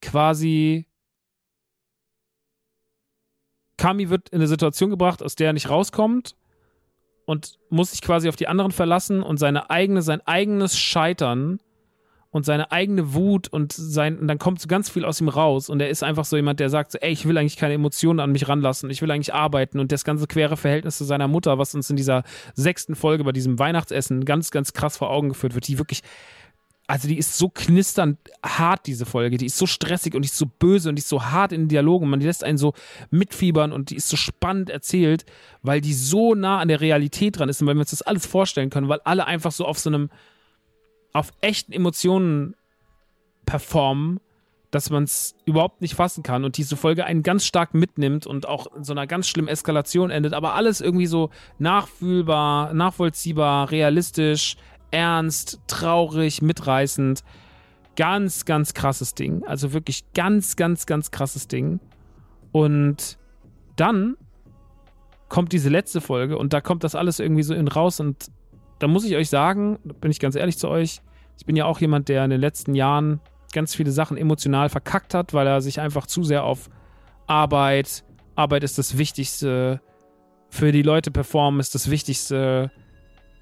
[0.00, 0.86] quasi.
[3.76, 6.34] Carmi wird in eine Situation gebracht, aus der er nicht rauskommt
[7.26, 11.60] und muss sich quasi auf die anderen verlassen und seine eigene, sein eigenes Scheitern
[12.30, 15.68] und seine eigene Wut und sein, und dann kommt so ganz viel aus ihm raus
[15.70, 18.20] und er ist einfach so jemand, der sagt so, ey, ich will eigentlich keine Emotionen
[18.20, 21.58] an mich ranlassen, ich will eigentlich arbeiten und das ganze quere Verhältnis zu seiner Mutter,
[21.58, 22.24] was uns in dieser
[22.54, 26.02] sechsten Folge bei diesem Weihnachtsessen ganz, ganz krass vor Augen geführt wird, die wirklich
[26.86, 29.38] also die ist so knisternd hart, diese Folge.
[29.38, 31.62] Die ist so stressig und die ist so böse und die ist so hart in
[31.62, 32.08] den Dialogen.
[32.08, 32.74] Man die lässt einen so
[33.10, 35.24] mitfiebern und die ist so spannend erzählt,
[35.62, 38.26] weil die so nah an der Realität dran ist und weil wir uns das alles
[38.26, 40.10] vorstellen können, weil alle einfach so auf so einem,
[41.12, 42.54] auf echten Emotionen
[43.46, 44.20] performen,
[44.70, 48.46] dass man es überhaupt nicht fassen kann und diese Folge einen ganz stark mitnimmt und
[48.46, 54.56] auch in so einer ganz schlimmen Eskalation endet, aber alles irgendwie so nachfühlbar, nachvollziehbar, realistisch,
[54.90, 57.22] ernst, traurig, mitreißend.
[57.96, 59.42] Ganz, ganz krasses Ding.
[59.44, 61.80] Also wirklich ganz, ganz, ganz krasses Ding.
[62.52, 63.18] Und
[63.76, 64.16] dann
[65.28, 68.30] kommt diese letzte Folge und da kommt das alles irgendwie so in raus und
[68.78, 71.00] da muss ich euch sagen, bin ich ganz ehrlich zu euch,
[71.38, 73.20] ich bin ja auch jemand, der in den letzten Jahren
[73.52, 76.70] ganz viele Sachen emotional verkackt hat, weil er sich einfach zu sehr auf
[77.26, 78.04] Arbeit,
[78.34, 79.80] Arbeit ist das Wichtigste,
[80.50, 82.70] für die Leute performen ist das Wichtigste.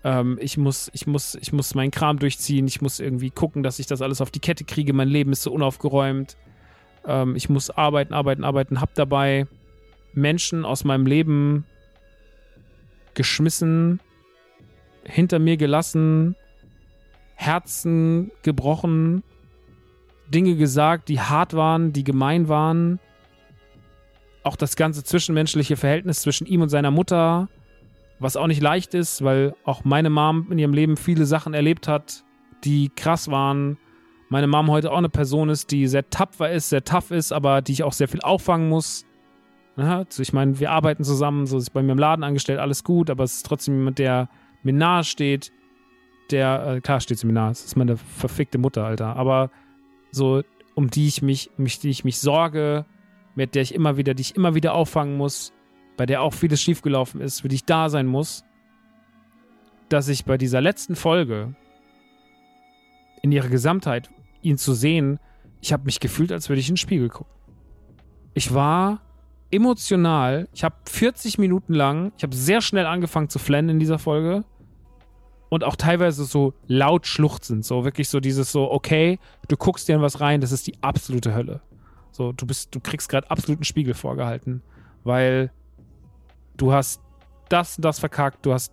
[0.05, 3.79] Ähm, ich, muss, ich, muss, ich muss meinen Kram durchziehen, ich muss irgendwie gucken, dass
[3.79, 6.37] ich das alles auf die Kette kriege, mein Leben ist so unaufgeräumt.
[7.07, 9.47] Ähm, ich muss arbeiten, arbeiten, arbeiten, hab dabei
[10.13, 11.65] Menschen aus meinem Leben
[13.15, 14.01] geschmissen,
[15.05, 16.37] hinter mir gelassen,
[17.35, 19.23] Herzen gebrochen,
[20.29, 23.01] Dinge gesagt, die hart waren, die gemein waren.
[24.43, 27.49] Auch das ganze zwischenmenschliche Verhältnis zwischen ihm und seiner Mutter,
[28.19, 31.89] was auch nicht leicht ist, weil auch meine Mom in ihrem Leben viele Sachen erlebt
[31.89, 32.25] hat,
[32.65, 33.77] die krass waren.
[34.29, 37.63] Meine Mom heute auch eine Person ist, die sehr tapfer ist, sehr tough ist, aber
[37.63, 39.05] die ich auch sehr viel auffangen muss.
[39.77, 43.11] Also ich meine, wir arbeiten zusammen, so ist bei mir im Laden angestellt, alles gut,
[43.11, 44.29] aber es ist trotzdem jemand, der
[44.63, 45.53] mir nahe steht,
[46.31, 49.51] der, äh, klar steht sie mir nahe, das ist meine verfickte Mutter, Alter, aber
[50.13, 50.43] so,
[50.75, 52.87] um die ich mich, mich, die ich mich sorge,
[53.35, 55.53] mit der ich immer wieder, die ich immer wieder auffangen muss,
[55.97, 58.45] bei der auch vieles schiefgelaufen ist, für die ich da sein muss,
[59.89, 61.55] dass ich bei dieser letzten Folge
[63.23, 64.11] in ihrer Gesamtheit
[64.43, 65.19] ihn zu sehen,
[65.61, 67.33] ich habe mich gefühlt, als würde ich in den Spiegel gucken.
[68.35, 69.01] Ich war
[69.51, 73.99] emotional, ich habe 40 Minuten lang, ich habe sehr schnell angefangen zu flennen in dieser
[73.99, 74.45] Folge
[75.49, 77.65] und auch teilweise so laut schluchzend.
[77.65, 80.83] So wirklich so dieses so, okay, du guckst dir in was rein, das ist die
[80.83, 81.61] absolute Hölle.
[82.11, 84.63] So, du bist, du kriegst gerade absoluten Spiegel vorgehalten,
[85.05, 85.51] weil
[86.57, 87.01] du hast
[87.49, 88.73] das und das verkackt, du hast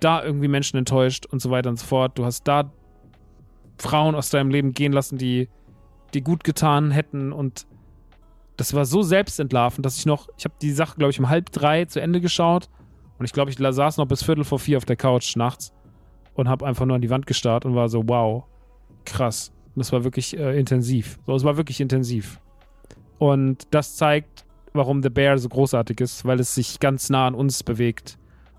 [0.00, 2.18] da irgendwie Menschen enttäuscht und so weiter und so fort.
[2.18, 2.72] Du hast da
[3.78, 5.48] Frauen aus deinem Leben gehen lassen, die
[6.14, 7.66] die gut getan hätten und
[8.56, 11.52] das war so selbstentlarvend, dass ich noch, ich habe die Sache, glaube ich, um halb
[11.52, 12.68] drei zu Ende geschaut
[13.18, 15.72] und ich glaube, ich saß noch bis Viertel vor vier auf der Couch nachts
[16.34, 18.44] und habe einfach nur an die Wand gestarrt und war so, wow,
[19.04, 19.52] krass.
[19.74, 21.18] Und das war wirklich äh, intensiv.
[21.26, 22.40] So, es war wirklich intensiv.
[23.18, 24.44] Und das zeigt,
[24.78, 28.16] warum The Bear so großartig ist, weil es sich ganz nah an uns bewegt.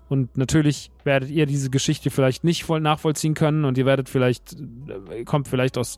[0.08, 4.56] Und natürlich werdet ihr diese Geschichte vielleicht nicht voll nachvollziehen können und ihr werdet vielleicht,
[5.10, 5.96] äh, kommt vielleicht aus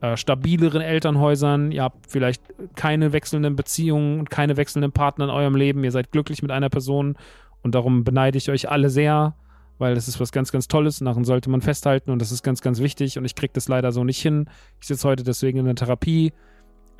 [0.00, 2.42] äh, stabileren Elternhäusern, ihr habt vielleicht
[2.74, 6.68] keine wechselnden Beziehungen und keine wechselnden Partner in eurem Leben, ihr seid glücklich mit einer
[6.68, 7.16] Person
[7.62, 9.34] und darum beneide ich euch alle sehr,
[9.78, 10.98] weil das ist was ganz, ganz Tolles.
[10.98, 13.18] Daran sollte man festhalten und das ist ganz, ganz wichtig.
[13.18, 14.46] Und ich kriege das leider so nicht hin.
[14.80, 16.32] Ich sitze heute deswegen in der Therapie.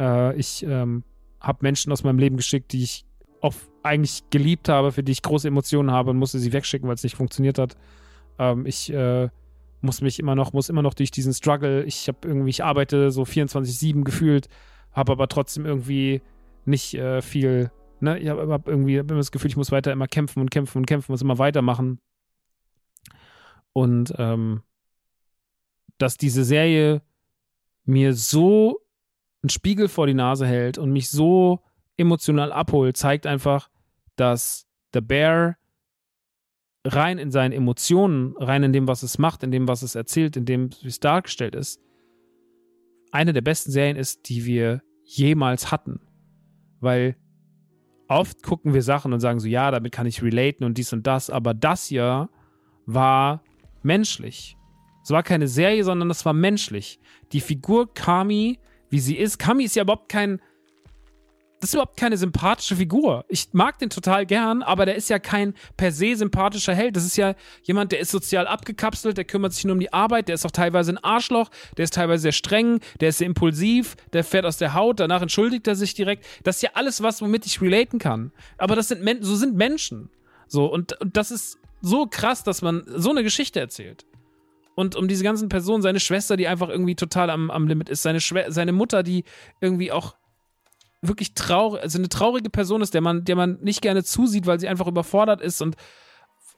[0.01, 1.05] Äh, ich ähm,
[1.43, 3.05] habe Menschen aus meinem Leben geschickt, die ich
[3.41, 6.95] oft eigentlich geliebt habe, für die ich große Emotionen habe und musste sie wegschicken, weil
[6.95, 7.77] es nicht funktioniert hat.
[8.39, 9.29] Ähm, ich äh,
[9.81, 11.83] muss mich immer noch, muss immer noch durch diesen Struggle.
[11.85, 14.49] Ich habe irgendwie, ich arbeite so 24-7 gefühlt,
[14.93, 16.23] habe aber trotzdem irgendwie
[16.65, 17.71] nicht äh, viel
[18.03, 20.51] Ne, ich habe hab irgendwie hab immer das Gefühl, ich muss weiter immer kämpfen und
[20.51, 22.01] kämpfen und kämpfen, muss immer weitermachen.
[23.73, 24.63] Und ähm,
[25.99, 27.03] dass diese Serie
[27.85, 28.81] mir so
[29.43, 31.61] einen Spiegel vor die Nase hält und mich so
[31.97, 33.69] emotional abholt, zeigt einfach,
[34.17, 35.57] dass The Bear
[36.85, 40.37] rein in seinen Emotionen, rein in dem, was es macht, in dem, was es erzählt,
[40.37, 41.81] in dem, wie es dargestellt ist,
[43.11, 46.01] eine der besten Serien ist, die wir jemals hatten.
[46.81, 47.17] Weil
[48.09, 51.07] oft gucken wir Sachen und sagen so, ja, damit kann ich relaten und dies und
[51.07, 52.29] das, aber das hier
[52.87, 53.43] war
[53.83, 54.57] menschlich.
[55.05, 57.01] Es war keine Serie, sondern es war menschlich.
[57.33, 58.59] Die Figur Kami,
[58.93, 60.41] wie sie ist, Kami ist ja überhaupt kein
[61.61, 63.25] das ist überhaupt keine sympathische Figur.
[63.29, 66.97] Ich mag den total gern, aber der ist ja kein per se sympathischer Held.
[66.97, 70.27] Das ist ja jemand, der ist sozial abgekapselt, der kümmert sich nur um die Arbeit,
[70.27, 73.95] der ist auch teilweise ein Arschloch, der ist teilweise sehr streng, der ist sehr impulsiv,
[74.13, 76.27] der fährt aus der Haut, danach entschuldigt er sich direkt.
[76.43, 78.33] Das ist ja alles was, womit ich relaten kann.
[78.59, 80.11] Aber das sind Men so sind Menschen.
[80.49, 84.05] So, und, und das ist so krass, dass man so eine Geschichte erzählt.
[84.75, 88.03] Und um diese ganzen Personen, seine Schwester, die einfach irgendwie total am, am Limit ist,
[88.03, 89.25] seine, seine Mutter, die
[89.61, 90.15] irgendwie auch
[91.03, 94.61] wirklich traurig, also eine traurige Person ist, der man, der man nicht gerne zusieht, weil
[94.61, 95.77] sie einfach überfordert ist und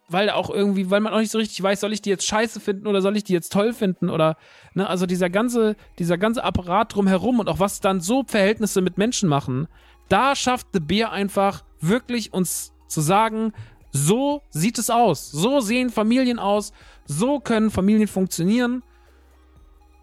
[0.08, 2.60] weil auch irgendwie, weil man auch nicht so richtig weiß, soll ich die jetzt scheiße
[2.60, 4.36] finden oder soll ich die jetzt toll finden oder,
[4.74, 8.98] ne, also dieser ganze, dieser ganze Apparat drumherum und auch was dann so Verhältnisse mit
[8.98, 9.66] Menschen machen,
[10.10, 13.52] da schafft The Bear einfach wirklich uns zu sagen,
[13.92, 16.72] so sieht es aus, so sehen Familien aus,
[17.06, 18.82] so können Familien funktionieren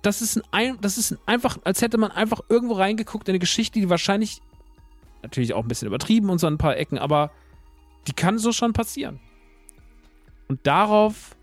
[0.01, 3.79] das ist, ein, das ist einfach, als hätte man einfach irgendwo reingeguckt in eine Geschichte,
[3.79, 4.41] die wahrscheinlich
[5.21, 7.31] natürlich auch ein bisschen übertrieben und so ein paar Ecken, aber
[8.07, 9.19] die kann so schon passieren.
[10.47, 11.35] Und darauf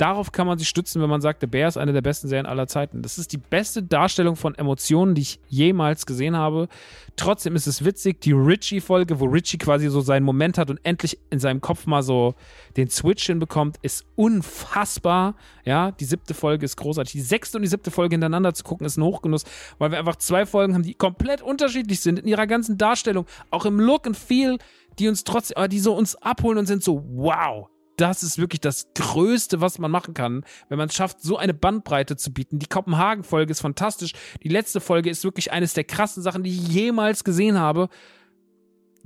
[0.00, 2.46] darauf kann man sich stützen, wenn man sagt, The Bear ist eine der besten Serien
[2.46, 3.02] aller Zeiten.
[3.02, 6.68] Das ist die beste Darstellung von Emotionen, die ich jemals gesehen habe.
[7.16, 11.18] Trotzdem ist es witzig, die Richie-Folge, wo Richie quasi so seinen Moment hat und endlich
[11.28, 12.34] in seinem Kopf mal so
[12.76, 15.34] den Switch hinbekommt, ist unfassbar.
[15.64, 17.12] Ja, die siebte Folge ist großartig.
[17.12, 19.44] Die sechste und die siebte Folge hintereinander zu gucken, ist ein Hochgenuss,
[19.78, 23.66] weil wir einfach zwei Folgen haben, die komplett unterschiedlich sind in ihrer ganzen Darstellung, auch
[23.66, 24.56] im Look and Feel,
[24.98, 27.68] die uns trotzdem, die so uns abholen und sind so, wow,
[28.00, 31.54] das ist wirklich das Größte, was man machen kann, wenn man es schafft, so eine
[31.54, 32.58] Bandbreite zu bieten.
[32.58, 34.12] Die Kopenhagen-Folge ist fantastisch.
[34.42, 37.88] Die letzte Folge ist wirklich eines der krassen Sachen, die ich jemals gesehen habe.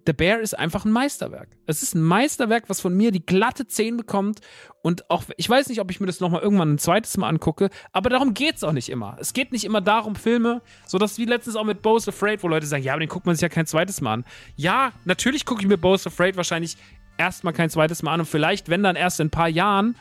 [0.07, 1.49] The Bear ist einfach ein Meisterwerk.
[1.67, 4.41] Es ist ein Meisterwerk, was von mir die glatte 10 bekommt.
[4.83, 7.71] Und auch, ich weiß nicht, ob ich mir das nochmal irgendwann ein zweites Mal angucke,
[7.93, 9.17] aber darum geht es auch nicht immer.
[9.19, 12.49] Es geht nicht immer darum, Filme, so dass wie letztens auch mit Bo's Afraid, wo
[12.49, 14.25] Leute sagen, ja, aber den guckt man sich ja kein zweites Mal an.
[14.57, 16.77] Ja, natürlich gucke ich mir Bo's Afraid wahrscheinlich
[17.19, 19.97] erstmal kein zweites Mal an und vielleicht, wenn dann erst in ein paar Jahren.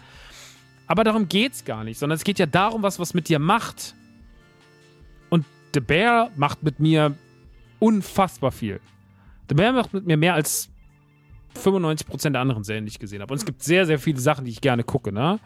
[0.87, 3.95] Aber darum geht's gar nicht, sondern es geht ja darum, was was mit dir macht.
[5.29, 7.15] Und The Bear macht mit mir
[7.79, 8.79] unfassbar viel.
[9.49, 10.69] The Bear macht mit mir mehr als
[11.55, 13.33] 95% der anderen Serien, die ich gesehen habe.
[13.33, 15.39] Und es gibt sehr, sehr viele Sachen, die ich gerne gucke, ne?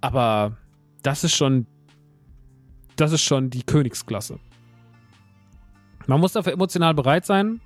[0.00, 0.56] Aber
[1.02, 1.66] das ist schon.
[2.96, 4.38] Das ist schon die Königsklasse.
[6.06, 7.60] Man muss dafür emotional bereit sein.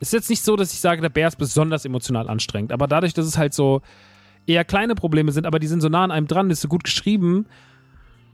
[0.00, 2.86] Es ist jetzt nicht so, dass ich sage, der Bär ist besonders emotional anstrengend, aber
[2.86, 3.82] dadurch, dass es halt so
[4.46, 6.84] eher kleine Probleme sind, aber die sind so nah an einem dran, ist so gut
[6.84, 7.46] geschrieben,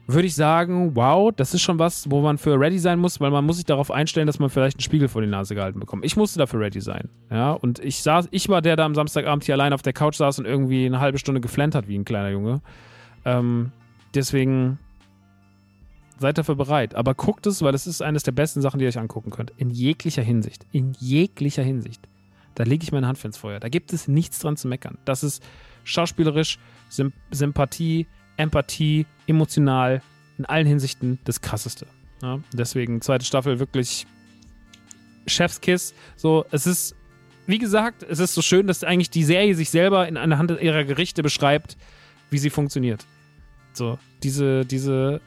[0.07, 3.31] würde ich sagen, wow, das ist schon was, wo man für ready sein muss, weil
[3.31, 6.05] man muss sich darauf einstellen, dass man vielleicht einen Spiegel vor die Nase gehalten bekommt.
[6.05, 7.09] Ich musste dafür ready sein.
[7.31, 10.17] Ja, und ich saß, ich war der, der am Samstagabend hier allein auf der Couch
[10.17, 12.61] saß und irgendwie eine halbe Stunde geflennt hat wie ein kleiner Junge.
[13.25, 13.73] Ähm,
[14.15, 14.79] deswegen
[16.25, 16.95] seid dafür bereit.
[16.95, 19.53] Aber guckt es, weil es ist eines der besten Sachen, die ihr euch angucken könnt.
[19.59, 20.65] In jeglicher Hinsicht.
[20.73, 22.01] In jeglicher Hinsicht.
[22.55, 23.61] Da lege ich meine Hand ins Feuer.
[23.61, 24.97] Da gibt es nichts dran zu meckern.
[25.05, 25.43] Das ist
[25.85, 28.07] schauspielerisch, Symp Sympathie,
[28.39, 30.01] Empathie, emotional,
[30.39, 31.87] in allen Hinsichten das Krasseste.
[32.23, 34.07] Ja, deswegen zweite Staffel wirklich
[35.27, 35.93] Chef's Kiss.
[36.17, 36.97] So, es ist,
[37.47, 40.51] wie gesagt, es ist so schön, dass eigentlich die Serie sich selber in einer Hand
[40.59, 41.77] ihrer Gerichte beschreibt,
[42.31, 43.05] wie sie funktioniert.
[43.75, 45.21] So, diese, diese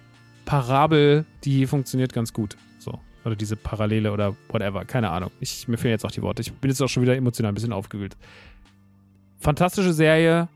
[0.48, 2.56] Parabel, die funktioniert ganz gut.
[2.80, 2.98] So.
[3.26, 4.86] Oder diese Parallele oder whatever.
[4.86, 5.30] Keine Ahnung.
[5.42, 6.42] Ich, mir fehlen jetzt auch die Worte.
[6.42, 8.16] Ich bin jetzt auch schon wieder emotional ein bisschen aufgewühlt.
[9.40, 10.48] Fantastische Serie.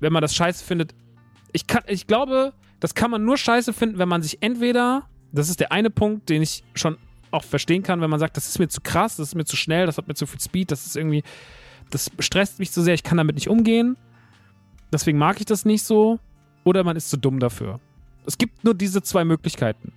[0.00, 0.96] Wenn man das scheiße findet.
[1.52, 5.04] Ich, kann, ich glaube, das kann man nur scheiße finden, wenn man sich entweder.
[5.30, 6.96] Das ist der eine Punkt, den ich schon
[7.30, 9.56] auch verstehen kann, wenn man sagt, das ist mir zu krass, das ist mir zu
[9.56, 11.22] schnell, das hat mir zu viel Speed, das ist irgendwie.
[11.90, 13.96] Das stresst mich zu sehr, ich kann damit nicht umgehen.
[14.92, 16.18] Deswegen mag ich das nicht so.
[16.64, 17.80] Oder man ist zu dumm dafür.
[18.26, 19.92] Es gibt nur diese zwei Möglichkeiten.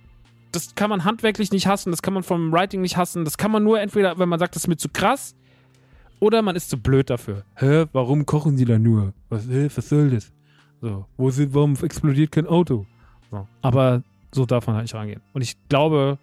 [0.52, 3.50] Das kann man handwerklich nicht hassen, das kann man vom Writing nicht hassen, das kann
[3.50, 5.34] man nur entweder, wenn man sagt, das ist mir zu krass,
[6.20, 7.44] oder man ist zu blöd dafür.
[7.56, 9.12] Hä, warum kochen sie da nur?
[9.28, 10.32] Was, hä, was soll das?
[10.80, 12.86] So, wo sind, warum explodiert kein Auto?
[13.30, 13.48] So.
[13.62, 15.22] Aber so darf man halt nicht rangehen.
[15.32, 16.18] Und ich glaube,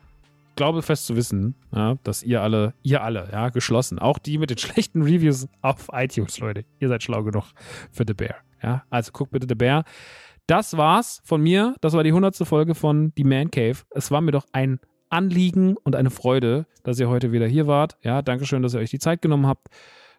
[0.55, 4.49] glaube fest zu wissen, ja, dass ihr alle, ihr alle, ja, geschlossen, auch die mit
[4.49, 7.45] den schlechten Reviews auf iTunes, Leute, ihr seid schlau genug
[7.91, 8.35] für The Bear.
[8.61, 9.84] Ja, also guckt bitte The Bear.
[10.51, 11.75] Das war's von mir.
[11.79, 13.77] Das war die hundertste Folge von Die Man Cave.
[13.91, 17.95] Es war mir doch ein Anliegen und eine Freude, dass ihr heute wieder hier wart.
[18.01, 19.69] Ja, danke schön, dass ihr euch die Zeit genommen habt.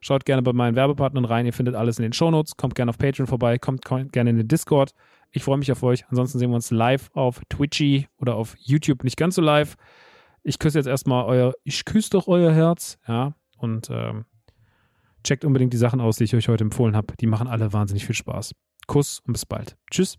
[0.01, 1.45] Schaut gerne bei meinen Werbepartnern rein.
[1.45, 2.57] Ihr findet alles in den Shownotes.
[2.57, 3.59] Kommt gerne auf Patreon vorbei.
[3.59, 4.95] Kommt gerne in den Discord.
[5.33, 6.07] Ich freue mich auf euch.
[6.09, 9.05] Ansonsten sehen wir uns live auf Twitchy oder auf YouTube.
[9.05, 9.77] Nicht ganz so live.
[10.43, 12.97] Ich küsse jetzt erstmal euer, ich küsse doch euer Herz.
[13.07, 14.25] Ja, und ähm,
[15.25, 17.13] checkt unbedingt die Sachen aus, die ich euch heute empfohlen habe.
[17.21, 18.55] Die machen alle wahnsinnig viel Spaß.
[18.87, 19.77] Kuss und bis bald.
[19.91, 20.19] Tschüss.